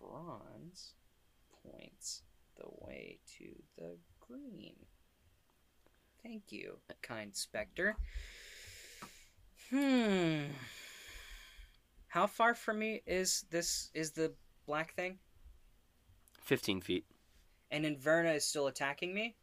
Bronze 0.00 0.94
points 1.62 2.22
the 2.56 2.68
way 2.80 3.18
to 3.38 3.62
the 3.78 3.96
green. 4.20 4.74
Thank 6.22 6.50
you, 6.50 6.78
kind 7.02 7.34
specter. 7.34 7.96
Hmm. 9.70 10.44
How 12.08 12.26
far 12.26 12.54
from 12.54 12.78
me 12.78 13.02
is 13.06 13.44
this 13.50 13.90
is 13.94 14.12
the 14.12 14.32
black 14.66 14.94
thing? 14.94 15.18
15 16.42 16.80
feet. 16.80 17.04
And 17.70 17.84
Inverna 17.84 18.36
is 18.36 18.46
still 18.46 18.66
attacking 18.66 19.12
me? 19.14 19.36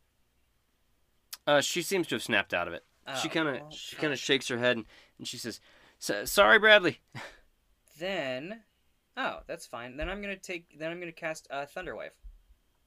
Uh, 1.46 1.62
she 1.62 1.84
seems 1.84 2.08
to 2.08 2.16
have 2.16 2.24
snapped 2.24 2.54
out 2.54 2.68
of 2.68 2.74
it. 2.74 2.84
she 3.22 3.28
Oh, 3.30 3.32
kind 3.32 3.48
of 3.48 3.56
well, 3.62 3.70
she 3.72 3.96
kind 3.96 4.12
of 4.12 4.18
shakes 4.18 4.48
her 4.48 4.58
head 4.58 4.78
and, 4.78 4.86
and 5.20 5.28
she 5.28 5.38
says, 5.38 5.60
"Sorry, 6.00 6.60
Bradley." 6.60 7.00
Then, 7.98 8.64
oh, 9.16 9.40
that's 9.48 9.66
fine. 9.66 9.96
Then 9.96 10.10
I'm 10.10 10.22
gonna 10.22 10.36
take. 10.36 10.78
Then 10.78 10.92
I'm 10.92 11.00
gonna 11.00 11.14
cast 11.14 11.48
uh, 11.50 11.66
Thunderwave, 11.66 12.10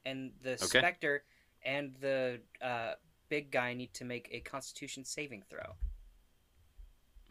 and 0.05 0.33
the 0.43 0.51
Okay. 0.51 0.65
Spectre 0.79 1.23
and 1.63 1.93
the 1.99 2.39
uh, 2.61 2.93
big 3.29 3.51
guy 3.51 3.73
need 3.73 3.93
to 3.95 4.05
make 4.05 4.27
a 4.31 4.39
Constitution 4.39 5.05
saving 5.05 5.43
throw. 5.49 5.75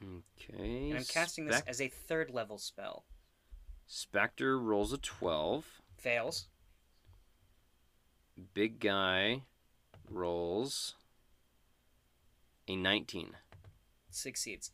Okay. 0.02 0.90
And 0.90 0.98
I'm 0.98 1.04
casting 1.04 1.46
this 1.46 1.62
as 1.66 1.80
a 1.80 1.88
third 1.88 2.30
level 2.30 2.58
spell. 2.58 3.04
Spectre 3.86 4.58
rolls 4.58 4.92
a 4.92 4.98
12. 4.98 5.64
Fails. 5.96 6.46
Big 8.54 8.78
guy 8.78 9.42
rolls 10.08 10.94
a 12.68 12.76
19. 12.76 13.30
Succeeds. 14.10 14.70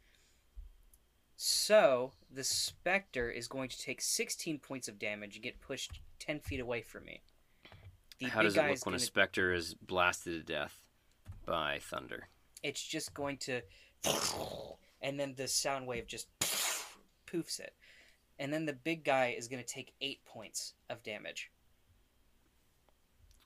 So 1.37 2.13
the 2.31 2.45
Spectre 2.45 3.31
is 3.31 3.49
going 3.49 3.69
to 3.69 3.79
take 3.79 4.01
16 4.01 4.59
points 4.59 4.89
of 4.89 4.99
damage 4.99 5.37
and 5.37 5.43
get 5.43 5.61
pushed 5.61 6.01
10 6.19 6.41
feet 6.41 6.61
away 6.61 6.83
from 6.83 7.05
me. 7.05 7.23
The 8.19 8.27
How 8.27 8.41
big 8.41 8.49
does 8.49 8.57
it 8.57 8.69
look 8.71 8.87
when 8.87 8.95
a 8.95 8.99
specter 8.99 9.53
is 9.53 9.75
blasted 9.75 10.47
to 10.47 10.53
death 10.53 10.81
by 11.47 11.79
thunder? 11.81 12.29
it's 12.65 12.83
just 12.83 13.15
going 13.15 13.37
to 13.37 13.61
and 15.03 15.21
then 15.21 15.35
the 15.37 15.47
sound 15.47 15.87
wave 15.87 16.07
just 16.07 16.27
poofs 17.27 17.61
it 17.61 17.75
and 18.39 18.53
then 18.53 18.65
the 18.65 18.73
big 18.73 19.05
guy 19.05 19.35
is 19.37 19.47
going 19.47 19.62
to 19.62 19.69
take 19.69 19.93
eight 20.01 20.25
points 20.25 20.73
of 20.91 21.03
damage 21.05 21.51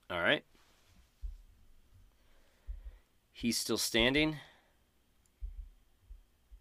All 0.09 0.21
right. 0.21 0.43
He's 3.31 3.57
still 3.57 3.77
standing. 3.77 4.37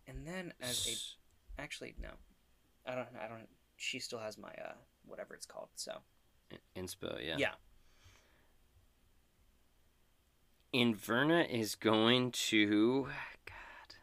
And 0.06 0.26
then 0.26 0.52
as 0.60 0.86
a 0.86 1.60
actually 1.60 1.94
no, 2.00 2.10
I 2.86 2.94
don't 2.94 3.08
I 3.20 3.26
don't. 3.26 3.48
She 3.76 3.98
still 3.98 4.18
has 4.18 4.38
my 4.38 4.50
uh 4.50 4.74
whatever 5.06 5.34
it's 5.34 5.46
called. 5.46 5.68
So 5.76 5.92
Inspo, 6.76 7.18
yeah. 7.20 7.36
yeah. 7.38 7.54
Inverna 10.74 11.48
is 11.48 11.74
going 11.74 12.30
to. 12.32 13.04
God. 13.46 13.94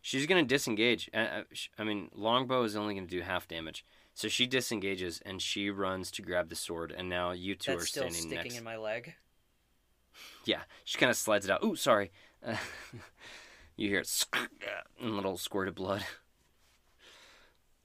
She's 0.00 0.26
going 0.26 0.42
to 0.42 0.48
disengage. 0.48 1.10
Uh, 1.12 1.16
uh, 1.18 1.42
I 1.78 1.84
mean, 1.84 2.10
Longbow 2.14 2.62
is 2.62 2.76
only 2.76 2.94
going 2.94 3.06
to 3.06 3.10
do 3.10 3.22
half 3.22 3.46
damage. 3.46 3.84
So 4.14 4.26
she 4.28 4.46
disengages 4.46 5.20
and 5.24 5.40
she 5.40 5.70
runs 5.70 6.10
to 6.12 6.22
grab 6.22 6.48
the 6.48 6.56
sword. 6.56 6.92
And 6.96 7.08
now 7.08 7.30
you 7.30 7.54
two 7.54 7.72
That's 7.72 7.84
are 7.84 7.86
still 7.86 8.02
standing 8.02 8.22
sticking 8.22 8.36
next. 8.44 8.58
in 8.58 8.64
my 8.64 8.76
leg. 8.76 9.14
Yeah, 10.44 10.62
she 10.84 10.98
kind 10.98 11.10
of 11.10 11.16
slides 11.16 11.44
it 11.44 11.50
out. 11.50 11.62
Ooh, 11.62 11.76
sorry. 11.76 12.10
Uh, 12.44 12.56
you 13.76 13.88
hear 13.88 14.00
it 14.00 14.26
a 15.02 15.06
little 15.06 15.36
squirt 15.36 15.68
of 15.68 15.74
blood. 15.74 16.04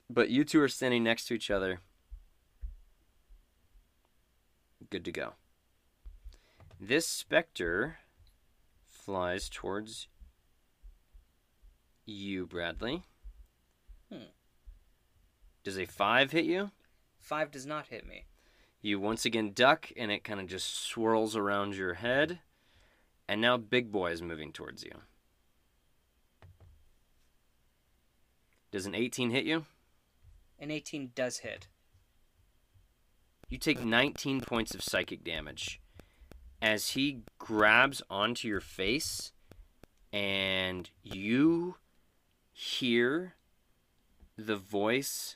But 0.09 0.29
you 0.29 0.43
two 0.43 0.61
are 0.61 0.67
standing 0.67 1.03
next 1.03 1.25
to 1.25 1.33
each 1.33 1.51
other. 1.51 1.79
Good 4.89 5.05
to 5.05 5.11
go. 5.11 5.33
This 6.85 7.07
specter 7.07 7.99
flies 8.89 9.47
towards 9.47 10.09
you, 12.05 12.45
Bradley. 12.45 13.03
Hmm. 14.11 14.25
Does 15.63 15.79
a 15.79 15.85
five 15.85 16.31
hit 16.31 16.43
you? 16.43 16.71
Five 17.21 17.51
does 17.51 17.65
not 17.65 17.87
hit 17.87 18.05
me. 18.05 18.25
You 18.81 18.99
once 18.99 19.23
again 19.23 19.53
duck, 19.53 19.93
and 19.95 20.11
it 20.11 20.25
kind 20.25 20.41
of 20.41 20.47
just 20.47 20.75
swirls 20.83 21.37
around 21.37 21.77
your 21.77 21.93
head. 21.93 22.39
And 23.29 23.39
now 23.39 23.55
Big 23.55 23.89
Boy 23.89 24.11
is 24.11 24.21
moving 24.21 24.51
towards 24.51 24.83
you. 24.83 24.91
Does 28.71 28.85
an 28.85 28.93
18 28.93 29.29
hit 29.29 29.45
you? 29.45 29.63
An 30.59 30.69
18 30.69 31.11
does 31.15 31.37
hit. 31.37 31.67
You 33.47 33.57
take 33.57 33.85
19 33.85 34.41
points 34.41 34.75
of 34.75 34.83
psychic 34.83 35.23
damage 35.23 35.79
as 36.63 36.91
he 36.91 37.19
grabs 37.39 38.01
onto 38.09 38.47
your 38.47 38.61
face, 38.61 39.33
and 40.13 40.89
you 41.03 41.75
hear 42.53 43.33
the 44.37 44.55
voice 44.55 45.35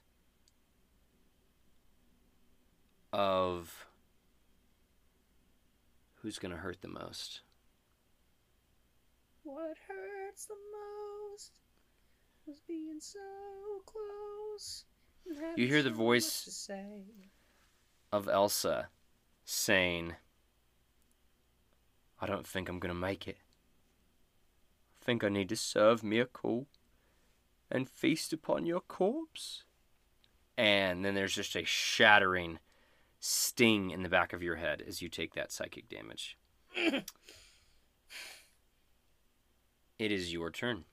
of 3.11 3.87
who's 6.21 6.39
going 6.39 6.53
to 6.53 6.59
hurt 6.59 6.81
the 6.81 6.87
most. 6.87 7.41
What 9.43 9.75
hurts 9.85 10.45
the 10.45 10.55
most 10.71 11.51
was 12.45 12.61
being 12.65 13.01
so 13.01 13.19
close. 13.85 14.85
You 15.57 15.67
hear 15.67 15.83
the 15.83 15.89
voice- 15.89 16.25
say. 16.25 17.03
of 18.13 18.29
Elsa 18.29 18.87
saying, 19.43 20.15
I 22.19 22.25
don't 22.25 22.47
think 22.47 22.67
I'm 22.69 22.79
going 22.79 22.93
to 22.93 22.99
make 22.99 23.27
it. 23.27 23.37
I 25.01 25.05
think 25.05 25.23
I 25.23 25.29
need 25.29 25.49
to 25.49 25.55
serve 25.55 26.03
Miracle 26.03 26.67
and 27.69 27.89
feast 27.89 28.33
upon 28.33 28.65
your 28.65 28.81
corpse. 28.81 29.63
And 30.57 31.05
then 31.05 31.13
there's 31.13 31.35
just 31.35 31.55
a 31.55 31.63
shattering 31.63 32.59
sting 33.19 33.91
in 33.91 34.03
the 34.03 34.09
back 34.09 34.33
of 34.33 34.41
your 34.41 34.55
head 34.55 34.83
as 34.85 35.01
you 35.01 35.09
take 35.09 35.33
that 35.35 35.51
psychic 35.51 35.87
damage. 35.89 36.37
it 36.75 37.03
is 39.99 40.33
your 40.33 40.49
turn. 40.49 40.85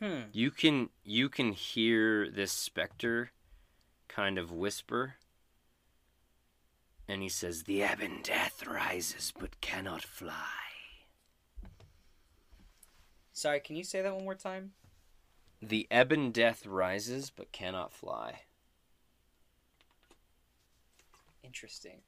Hmm. 0.00 0.22
You 0.32 0.50
can 0.50 0.90
you 1.04 1.30
can 1.30 1.52
hear 1.52 2.30
this 2.30 2.52
specter 2.52 3.30
kind 4.08 4.36
of 4.36 4.52
whisper. 4.52 5.14
And 7.08 7.22
he 7.22 7.28
says, 7.28 7.62
The 7.62 7.82
ebon 7.82 8.20
death 8.22 8.66
rises 8.66 9.32
but 9.38 9.60
cannot 9.60 10.02
fly. 10.02 10.32
Sorry, 13.32 13.60
can 13.60 13.76
you 13.76 13.84
say 13.84 14.02
that 14.02 14.14
one 14.14 14.24
more 14.24 14.34
time? 14.34 14.72
The 15.62 15.86
ebon 15.92 16.32
death 16.32 16.66
rises 16.66 17.30
but 17.30 17.52
cannot 17.52 17.92
fly. 17.92 18.40
Interesting. 21.44 22.00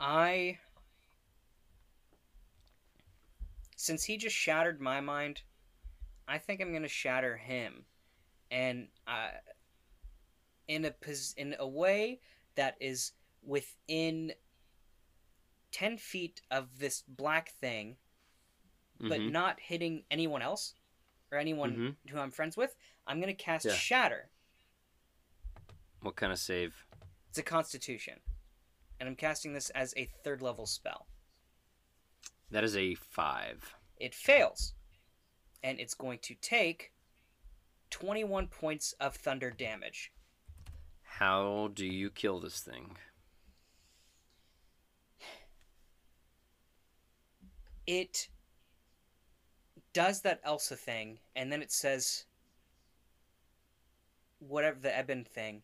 I. 0.00 0.58
Since 3.76 4.04
he 4.04 4.16
just 4.16 4.36
shattered 4.36 4.80
my 4.80 5.00
mind, 5.00 5.42
I 6.26 6.38
think 6.38 6.60
I'm 6.60 6.72
gonna 6.72 6.88
shatter 6.88 7.36
him, 7.36 7.84
and 8.50 8.88
I, 9.06 9.30
in 10.68 10.84
a 10.84 10.90
pos- 10.90 11.34
in 11.34 11.54
a 11.58 11.66
way 11.68 12.20
that 12.54 12.76
is 12.80 13.12
within 13.42 14.32
ten 15.70 15.98
feet 15.98 16.40
of 16.50 16.78
this 16.78 17.02
black 17.02 17.50
thing, 17.50 17.98
but 18.98 19.20
Mhm. 19.20 19.30
not 19.32 19.60
hitting 19.60 20.04
anyone 20.10 20.40
else 20.40 20.74
or 21.30 21.38
anyone 21.38 21.76
Mhm. 22.04 22.10
who 22.10 22.18
I'm 22.18 22.30
friends 22.30 22.56
with, 22.56 22.76
I'm 23.06 23.20
gonna 23.20 23.34
cast 23.34 23.66
Yeah. 23.66 23.74
Shatter. 23.74 24.30
What 26.00 26.16
kind 26.16 26.32
of 26.32 26.38
save? 26.38 26.86
It's 27.28 27.38
a 27.38 27.42
Constitution, 27.42 28.22
and 29.00 29.08
I'm 29.08 29.16
casting 29.16 29.52
this 29.52 29.70
as 29.70 29.92
a 29.96 30.06
third 30.06 30.40
level 30.40 30.66
spell. 30.66 31.08
That 32.50 32.62
is 32.62 32.76
a 32.76 32.94
five. 32.94 33.74
It 33.96 34.14
fails, 34.14 34.73
and 35.64 35.80
it's 35.80 35.94
going 35.94 36.18
to 36.20 36.34
take 36.34 36.92
21 37.90 38.46
points 38.48 38.94
of 39.00 39.16
thunder 39.16 39.50
damage. 39.50 40.12
How 41.02 41.70
do 41.74 41.86
you 41.86 42.10
kill 42.10 42.38
this 42.38 42.60
thing? 42.60 42.96
It 47.86 48.28
does 49.92 50.20
that 50.22 50.40
Elsa 50.44 50.76
thing, 50.76 51.18
and 51.34 51.50
then 51.50 51.62
it 51.62 51.72
says 51.72 52.24
whatever 54.38 54.78
the 54.80 54.96
Eben 54.96 55.24
thing. 55.24 55.62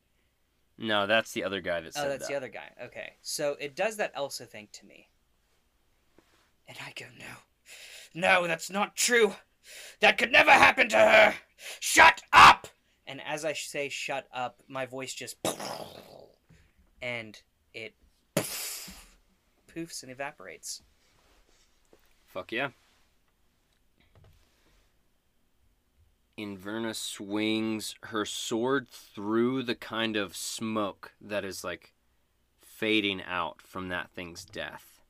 No, 0.78 1.06
that's 1.06 1.32
the 1.32 1.44
other 1.44 1.60
guy 1.60 1.80
that 1.80 1.88
oh, 1.88 1.90
said 1.90 2.06
Oh, 2.06 2.08
that's 2.08 2.22
that. 2.22 2.28
the 2.28 2.36
other 2.36 2.48
guy. 2.48 2.70
Okay. 2.84 3.12
So 3.20 3.56
it 3.60 3.76
does 3.76 3.96
that 3.96 4.12
Elsa 4.14 4.46
thing 4.46 4.68
to 4.72 4.86
me. 4.86 5.08
And 6.68 6.78
I 6.86 6.92
go, 6.98 7.06
no. 7.18 7.24
No, 8.14 8.46
that's 8.46 8.70
not 8.70 8.96
true. 8.96 9.34
That 10.00 10.18
could 10.18 10.32
never 10.32 10.50
happen 10.50 10.88
to 10.90 10.96
her. 10.96 11.34
Shut 11.78 12.22
up! 12.32 12.68
And 13.06 13.20
as 13.26 13.44
I 13.44 13.52
say 13.52 13.88
shut 13.88 14.26
up, 14.32 14.62
my 14.68 14.86
voice 14.86 15.12
just. 15.12 15.36
And 17.02 17.40
it 17.74 17.94
poofs 18.36 20.02
and 20.02 20.10
evaporates. 20.12 20.82
Fuck 22.26 22.52
yeah. 22.52 22.70
Inverna 26.38 26.94
swings 26.94 27.96
her 28.04 28.24
sword 28.24 28.88
through 28.88 29.62
the 29.62 29.74
kind 29.74 30.16
of 30.16 30.36
smoke 30.36 31.12
that 31.20 31.44
is 31.44 31.62
like 31.62 31.92
fading 32.60 33.20
out 33.22 33.60
from 33.60 33.88
that 33.88 34.10
thing's 34.10 34.44
death. 34.44 35.00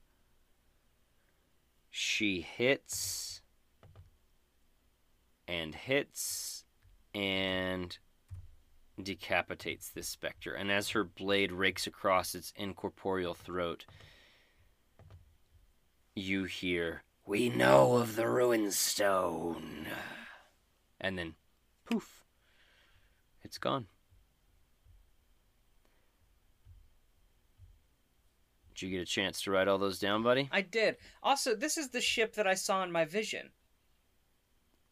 She 1.90 2.40
hits 2.40 3.39
and 5.50 5.74
hits 5.74 6.64
and 7.12 7.98
decapitates 9.02 9.90
this 9.90 10.06
specter. 10.06 10.54
And 10.54 10.70
as 10.70 10.90
her 10.90 11.02
blade 11.02 11.50
rakes 11.50 11.88
across 11.88 12.36
its 12.36 12.52
incorporeal 12.54 13.34
throat, 13.34 13.84
you 16.14 16.44
hear, 16.44 17.02
We 17.26 17.48
know 17.48 17.96
of 17.96 18.14
the 18.14 18.28
ruin 18.28 18.70
stone. 18.70 19.88
And 21.00 21.18
then, 21.18 21.34
poof, 21.84 22.24
it's 23.42 23.58
gone. 23.58 23.86
Did 28.74 28.82
you 28.82 28.90
get 28.90 29.02
a 29.02 29.06
chance 29.06 29.42
to 29.42 29.50
write 29.50 29.66
all 29.66 29.78
those 29.78 29.98
down, 29.98 30.22
buddy? 30.22 30.48
I 30.52 30.62
did. 30.62 30.96
Also, 31.22 31.56
this 31.56 31.76
is 31.76 31.88
the 31.88 32.00
ship 32.00 32.34
that 32.34 32.46
I 32.46 32.54
saw 32.54 32.84
in 32.84 32.92
my 32.92 33.04
vision. 33.04 33.50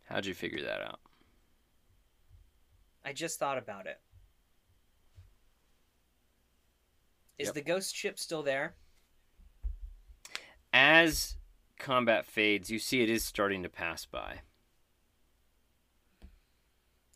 How'd 0.05 0.25
you 0.25 0.33
figure 0.33 0.63
that 0.63 0.81
out? 0.81 0.99
I 3.03 3.13
just 3.13 3.37
thought 3.39 3.57
about 3.57 3.85
it. 3.87 4.01
Is 7.37 7.47
Yep. 7.47 7.55
the 7.55 7.61
ghost 7.61 7.95
ship 7.95 8.17
still 8.17 8.41
there? 8.43 8.75
As 10.73 11.37
combat 11.77 12.25
fades, 12.25 12.69
you 12.71 12.79
see 12.79 13.01
it 13.01 13.09
is 13.09 13.23
starting 13.23 13.63
to 13.63 13.69
pass 13.69 14.05
by. 14.05 14.41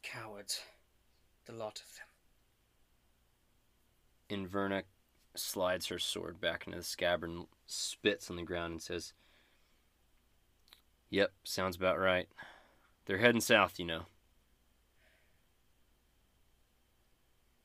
Cowards. 0.03 0.61
The 1.45 1.53
lot 1.53 1.81
of 1.81 1.95
them. 1.95 2.07
Inverna 4.29 4.83
slides 5.35 5.87
her 5.87 5.99
sword 5.99 6.39
back 6.41 6.65
into 6.65 6.79
the 6.79 6.83
scabbard 6.83 7.29
and 7.29 7.47
spits 7.67 8.29
on 8.29 8.35
the 8.35 8.43
ground 8.43 8.73
and 8.73 8.81
says, 8.81 9.13
Yep, 11.09 11.31
sounds 11.43 11.75
about 11.75 11.99
right. 11.99 12.27
They're 13.05 13.17
heading 13.17 13.41
south, 13.41 13.79
you 13.79 13.85
know. 13.85 14.05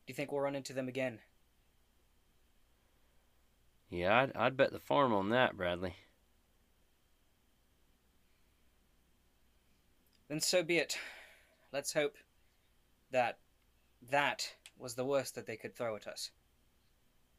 Do 0.06 0.12
you 0.12 0.14
think 0.14 0.32
we'll 0.32 0.40
run 0.40 0.56
into 0.56 0.72
them 0.72 0.88
again? 0.88 1.20
Yeah, 3.88 4.22
I'd, 4.22 4.36
I'd 4.36 4.56
bet 4.56 4.72
the 4.72 4.78
farm 4.78 5.12
on 5.12 5.30
that, 5.30 5.56
Bradley. 5.56 5.94
Then 10.28 10.40
so 10.40 10.62
be 10.62 10.78
it. 10.78 10.98
Let's 11.72 11.92
hope 11.92 12.16
that 13.12 13.38
that 14.10 14.54
was 14.76 14.94
the 14.94 15.04
worst 15.04 15.34
that 15.36 15.46
they 15.46 15.56
could 15.56 15.74
throw 15.76 15.94
at 15.94 16.06
us. 16.06 16.30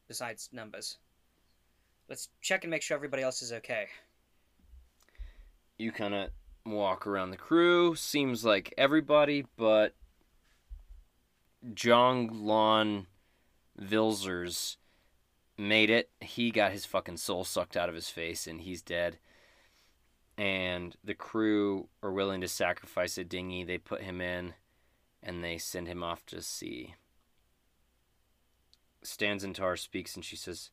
Besides 0.07 0.49
numbers. 0.51 0.97
Let's 2.09 2.29
check 2.41 2.63
and 2.63 2.71
make 2.71 2.81
sure 2.81 2.95
everybody 2.95 3.23
else 3.23 3.41
is 3.41 3.51
okay. 3.51 3.87
You 5.77 5.91
kind 5.91 6.13
of 6.13 6.29
walk 6.65 7.05
around 7.05 7.31
the 7.31 7.37
crew. 7.37 7.95
Seems 7.95 8.45
like 8.45 8.73
everybody, 8.77 9.45
but 9.57 9.95
Jong 11.73 12.45
Lon 12.45 13.07
Vilzers 13.79 14.77
made 15.57 15.89
it. 15.89 16.09
He 16.21 16.51
got 16.51 16.71
his 16.71 16.85
fucking 16.85 17.17
soul 17.17 17.43
sucked 17.43 17.75
out 17.75 17.89
of 17.89 17.95
his 17.95 18.09
face 18.09 18.47
and 18.47 18.61
he's 18.61 18.81
dead. 18.81 19.17
And 20.37 20.95
the 21.03 21.15
crew 21.15 21.89
are 22.03 22.11
willing 22.11 22.41
to 22.41 22.47
sacrifice 22.47 23.17
a 23.17 23.23
dinghy. 23.23 23.63
They 23.63 23.79
put 23.79 24.03
him 24.03 24.21
in 24.21 24.53
and 25.23 25.43
they 25.43 25.57
send 25.57 25.87
him 25.87 26.03
off 26.03 26.25
to 26.27 26.41
sea. 26.41 26.95
Stanzentar 29.07 29.77
speaks 29.79 30.15
and 30.15 30.23
she 30.23 30.35
says, 30.35 30.69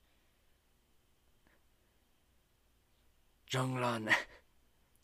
Jonglan 3.51 4.13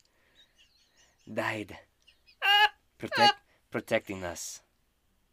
died 1.33 1.77
protect, 2.97 3.35
protecting 3.71 4.23
us 4.23 4.61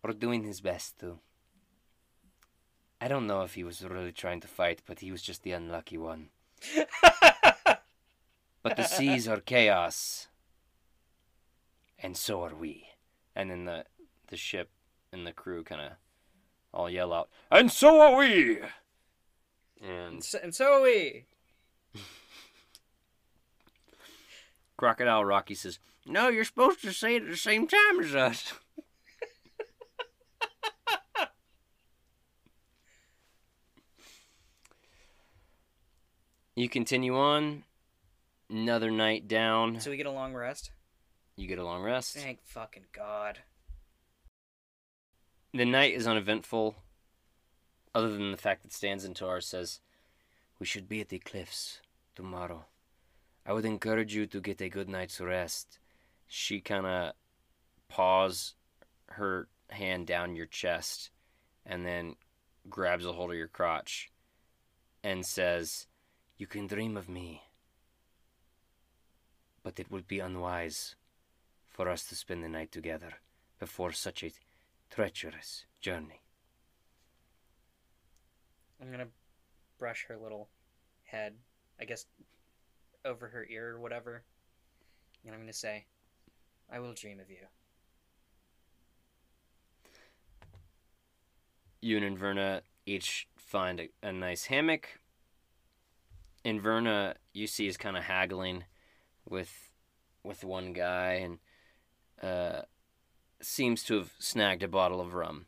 or 0.03 0.13
doing 0.13 0.45
his 0.45 0.61
best 0.61 0.99
to. 1.01 1.19
I 3.01 3.09
don't 3.09 3.27
know 3.27 3.43
if 3.43 3.55
he 3.55 3.65
was 3.65 3.83
really 3.83 4.13
trying 4.13 4.41
to 4.41 4.49
fight, 4.49 4.83
but 4.87 5.01
he 5.01 5.13
was 5.13 5.23
just 5.23 5.43
the 5.43 5.53
unlucky 5.53 5.99
one. 5.99 6.31
But 8.61 8.77
the 8.77 8.85
seas 8.85 9.29
are 9.29 9.41
chaos, 9.41 10.27
and 11.99 12.17
so 12.17 12.43
are 12.43 12.55
we. 12.55 12.89
And 13.35 13.51
then 13.51 13.65
the 13.65 13.85
the 14.27 14.37
ship 14.37 14.71
and 15.13 15.27
the 15.27 15.33
crew 15.33 15.63
kind 15.63 15.81
of 15.81 15.93
all 16.79 16.89
yell 16.89 17.13
out, 17.13 17.29
"And 17.51 17.71
so 17.73 18.01
are 18.01 18.17
we!" 18.17 18.61
And 19.81 20.15
And 20.15 20.25
so, 20.25 20.39
and 20.43 20.55
so 20.55 20.75
are 20.75 20.83
we. 20.83 21.27
Crocodile 24.77 25.25
Rocky 25.25 25.57
says, 25.57 25.81
"No, 26.07 26.29
you're 26.29 26.45
supposed 26.45 26.81
to 26.83 26.93
say 26.93 27.17
it 27.17 27.25
at 27.25 27.31
the 27.31 27.37
same 27.37 27.67
time 27.67 27.99
as 28.01 28.15
us." 28.15 28.55
you 36.55 36.69
continue 36.69 37.17
on. 37.19 37.65
Another 38.49 38.93
night 38.93 39.27
down. 39.27 39.81
So 39.81 39.91
we 39.91 39.97
get 39.97 40.07
a 40.07 40.13
long 40.13 40.33
rest? 40.33 40.71
You 41.37 41.49
get 41.49 41.59
a 41.59 41.65
long 41.65 41.83
rest. 41.83 42.15
Thank 42.15 42.45
fucking 42.45 42.87
God. 42.93 43.41
The 45.59 45.65
night 45.65 45.93
is 45.93 46.07
uneventful, 46.07 46.77
other 47.93 48.13
than 48.13 48.31
the 48.31 48.37
fact 48.37 48.63
that 48.63 48.71
Stanzentar 48.71 49.43
says, 49.43 49.81
We 50.61 50.67
should 50.67 50.89
be 50.89 51.01
at 51.01 51.09
the 51.09 51.19
cliffs 51.19 51.81
tomorrow. 52.15 52.67
I 53.45 53.53
would 53.53 53.65
encourage 53.65 54.15
you 54.15 54.25
to 54.27 54.41
get 54.41 54.61
a 54.61 54.69
good 54.69 54.89
night's 54.89 55.21
rest. 55.21 55.81
She 56.29 56.61
kind 56.61 56.87
of 56.87 57.13
paws 57.89 58.55
her 59.09 59.49
hand 59.71 60.07
down 60.07 60.37
your 60.37 60.47
chest 60.47 61.11
and 61.67 61.85
then 61.85 62.15
grabs 62.71 63.05
a 63.05 63.13
hold 63.13 63.33
of 63.33 63.37
your 63.37 63.49
crotch 63.49 64.13
and 65.03 65.27
says, 65.27 65.89
You 66.37 66.47
can 66.47 66.69
dream 66.69 66.97
of 66.97 67.09
me, 67.09 67.43
but 69.65 69.81
it 69.81 69.91
would 69.91 70.07
be 70.07 70.21
unwise 70.21 70.95
for 71.67 71.89
us 71.89 72.05
to 72.05 72.15
spend 72.15 72.45
the 72.45 72.49
night 72.49 72.71
together 72.71 73.15
before 73.59 73.91
such 73.91 74.23
a 74.23 74.31
treacherous 74.91 75.65
journey. 75.81 76.23
I'm 78.81 78.91
gonna 78.91 79.09
brush 79.79 80.07
her 80.09 80.17
little 80.17 80.49
head, 81.05 81.35
I 81.81 81.85
guess, 81.85 82.07
over 83.05 83.29
her 83.29 83.47
ear 83.51 83.77
or 83.77 83.81
whatever. 83.81 84.23
And 85.25 85.35
I'm 85.35 85.41
gonna 85.41 85.53
say, 85.53 85.87
I 86.71 86.81
will 86.81 86.93
dream 86.93 87.21
of 87.21 87.31
you. 87.31 87.47
You 91.81 91.99
and 91.99 92.19
Inverna 92.19 92.63
each 92.87 93.29
find 93.37 93.81
a, 93.81 93.89
a 94.03 94.13
nice 94.13 94.47
hammock. 94.47 95.01
Inverna, 96.45 97.15
you 97.33 97.47
see, 97.47 97.67
is 97.67 97.77
kind 97.77 97.97
of 97.97 98.05
haggling 98.05 98.65
with 99.29 99.73
with 100.23 100.45
one 100.45 100.73
guy 100.73 101.13
and 101.25 101.39
uh, 102.23 102.63
seems 103.41 103.83
to 103.85 103.95
have 103.97 104.13
snagged 104.19 104.63
a 104.63 104.69
bottle 104.69 105.01
of 105.01 105.15
rum. 105.15 105.47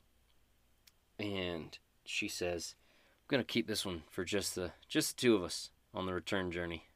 And 1.19 1.77
she 2.05 2.29
says, 2.29 2.75
"I'm 3.21 3.27
gonna 3.29 3.45
keep 3.45 3.67
this 3.67 3.85
one 3.85 4.05
for 4.11 4.25
just 4.25 4.55
the 4.55 4.73
just 4.89 5.17
the 5.17 5.21
two 5.21 5.37
of 5.37 5.43
us 5.43 5.71
on 5.93 6.07
the 6.07 6.15
return 6.15 6.51
journey." 6.51 6.87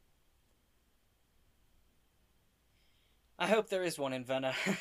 I 3.39 3.49
hope 3.49 3.69
there 3.69 3.83
is 3.83 3.99
one 3.99 4.13
Inverna. 4.13 4.55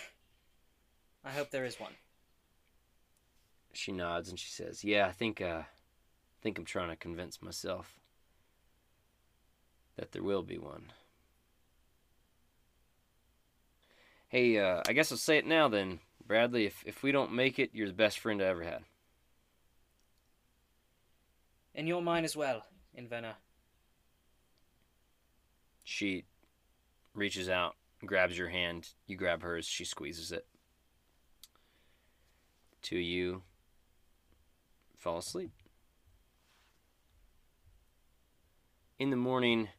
I 1.26 1.32
hope 1.32 1.50
there 1.50 1.66
is 1.66 1.80
one. 1.80 1.94
She 3.74 3.92
nods 3.92 4.30
and 4.30 4.40
she 4.40 4.52
says, 4.52 4.84
"Yeah, 4.84 5.08
I 5.08 5.12
think 5.12 5.42
uh, 5.42 5.64
I 5.64 6.42
think 6.42 6.58
I'm 6.58 6.66
trying 6.66 6.90
to 6.90 6.96
convince 6.96 7.42
myself 7.42 8.00
that 9.96 10.12
there 10.12 10.24
will 10.24 10.44
be 10.44 10.58
one." 10.58 10.94
Hey, 14.34 14.58
uh, 14.58 14.82
I 14.88 14.94
guess 14.94 15.12
I'll 15.12 15.20
say 15.20 15.38
it 15.38 15.46
now 15.46 15.68
then, 15.68 16.00
Bradley. 16.26 16.66
If 16.66 16.84
if 16.88 17.04
we 17.04 17.12
don't 17.12 17.34
make 17.34 17.60
it, 17.60 17.70
you're 17.72 17.86
the 17.86 17.94
best 17.94 18.18
friend 18.18 18.42
I 18.42 18.46
ever 18.46 18.64
had. 18.64 18.82
And 21.76 21.88
you're 21.88 22.02
mine 22.02 22.24
as 22.24 22.36
well, 22.36 22.66
Inverna. 23.00 23.34
She 25.84 26.26
reaches 27.14 27.48
out, 27.48 27.76
grabs 28.04 28.36
your 28.36 28.50
hand. 28.50 28.90
You 29.06 29.18
grab 29.18 29.44
hers. 29.44 29.68
She 29.68 29.86
squeezes 29.86 30.32
it. 30.32 30.48
To 32.82 32.98
you, 32.98 33.44
fall 34.98 35.20
asleep. 35.20 35.52
In 38.98 39.12
the 39.12 39.16
morning, 39.16 39.70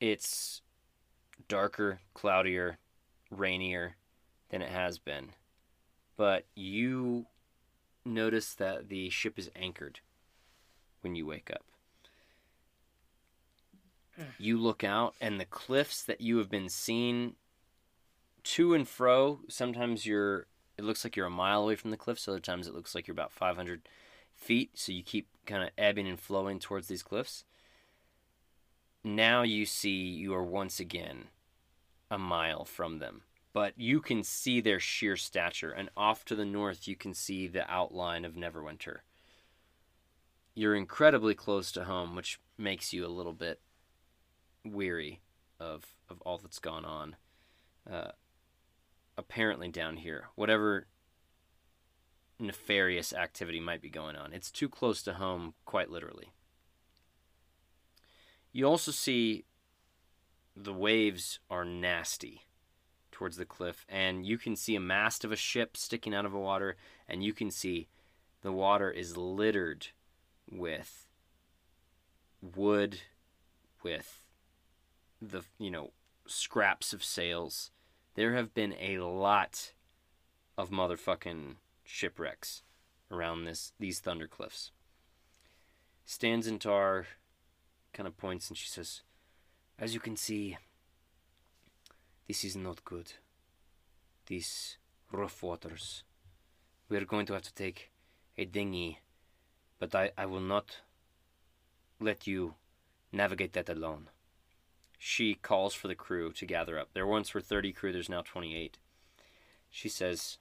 it's 0.00 0.62
darker, 1.48 2.00
cloudier, 2.14 2.78
rainier 3.30 3.96
than 4.50 4.62
it 4.62 4.70
has 4.70 4.98
been. 4.98 5.30
But 6.16 6.46
you 6.54 7.26
notice 8.04 8.54
that 8.54 8.88
the 8.88 9.10
ship 9.10 9.38
is 9.38 9.50
anchored 9.54 10.00
when 11.00 11.14
you 11.14 11.26
wake 11.26 11.50
up. 11.50 11.64
You 14.38 14.58
look 14.58 14.82
out, 14.82 15.14
and 15.20 15.38
the 15.38 15.44
cliffs 15.44 16.02
that 16.04 16.22
you 16.22 16.38
have 16.38 16.48
been 16.48 16.70
seeing 16.70 17.34
to 18.44 18.72
and 18.72 18.88
fro, 18.88 19.40
sometimes 19.48 20.06
you're, 20.06 20.46
it 20.78 20.84
looks 20.84 21.04
like 21.04 21.16
you're 21.16 21.26
a 21.26 21.30
mile 21.30 21.62
away 21.62 21.76
from 21.76 21.90
the 21.90 21.98
cliffs, 21.98 22.26
other 22.26 22.40
times 22.40 22.66
it 22.66 22.74
looks 22.74 22.94
like 22.94 23.06
you're 23.06 23.12
about 23.12 23.32
500 23.32 23.86
feet, 24.34 24.70
so 24.74 24.90
you 24.92 25.02
keep 25.02 25.28
kind 25.44 25.62
of 25.62 25.70
ebbing 25.76 26.08
and 26.08 26.18
flowing 26.18 26.58
towards 26.58 26.88
these 26.88 27.02
cliffs. 27.02 27.44
Now 29.04 29.42
you 29.42 29.66
see 29.66 29.90
you 29.90 30.34
are 30.34 30.42
once 30.42 30.80
again 30.80 31.26
a 32.10 32.18
mile 32.18 32.64
from 32.64 32.98
them, 32.98 33.22
but 33.52 33.74
you 33.76 34.00
can 34.00 34.22
see 34.22 34.60
their 34.60 34.80
sheer 34.80 35.16
stature, 35.16 35.70
and 35.70 35.90
off 35.96 36.24
to 36.26 36.34
the 36.34 36.44
north 36.44 36.86
you 36.86 36.96
can 36.96 37.14
see 37.14 37.46
the 37.46 37.68
outline 37.70 38.24
of 38.24 38.34
Neverwinter. 38.34 38.98
You're 40.54 40.74
incredibly 40.74 41.34
close 41.34 41.70
to 41.72 41.84
home, 41.84 42.14
which 42.14 42.40
makes 42.56 42.92
you 42.92 43.04
a 43.04 43.08
little 43.08 43.32
bit 43.32 43.60
weary 44.64 45.20
of 45.60 45.84
of 46.08 46.20
all 46.22 46.38
that's 46.38 46.58
gone 46.58 46.84
on. 46.84 47.16
Uh, 47.90 48.12
apparently 49.18 49.68
down 49.68 49.96
here, 49.96 50.28
whatever 50.34 50.86
nefarious 52.38 53.12
activity 53.12 53.60
might 53.60 53.80
be 53.80 53.90
going 53.90 54.16
on, 54.16 54.32
it's 54.32 54.50
too 54.50 54.68
close 54.68 55.02
to 55.02 55.14
home, 55.14 55.54
quite 55.64 55.90
literally. 55.90 56.32
You 58.52 58.66
also 58.66 58.90
see 58.90 59.44
the 60.56 60.72
waves 60.72 61.38
are 61.50 61.64
nasty 61.64 62.46
towards 63.12 63.36
the 63.36 63.44
cliff, 63.44 63.84
and 63.88 64.24
you 64.24 64.38
can 64.38 64.56
see 64.56 64.74
a 64.74 64.80
mast 64.80 65.24
of 65.24 65.32
a 65.32 65.36
ship 65.36 65.76
sticking 65.76 66.14
out 66.14 66.24
of 66.24 66.32
the 66.32 66.38
water, 66.38 66.76
and 67.08 67.22
you 67.22 67.32
can 67.32 67.50
see 67.50 67.88
the 68.42 68.52
water 68.52 68.90
is 68.90 69.16
littered 69.16 69.88
with 70.50 71.06
wood, 72.40 73.00
with 73.82 74.22
the 75.20 75.42
you 75.58 75.70
know 75.70 75.90
scraps 76.26 76.92
of 76.92 77.04
sails. 77.04 77.70
There 78.14 78.34
have 78.34 78.54
been 78.54 78.74
a 78.80 78.98
lot 78.98 79.72
of 80.56 80.70
motherfucking 80.70 81.56
shipwrecks 81.84 82.62
around 83.10 83.44
this 83.44 83.72
these 83.78 84.00
thunder 84.00 84.26
cliffs. 84.26 84.72
Stanzentar 86.06 87.04
kind 87.92 88.06
of 88.06 88.16
points 88.16 88.48
and 88.48 88.56
she 88.56 88.68
says, 88.68 89.02
As 89.78 89.92
you 89.92 90.00
can 90.00 90.16
see, 90.16 90.56
this 92.26 92.44
is 92.44 92.56
not 92.56 92.84
good. 92.84 93.12
These 94.26 94.78
rough 95.12 95.42
waters. 95.42 96.02
We 96.88 96.96
are 96.96 97.04
going 97.04 97.26
to 97.26 97.34
have 97.34 97.42
to 97.42 97.54
take 97.54 97.90
a 98.38 98.44
dinghy, 98.44 99.00
but 99.78 99.94
I, 99.94 100.12
I 100.16 100.26
will 100.26 100.40
not 100.40 100.78
let 102.00 102.26
you 102.26 102.54
navigate 103.12 103.52
that 103.52 103.68
alone. 103.68 104.08
She 104.98 105.34
calls 105.34 105.74
for 105.74 105.88
the 105.88 105.94
crew 105.94 106.32
to 106.32 106.46
gather 106.46 106.78
up. 106.78 106.88
There 106.94 107.06
once 107.06 107.34
were 107.34 107.40
30 107.40 107.72
crew, 107.72 107.92
there's 107.92 108.08
now 108.08 108.22
28. 108.22 108.78
She 109.70 109.88
says, 109.88 110.38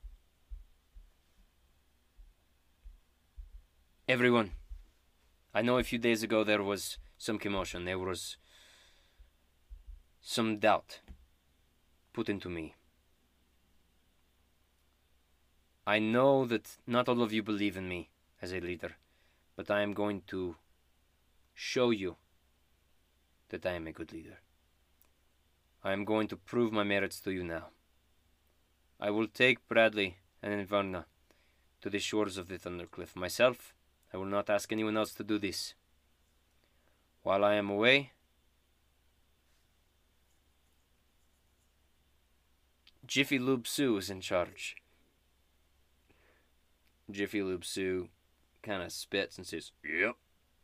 Everyone, 4.07 4.51
I 5.53 5.61
know 5.61 5.77
a 5.77 5.83
few 5.83 5.97
days 5.97 6.23
ago 6.23 6.43
there 6.43 6.63
was 6.63 6.97
some 7.17 7.39
commotion. 7.39 7.85
There 7.85 7.99
was 7.99 8.37
some 10.27 10.57
doubt 10.57 11.01
put 12.11 12.29
into 12.29 12.49
me. 12.49 12.73
I 15.85 15.99
know 15.99 16.45
that 16.45 16.77
not 16.87 17.07
all 17.07 17.21
of 17.21 17.31
you 17.31 17.43
believe 17.43 17.77
in 17.77 17.87
me 17.87 18.09
as 18.41 18.51
a 18.51 18.59
leader, 18.59 18.95
but 19.55 19.69
I 19.69 19.81
am 19.81 19.93
going 19.93 20.23
to 20.27 20.55
show 21.53 21.91
you 21.91 22.15
that 23.49 23.67
I 23.67 23.73
am 23.73 23.85
a 23.85 23.91
good 23.91 24.11
leader. 24.11 24.39
I 25.83 25.93
am 25.93 26.05
going 26.05 26.27
to 26.29 26.35
prove 26.37 26.73
my 26.73 26.83
merits 26.83 27.19
to 27.19 27.31
you 27.31 27.43
now. 27.43 27.67
I 28.99 29.11
will 29.11 29.27
take 29.27 29.67
Bradley 29.67 30.17
and 30.41 30.51
Inverna 30.51 31.05
to 31.81 31.89
the 31.91 31.99
shores 31.99 32.37
of 32.37 32.47
the 32.47 32.57
Thundercliff 32.57 33.15
myself. 33.15 33.75
I 34.11 34.17
will 34.17 34.25
not 34.25 34.49
ask 34.49 34.71
anyone 34.71 34.97
else 34.97 35.13
to 35.13 35.23
do 35.23 35.37
this. 35.37 35.75
While 37.21 37.45
I 37.45 37.53
am 37.53 37.69
away, 37.69 38.13
Jiffy 43.05 43.39
Lube 43.39 43.67
Sue 43.67 43.97
is 43.97 44.09
in 44.09 44.21
charge. 44.21 44.77
Jiffy 47.09 47.43
Lube 47.43 47.65
Sue 47.65 48.09
kind 48.63 48.81
of 48.81 48.91
spits 48.91 49.37
and 49.37 49.45
says, 49.45 49.71
Yep, 49.83 50.15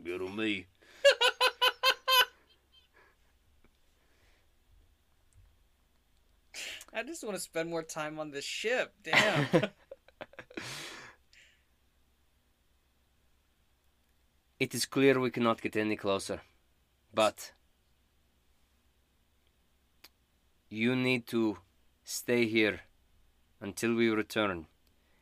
good 0.03 0.21
on 0.21 0.35
me. 0.35 0.65
I 6.93 7.03
just 7.03 7.23
want 7.23 7.35
to 7.35 7.41
spend 7.41 7.69
more 7.69 7.83
time 7.83 8.19
on 8.19 8.31
this 8.31 8.45
ship. 8.45 8.93
Damn. 9.03 9.69
It 14.61 14.75
is 14.75 14.85
clear 14.85 15.19
we 15.19 15.31
cannot 15.31 15.59
get 15.59 15.75
any 15.75 15.95
closer. 15.95 16.39
But 17.11 17.51
you 20.69 20.95
need 20.95 21.25
to 21.29 21.57
stay 22.03 22.45
here 22.45 22.81
until 23.59 23.93
we 23.93 24.09
return. 24.09 24.67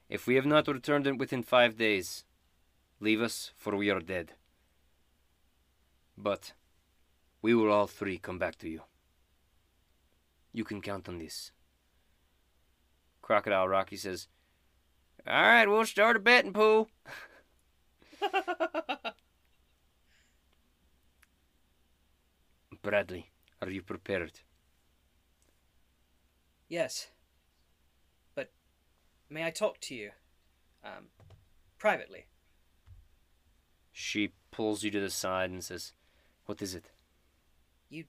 If 0.09 0.25
we 0.25 0.35
have 0.35 0.45
not 0.45 0.67
returned 0.67 1.19
within 1.19 1.43
five 1.43 1.77
days, 1.77 2.23
leave 2.99 3.21
us, 3.21 3.51
for 3.57 3.75
we 3.75 3.89
are 3.89 3.99
dead. 3.99 4.33
But 6.17 6.53
we 7.41 7.53
will 7.53 7.71
all 7.71 7.87
three 7.87 8.17
come 8.17 8.39
back 8.39 8.57
to 8.59 8.69
you. 8.69 8.81
You 10.51 10.63
can 10.63 10.81
count 10.81 11.07
on 11.07 11.19
this. 11.19 11.51
Crocodile 13.21 13.67
Rocky 13.67 13.97
says, 13.97 14.27
All 15.27 15.33
right, 15.33 15.67
we'll 15.67 15.85
start 15.85 16.15
a 16.15 16.19
betting 16.19 16.53
pool. 16.53 16.89
Bradley, 22.81 23.29
are 23.61 23.69
you 23.69 23.83
prepared? 23.83 24.39
Yes. 26.69 27.07
But 28.35 28.51
may 29.29 29.45
I 29.45 29.49
talk 29.49 29.79
to 29.81 29.95
you? 29.95 30.11
Um, 30.83 31.07
privately. 31.77 32.27
She 33.91 34.31
pulls 34.51 34.83
you 34.83 34.91
to 34.91 34.99
the 35.01 35.09
side 35.09 35.49
and 35.49 35.63
says, 35.63 35.91
What 36.45 36.61
is 36.61 36.73
it? 36.73 36.91
You 37.89 38.05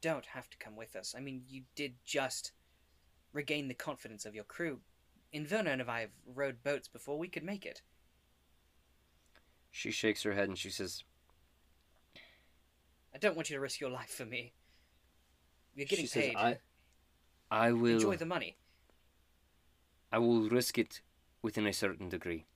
don't 0.00 0.26
have 0.26 0.48
to 0.50 0.58
come 0.58 0.76
with 0.76 0.94
us. 0.94 1.14
I 1.16 1.20
mean, 1.20 1.42
you 1.48 1.62
did 1.74 1.94
just 2.04 2.52
regain 3.32 3.68
the 3.68 3.74
confidence 3.74 4.24
of 4.24 4.34
your 4.34 4.44
crew. 4.44 4.80
Inverna 5.34 5.72
and 5.72 5.82
I 5.82 6.00
have 6.00 6.10
rowed 6.32 6.62
boats 6.62 6.86
before 6.86 7.18
we 7.18 7.28
could 7.28 7.42
make 7.42 7.66
it. 7.66 7.82
She 9.72 9.90
shakes 9.90 10.22
her 10.22 10.34
head 10.34 10.48
and 10.48 10.56
she 10.56 10.70
says, 10.70 11.02
I 13.12 13.18
don't 13.18 13.34
want 13.34 13.50
you 13.50 13.56
to 13.56 13.60
risk 13.60 13.80
your 13.80 13.90
life 13.90 14.10
for 14.10 14.24
me. 14.24 14.52
You're 15.74 15.86
getting 15.86 16.04
she 16.04 16.08
says, 16.08 16.24
paid. 16.26 16.36
I, 16.36 16.58
I 17.50 17.72
will 17.72 17.94
Enjoy 17.94 18.16
the 18.16 18.26
money. 18.26 18.56
I 20.10 20.18
will 20.18 20.48
risk 20.48 20.78
it 20.78 21.00
within 21.42 21.66
a 21.66 21.72
certain 21.72 22.08
degree. 22.08 22.46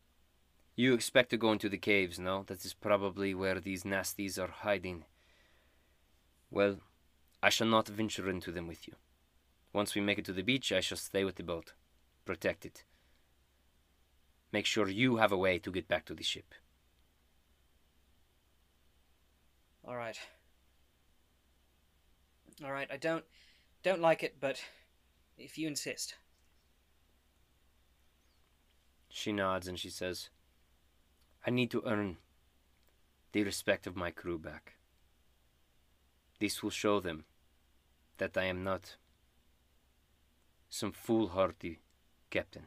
You 0.76 0.94
expect 0.94 1.30
to 1.30 1.36
go 1.36 1.52
into 1.52 1.68
the 1.68 1.76
caves, 1.76 2.18
no? 2.18 2.44
That 2.46 2.64
is 2.64 2.72
probably 2.72 3.34
where 3.34 3.58
these 3.58 3.82
nasties 3.82 4.38
are 4.38 4.50
hiding. 4.50 5.04
Well, 6.50 6.76
I 7.42 7.50
shall 7.50 7.66
not 7.66 7.88
venture 7.88 8.30
into 8.30 8.52
them 8.52 8.68
with 8.68 8.86
you. 8.86 8.94
Once 9.72 9.94
we 9.94 10.00
make 10.00 10.18
it 10.18 10.24
to 10.26 10.32
the 10.32 10.42
beach, 10.42 10.72
I 10.72 10.80
shall 10.80 10.96
stay 10.96 11.24
with 11.24 11.34
the 11.34 11.42
boat. 11.42 11.72
Protect 12.24 12.64
it. 12.64 12.84
Make 14.52 14.66
sure 14.66 14.88
you 14.88 15.16
have 15.16 15.32
a 15.32 15.36
way 15.36 15.58
to 15.58 15.70
get 15.70 15.88
back 15.88 16.04
to 16.06 16.14
the 16.14 16.22
ship. 16.22 16.54
All 19.84 19.96
right. 19.96 20.18
All 22.64 22.72
right. 22.72 22.88
I 22.90 22.96
don't 22.96 23.24
don't 23.82 24.00
like 24.00 24.22
it, 24.22 24.36
but 24.40 24.62
if 25.36 25.56
you 25.58 25.68
insist. 25.68 26.14
She 29.08 29.32
nods 29.32 29.66
and 29.68 29.78
she 29.78 29.90
says, 29.90 30.28
I 31.46 31.50
need 31.50 31.70
to 31.70 31.82
earn 31.86 32.18
the 33.32 33.42
respect 33.44 33.86
of 33.86 33.96
my 33.96 34.10
crew 34.10 34.38
back. 34.38 34.74
This 36.40 36.62
will 36.62 36.70
show 36.70 37.00
them 37.00 37.24
that 38.18 38.36
I 38.36 38.44
am 38.44 38.62
not 38.64 38.96
some 40.68 40.92
foolhardy 40.92 41.78
captain, 42.30 42.66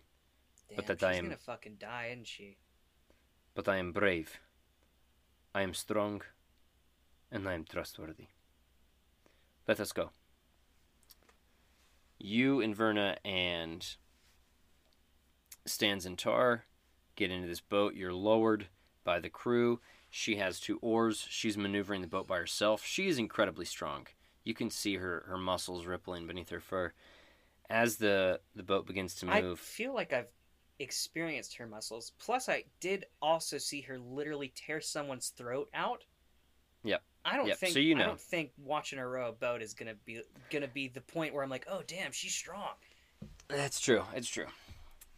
Damn, 0.67 0.75
But 0.77 0.87
that 0.87 1.03
I 1.03 1.13
am- 1.15 1.25
gonna 1.25 1.37
fucking 1.37 1.75
die, 1.77 2.07
isn't 2.11 2.27
she? 2.27 2.57
but 3.53 3.67
I 3.67 3.77
am 3.77 3.91
brave. 3.91 4.39
I 5.53 5.61
am 5.61 5.73
strong, 5.73 6.21
and 7.29 7.47
I 7.47 7.53
am 7.53 7.65
trustworthy. 7.65 8.27
Let 9.67 9.79
us 9.81 9.91
go. 9.91 10.11
You, 12.23 12.57
Inverna, 12.57 13.17
and 13.25 13.85
Stanzentar 15.67 16.61
get 17.15 17.31
into 17.31 17.47
this 17.47 17.61
boat. 17.61 17.95
You're 17.95 18.13
lowered 18.13 18.67
by 19.03 19.19
the 19.19 19.29
crew. 19.29 19.79
She 20.09 20.35
has 20.35 20.59
two 20.59 20.77
oars. 20.81 21.25
She's 21.29 21.57
maneuvering 21.57 22.01
the 22.01 22.07
boat 22.07 22.27
by 22.27 22.37
herself. 22.37 22.85
She 22.85 23.07
is 23.07 23.17
incredibly 23.17 23.65
strong. 23.65 24.07
You 24.43 24.53
can 24.53 24.69
see 24.69 24.97
her, 24.97 25.23
her 25.27 25.37
muscles 25.37 25.85
rippling 25.85 26.27
beneath 26.27 26.49
her 26.49 26.59
fur. 26.59 26.93
As 27.69 27.97
the, 27.97 28.41
the 28.55 28.63
boat 28.63 28.85
begins 28.85 29.15
to 29.15 29.25
move. 29.25 29.59
I 29.59 29.63
feel 29.63 29.93
like 29.93 30.11
I've 30.11 30.27
experienced 30.79 31.55
her 31.57 31.67
muscles. 31.67 32.11
Plus, 32.19 32.49
I 32.49 32.65
did 32.79 33.05
also 33.21 33.57
see 33.57 33.81
her 33.81 33.97
literally 33.99 34.51
tear 34.55 34.81
someone's 34.81 35.29
throat 35.29 35.69
out. 35.73 36.03
I 37.23 37.37
don't 37.37 37.47
Yep, 37.47 37.57
think. 37.57 37.73
so 37.73 37.79
you 37.79 37.95
I 37.95 38.03
don't 38.03 38.19
think 38.19 38.51
watching 38.57 38.97
her 38.99 39.09
row 39.09 39.29
a 39.29 39.31
boat 39.31 39.61
is 39.61 39.73
gonna 39.73 39.95
be 40.05 40.21
gonna 40.49 40.67
be 40.67 40.87
the 40.87 41.01
point 41.01 41.33
where 41.33 41.43
I'm 41.43 41.49
like, 41.49 41.65
oh 41.69 41.83
damn, 41.85 42.11
she's 42.11 42.33
strong. 42.33 42.73
That's 43.47 43.79
true. 43.79 44.03
It's 44.15 44.27
true. 44.29 44.47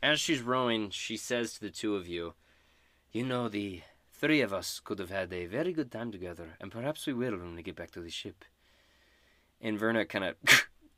As 0.01 0.19
she's 0.19 0.41
rowing, 0.41 0.89
she 0.89 1.15
says 1.15 1.53
to 1.53 1.61
the 1.61 1.69
two 1.69 1.95
of 1.95 2.07
you, 2.07 2.33
You 3.13 3.23
know, 3.25 3.47
the 3.47 3.81
three 4.11 4.41
of 4.41 4.51
us 4.51 4.81
could 4.83 4.99
have 4.99 5.09
had 5.11 5.31
a 5.31 5.45
very 5.45 5.71
good 5.71 5.91
time 5.91 6.11
together, 6.11 6.57
and 6.59 6.71
perhaps 6.71 7.05
we 7.05 7.13
will 7.13 7.37
when 7.37 7.55
we 7.55 7.63
get 7.63 7.75
back 7.75 7.91
to 7.91 8.01
the 8.01 8.09
ship. 8.09 8.43
Inverna 9.63 10.07
kind 10.07 10.25
of, 10.25 10.35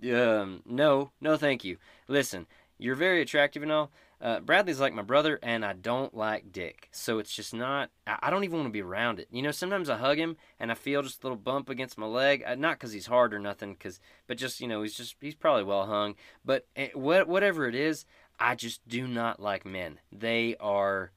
um, 0.11 0.61
no, 0.65 1.11
no, 1.21 1.37
thank 1.37 1.63
you. 1.63 1.77
Listen, 2.07 2.47
you're 2.79 2.95
very 2.95 3.21
attractive 3.21 3.61
and 3.63 3.71
all. 3.71 3.91
Uh, 4.21 4.39
Bradley's 4.39 4.79
like 4.79 4.93
my 4.93 5.01
brother, 5.01 5.39
and 5.43 5.65
I 5.65 5.73
don't 5.73 6.15
like 6.15 6.51
dick. 6.51 6.87
So 6.91 7.19
it's 7.19 7.35
just 7.35 7.53
not. 7.53 7.89
I, 8.07 8.29
don't 8.29 8.43
even 8.43 8.57
want 8.57 8.67
to 8.69 8.73
be 8.73 8.81
around 8.81 9.19
it. 9.19 9.27
You 9.31 9.41
know, 9.41 9.51
sometimes 9.51 9.89
I 9.89 9.97
hug 9.97 10.17
him 10.17 10.37
and 10.59 10.71
I 10.71 10.75
feel 10.75 11.01
just 11.01 11.23
a 11.23 11.27
little 11.27 11.37
bump 11.37 11.69
against 11.69 11.97
my 11.97 12.05
leg. 12.05 12.43
Uh, 12.45 12.55
not 12.55 12.79
because 12.79 12.93
he's 12.93 13.07
hard 13.07 13.33
or 13.33 13.39
nothing, 13.39 13.75
cause 13.75 13.99
but 14.27 14.37
just 14.37 14.61
you 14.61 14.67
know 14.67 14.81
he's 14.81 14.95
just 14.95 15.15
he's 15.19 15.35
probably 15.35 15.63
well 15.63 15.85
hung. 15.85 16.15
But 16.43 16.65
eh, 16.75 16.89
what 16.93 17.27
whatever 17.27 17.67
it 17.67 17.75
is, 17.75 18.05
I 18.39 18.55
just 18.55 18.87
do 18.87 19.07
not 19.07 19.41
like 19.41 19.65
men. 19.65 19.99
They 20.11 20.55
are 20.59 21.11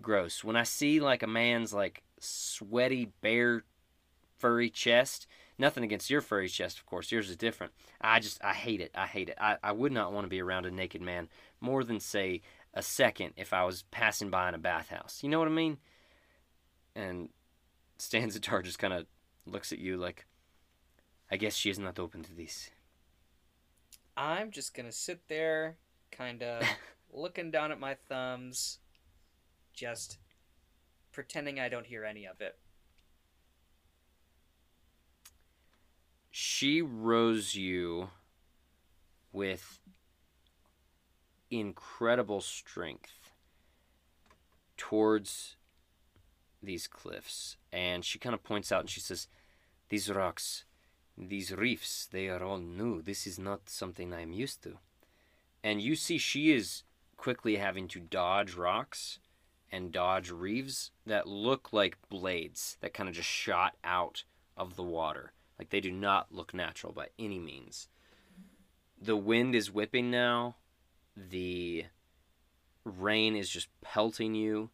gross. 0.00 0.44
When 0.44 0.56
I 0.56 0.64
see 0.64 1.00
like 1.00 1.22
a 1.22 1.28
man's 1.28 1.72
like 1.74 2.02
sweaty 2.20 3.10
bare 3.20 3.64
furry 4.38 4.70
chest, 4.70 5.26
nothing 5.58 5.84
against 5.84 6.10
your 6.10 6.20
furry 6.20 6.48
chest, 6.48 6.78
of 6.78 6.86
course. 6.86 7.12
Yours 7.12 7.30
is 7.30 7.36
different. 7.36 7.72
I 8.00 8.20
just 8.20 8.42
I 8.44 8.52
hate 8.52 8.80
it. 8.80 8.90
I 8.94 9.06
hate 9.06 9.28
it. 9.28 9.38
I, 9.40 9.56
I 9.62 9.72
would 9.72 9.92
not 9.92 10.12
want 10.12 10.24
to 10.24 10.30
be 10.30 10.40
around 10.40 10.66
a 10.66 10.70
naked 10.70 11.00
man 11.00 11.28
more 11.62 11.84
than 11.84 12.00
say 12.00 12.42
a 12.74 12.82
second 12.82 13.32
if 13.36 13.52
I 13.52 13.64
was 13.64 13.84
passing 13.90 14.30
by 14.30 14.48
in 14.48 14.54
a 14.54 14.58
bathhouse. 14.58 15.20
You 15.22 15.28
know 15.28 15.38
what 15.38 15.48
I 15.48 15.52
mean? 15.52 15.78
And 16.94 17.28
Stanzentar 17.98 18.64
just 18.64 18.78
kind 18.78 18.92
of 18.92 19.06
looks 19.46 19.72
at 19.72 19.78
you 19.78 19.96
like, 19.96 20.26
I 21.30 21.36
guess 21.36 21.54
she 21.54 21.70
is 21.70 21.78
not 21.78 21.98
open 21.98 22.22
to 22.24 22.34
this. 22.34 22.70
I'm 24.16 24.50
just 24.50 24.74
gonna 24.74 24.92
sit 24.92 25.28
there, 25.28 25.76
kind 26.10 26.42
of 26.42 26.66
looking 27.12 27.50
down 27.50 27.72
at 27.72 27.80
my 27.80 27.94
thumbs, 28.08 28.78
just 29.72 30.18
pretending 31.12 31.58
I 31.58 31.68
don't 31.68 31.86
hear 31.86 32.04
any 32.04 32.26
of 32.26 32.40
it. 32.40 32.58
She 36.30 36.82
rows 36.82 37.54
you 37.54 38.08
with 39.32 39.80
incredible 41.52 42.40
strength 42.40 43.30
towards 44.76 45.56
these 46.62 46.86
cliffs. 46.88 47.56
And 47.72 48.04
she 48.04 48.18
kind 48.18 48.34
of 48.34 48.42
points 48.42 48.72
out 48.72 48.80
and 48.80 48.90
she 48.90 49.00
says, 49.00 49.28
These 49.88 50.10
rocks, 50.10 50.64
these 51.16 51.52
reefs, 51.52 52.06
they 52.06 52.28
are 52.28 52.42
all 52.42 52.58
new. 52.58 53.02
This 53.02 53.26
is 53.26 53.38
not 53.38 53.68
something 53.68 54.12
I'm 54.12 54.32
used 54.32 54.62
to. 54.62 54.78
And 55.62 55.80
you 55.80 55.94
see, 55.94 56.18
she 56.18 56.52
is 56.52 56.82
quickly 57.16 57.56
having 57.56 57.86
to 57.88 58.00
dodge 58.00 58.54
rocks 58.54 59.18
and 59.70 59.92
dodge 59.92 60.30
reefs 60.30 60.90
that 61.06 61.28
look 61.28 61.72
like 61.72 61.96
blades 62.08 62.76
that 62.80 62.94
kind 62.94 63.08
of 63.08 63.14
just 63.14 63.28
shot 63.28 63.74
out 63.84 64.24
of 64.56 64.76
the 64.76 64.82
water. 64.82 65.32
Like 65.58 65.70
they 65.70 65.80
do 65.80 65.92
not 65.92 66.32
look 66.32 66.52
natural 66.52 66.92
by 66.92 67.08
any 67.18 67.38
means. 67.38 67.88
The 69.00 69.16
wind 69.16 69.54
is 69.54 69.70
whipping 69.70 70.10
now 70.10 70.56
the 71.16 71.84
rain 72.84 73.36
is 73.36 73.48
just 73.48 73.68
pelting 73.80 74.34
you, 74.34 74.70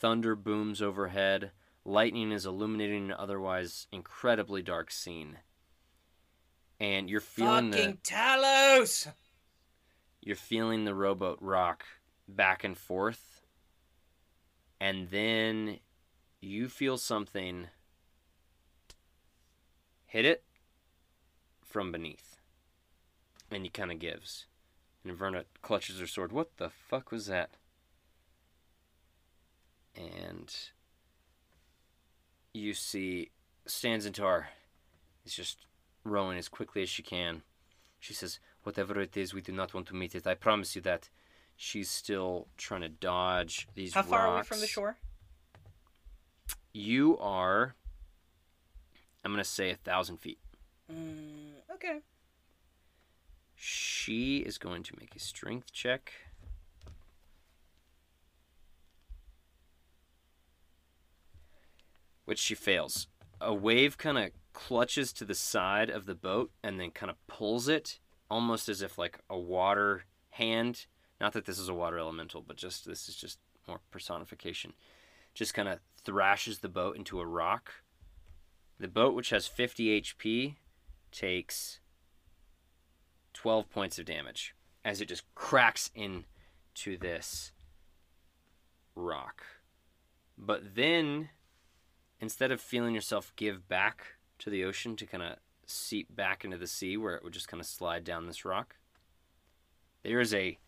thunder 0.00 0.34
booms 0.34 0.82
overhead, 0.82 1.50
lightning 1.84 2.32
is 2.32 2.46
illuminating 2.46 3.10
an 3.10 3.16
otherwise 3.18 3.86
incredibly 3.90 4.62
dark 4.62 4.90
scene. 4.90 5.38
And 6.80 7.10
you're 7.10 7.20
feeling 7.20 7.72
Fucking 7.72 7.98
the 8.04 8.14
Talos! 8.14 9.08
you're 10.20 10.36
feeling 10.36 10.84
the 10.84 10.94
rowboat 10.94 11.38
rock 11.40 11.84
back 12.28 12.62
and 12.62 12.76
forth. 12.76 13.40
And 14.80 15.08
then 15.08 15.78
you 16.40 16.68
feel 16.68 16.98
something 16.98 17.68
hit 20.06 20.24
it 20.24 20.44
from 21.64 21.90
beneath. 21.90 22.36
And 23.50 23.64
he 23.64 23.70
kind 23.70 23.90
of 23.90 23.98
gives. 23.98 24.47
Inverna 25.10 25.44
clutches 25.62 26.00
her 26.00 26.06
sword. 26.06 26.32
What 26.32 26.56
the 26.56 26.70
fuck 26.70 27.10
was 27.10 27.26
that? 27.26 27.50
And 29.96 30.54
you 32.52 32.74
see 32.74 33.30
Stanzentar 33.66 34.46
is 35.24 35.34
just 35.34 35.66
rowing 36.04 36.38
as 36.38 36.48
quickly 36.48 36.82
as 36.82 36.88
she 36.88 37.02
can. 37.02 37.42
She 37.98 38.14
says, 38.14 38.38
Whatever 38.62 39.00
it 39.00 39.16
is, 39.16 39.32
we 39.32 39.40
do 39.40 39.52
not 39.52 39.72
want 39.74 39.86
to 39.88 39.94
meet 39.94 40.14
it. 40.14 40.26
I 40.26 40.34
promise 40.34 40.76
you 40.76 40.82
that. 40.82 41.08
She's 41.60 41.90
still 41.90 42.46
trying 42.56 42.82
to 42.82 42.88
dodge 42.88 43.66
these 43.74 43.92
How 43.92 44.02
far 44.02 44.28
are 44.28 44.36
we 44.36 44.44
from 44.44 44.60
the 44.60 44.66
shore? 44.68 44.96
You 46.72 47.18
are, 47.18 47.74
I'm 49.24 49.32
going 49.32 49.42
to 49.42 49.50
say, 49.50 49.70
a 49.70 49.74
thousand 49.74 50.18
feet. 50.18 50.38
Mm, 50.92 51.54
okay. 51.74 51.98
She 53.60 54.38
is 54.38 54.56
going 54.56 54.84
to 54.84 54.94
make 55.00 55.16
a 55.16 55.18
strength 55.18 55.72
check. 55.72 56.12
Which 62.24 62.38
she 62.38 62.54
fails. 62.54 63.08
A 63.40 63.52
wave 63.52 63.98
kind 63.98 64.16
of 64.16 64.30
clutches 64.52 65.12
to 65.14 65.24
the 65.24 65.34
side 65.34 65.90
of 65.90 66.06
the 66.06 66.14
boat 66.14 66.52
and 66.62 66.78
then 66.78 66.92
kind 66.92 67.10
of 67.10 67.16
pulls 67.26 67.68
it, 67.68 67.98
almost 68.30 68.68
as 68.68 68.80
if 68.80 68.96
like 68.96 69.18
a 69.28 69.36
water 69.36 70.04
hand. 70.30 70.86
Not 71.20 71.32
that 71.32 71.44
this 71.44 71.58
is 71.58 71.68
a 71.68 71.74
water 71.74 71.98
elemental, 71.98 72.44
but 72.46 72.56
just 72.56 72.86
this 72.86 73.08
is 73.08 73.16
just 73.16 73.40
more 73.66 73.80
personification. 73.90 74.72
Just 75.34 75.52
kind 75.52 75.68
of 75.68 75.80
thrashes 76.04 76.60
the 76.60 76.68
boat 76.68 76.96
into 76.96 77.18
a 77.18 77.26
rock. 77.26 77.72
The 78.78 78.86
boat, 78.86 79.16
which 79.16 79.30
has 79.30 79.48
50 79.48 80.00
HP, 80.00 80.54
takes 81.10 81.80
12 83.38 83.70
points 83.70 84.00
of 84.00 84.04
damage 84.04 84.52
as 84.84 85.00
it 85.00 85.06
just 85.06 85.22
cracks 85.36 85.92
into 85.94 86.98
this 86.98 87.52
rock. 88.96 89.44
But 90.36 90.74
then, 90.74 91.28
instead 92.18 92.50
of 92.50 92.60
feeling 92.60 92.96
yourself 92.96 93.32
give 93.36 93.68
back 93.68 94.16
to 94.40 94.50
the 94.50 94.64
ocean 94.64 94.96
to 94.96 95.06
kind 95.06 95.22
of 95.22 95.36
seep 95.66 96.16
back 96.16 96.44
into 96.44 96.58
the 96.58 96.66
sea 96.66 96.96
where 96.96 97.14
it 97.14 97.22
would 97.22 97.32
just 97.32 97.46
kind 97.46 97.60
of 97.60 97.66
slide 97.68 98.02
down 98.02 98.26
this 98.26 98.44
rock, 98.44 98.74
there 100.02 100.18
is 100.18 100.34
a 100.34 100.58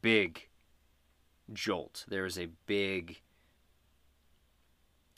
big 0.00 0.48
jolt. 1.52 2.06
There 2.08 2.24
is 2.24 2.38
a 2.38 2.48
big 2.64 3.20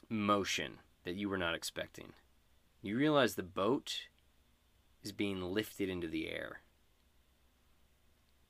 motion 0.08 0.78
that 1.04 1.14
you 1.14 1.28
were 1.28 1.38
not 1.38 1.54
expecting. 1.54 2.14
You 2.82 2.96
realize 2.96 3.36
the 3.36 3.44
boat 3.44 4.08
is 5.04 5.12
being 5.12 5.40
lifted 5.40 5.88
into 5.88 6.08
the 6.08 6.28
air 6.28 6.62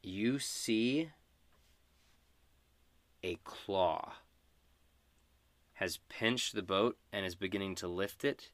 you 0.06 0.38
see 0.38 1.10
a 3.24 3.36
claw 3.44 4.12
has 5.74 5.98
pinched 6.08 6.54
the 6.54 6.62
boat 6.62 6.96
and 7.12 7.26
is 7.26 7.34
beginning 7.34 7.74
to 7.74 7.88
lift 7.88 8.24
it, 8.24 8.50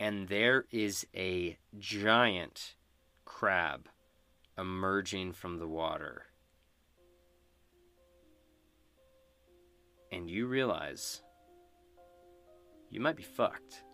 and 0.00 0.28
there 0.28 0.66
is 0.72 1.06
a 1.14 1.56
giant 1.78 2.74
crab 3.24 3.88
emerging 4.58 5.32
from 5.32 5.58
the 5.58 5.68
water. 5.68 6.26
And 10.10 10.28
you 10.28 10.46
realize 10.46 11.22
you 12.90 13.00
might 13.00 13.16
be 13.16 13.22
fucked. 13.22 13.84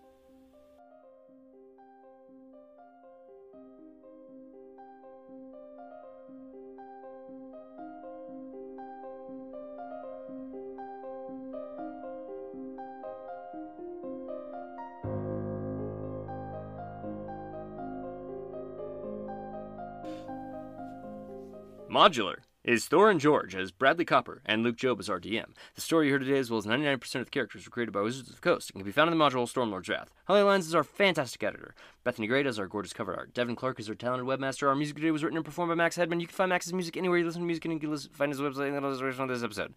Modular 21.98 22.36
is 22.62 22.86
Thor 22.86 23.10
and 23.10 23.18
George 23.18 23.56
as 23.56 23.72
Bradley 23.72 24.04
Copper 24.04 24.40
and 24.46 24.62
Luke 24.62 24.76
Job 24.76 25.00
as 25.00 25.10
our 25.10 25.18
DM. 25.18 25.46
The 25.74 25.80
story 25.80 26.06
you 26.06 26.12
heard 26.12 26.20
today, 26.20 26.38
as 26.38 26.48
well 26.48 26.58
as 26.58 26.64
99% 26.64 27.02
of 27.16 27.24
the 27.24 27.30
characters, 27.32 27.64
were 27.64 27.72
created 27.72 27.90
by 27.90 28.02
Wizards 28.02 28.28
of 28.28 28.36
the 28.36 28.40
Coast 28.40 28.70
and 28.70 28.78
can 28.78 28.86
be 28.86 28.92
found 28.92 29.10
in 29.10 29.18
the 29.18 29.24
module 29.24 29.52
Stormlord's 29.52 29.88
Wrath. 29.88 30.08
Holly 30.28 30.42
Lyons 30.42 30.68
is 30.68 30.76
our 30.76 30.84
fantastic 30.84 31.42
editor. 31.42 31.74
Bethany 32.04 32.28
Gray 32.28 32.44
does 32.44 32.56
our 32.56 32.68
gorgeous 32.68 32.92
cover 32.92 33.16
art. 33.16 33.34
Devin 33.34 33.56
Clark 33.56 33.80
is 33.80 33.88
our 33.88 33.96
talented 33.96 34.28
webmaster. 34.28 34.68
Our 34.68 34.76
music 34.76 34.94
today 34.94 35.10
was 35.10 35.24
written 35.24 35.38
and 35.38 35.44
performed 35.44 35.70
by 35.70 35.74
Max 35.74 35.96
Hedman. 35.96 36.20
You 36.20 36.28
can 36.28 36.36
find 36.36 36.50
Max's 36.50 36.72
music 36.72 36.96
anywhere 36.96 37.18
you 37.18 37.24
listen 37.24 37.40
to 37.40 37.46
music, 37.46 37.64
and 37.64 37.74
you 37.74 37.80
can 37.80 37.90
listen, 37.90 38.12
find 38.12 38.30
his 38.30 38.40
website 38.40 38.68
in 38.68 38.80
the 38.80 38.90
description 38.90 39.24
of 39.24 39.28
this 39.28 39.42
episode. 39.42 39.74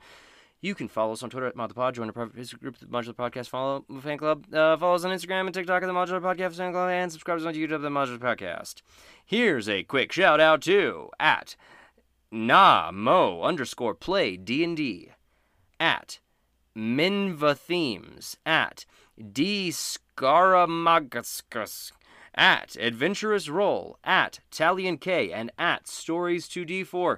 You 0.61 0.75
can 0.75 0.89
follow 0.89 1.13
us 1.13 1.23
on 1.23 1.31
Twitter 1.31 1.47
at 1.47 1.55
ModThePod, 1.55 1.93
join 1.93 2.05
our 2.05 2.13
private 2.13 2.35
Facebook 2.35 2.59
group, 2.59 2.77
The 2.77 2.85
Modular 2.85 3.15
Podcast, 3.15 3.49
follow 3.49 3.83
fan 3.99 4.19
club, 4.19 4.45
uh, 4.53 4.77
follow 4.77 4.93
us 4.93 5.03
on 5.03 5.09
Instagram 5.09 5.47
and 5.47 5.55
TikTok 5.55 5.81
at 5.81 5.87
The 5.87 5.91
Modular 5.91 6.21
Podcast 6.21 6.57
fan 6.57 6.71
club, 6.71 6.91
and 6.91 7.11
subscribe 7.11 7.39
to 7.39 7.45
us 7.45 7.47
on 7.47 7.59
YouTube, 7.59 7.81
The 7.81 7.89
Modular 7.89 8.19
Podcast. 8.19 8.83
Here's 9.25 9.67
a 9.67 9.81
quick 9.81 10.11
shout 10.11 10.39
out 10.39 10.61
to 10.61 11.09
at 11.19 11.55
na 12.31 12.89
mo 12.93 13.43
underscore 13.43 13.93
play 13.93 14.37
d&d 14.37 15.11
at 15.79 16.19
minva 16.75 17.55
themes 17.57 18.35
at 18.45 18.85
d 19.31 19.69
scaramagascus 19.69 21.91
at 22.33 22.75
adventurous 22.77 23.49
roll 23.49 23.99
at 24.03 24.39
talion 24.49 24.97
k 24.99 25.31
and 25.33 25.51
at 25.57 25.87
stories 25.87 26.47
2d4 26.47 27.17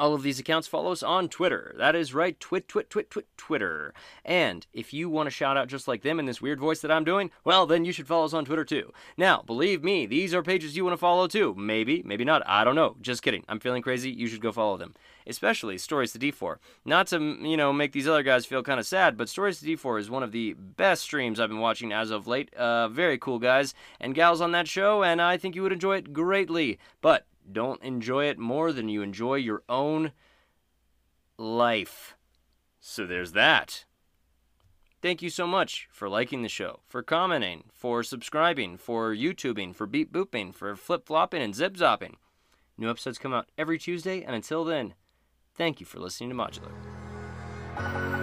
All 0.00 0.14
of 0.14 0.22
these 0.22 0.40
accounts 0.40 0.66
follow 0.66 0.92
us 0.92 1.02
on 1.02 1.28
Twitter. 1.28 1.74
That 1.76 1.94
is 1.94 2.14
right, 2.14 2.40
twit, 2.40 2.68
twit, 2.68 2.88
twit, 2.88 3.10
twit, 3.10 3.26
Twitter. 3.36 3.92
And 4.24 4.66
if 4.72 4.94
you 4.94 5.10
want 5.10 5.26
to 5.26 5.30
shout 5.30 5.58
out 5.58 5.68
just 5.68 5.86
like 5.86 6.00
them 6.00 6.18
in 6.18 6.24
this 6.24 6.40
weird 6.40 6.58
voice 6.58 6.80
that 6.80 6.90
I'm 6.90 7.04
doing, 7.04 7.30
well, 7.44 7.66
then 7.66 7.84
you 7.84 7.92
should 7.92 8.06
follow 8.06 8.24
us 8.24 8.32
on 8.32 8.46
Twitter 8.46 8.64
too. 8.64 8.94
Now, 9.18 9.42
believe 9.42 9.84
me, 9.84 10.06
these 10.06 10.32
are 10.32 10.42
pages 10.42 10.74
you 10.74 10.84
want 10.84 10.94
to 10.94 10.96
follow 10.96 11.26
too. 11.26 11.54
Maybe, 11.54 12.02
maybe 12.02 12.24
not. 12.24 12.42
I 12.46 12.64
don't 12.64 12.76
know. 12.76 12.96
Just 13.02 13.22
kidding. 13.22 13.44
I'm 13.46 13.60
feeling 13.60 13.82
crazy. 13.82 14.10
You 14.10 14.26
should 14.26 14.40
go 14.40 14.52
follow 14.52 14.78
them. 14.78 14.94
Especially 15.26 15.76
Stories 15.76 16.12
to 16.12 16.18
D4. 16.18 16.56
Not 16.86 17.08
to, 17.08 17.18
you 17.18 17.58
know, 17.58 17.70
make 17.70 17.92
these 17.92 18.08
other 18.08 18.22
guys 18.22 18.46
feel 18.46 18.62
kind 18.62 18.80
of 18.80 18.86
sad, 18.86 19.18
but 19.18 19.28
Stories 19.28 19.60
to 19.60 19.66
D4 19.66 20.00
is 20.00 20.08
one 20.08 20.22
of 20.22 20.32
the 20.32 20.54
best 20.54 21.02
streams 21.02 21.38
I've 21.38 21.50
been 21.50 21.60
watching 21.60 21.92
as 21.92 22.10
of 22.10 22.26
late. 22.26 22.54
Uh, 22.54 22.88
very 22.88 23.18
cool 23.18 23.38
guys 23.38 23.74
and 24.00 24.14
gals 24.14 24.40
on 24.40 24.52
that 24.52 24.66
show, 24.66 25.04
and 25.04 25.20
I 25.20 25.36
think 25.36 25.54
you 25.54 25.62
would 25.62 25.74
enjoy 25.74 25.98
it 25.98 26.14
greatly. 26.14 26.78
But 27.02 27.26
don't 27.52 27.82
enjoy 27.82 28.26
it 28.26 28.38
more 28.38 28.72
than 28.72 28.88
you 28.88 29.02
enjoy 29.02 29.36
your 29.36 29.62
own 29.68 30.12
life. 31.38 32.16
So 32.80 33.06
there's 33.06 33.32
that. 33.32 33.84
Thank 35.02 35.22
you 35.22 35.30
so 35.30 35.46
much 35.46 35.88
for 35.90 36.10
liking 36.10 36.42
the 36.42 36.48
show, 36.48 36.80
for 36.86 37.02
commenting, 37.02 37.64
for 37.72 38.02
subscribing, 38.02 38.76
for 38.76 39.14
YouTubing, 39.14 39.74
for 39.74 39.86
beep 39.86 40.12
booping, 40.12 40.54
for 40.54 40.76
flip 40.76 41.06
flopping 41.06 41.40
and 41.40 41.54
zip 41.54 41.76
zopping. 41.76 42.16
New 42.76 42.90
episodes 42.90 43.18
come 43.18 43.32
out 43.32 43.48
every 43.56 43.78
Tuesday, 43.78 44.22
and 44.22 44.34
until 44.34 44.64
then, 44.64 44.94
thank 45.54 45.80
you 45.80 45.86
for 45.86 45.98
listening 45.98 46.28
to 46.30 46.36
Modular. 46.36 48.19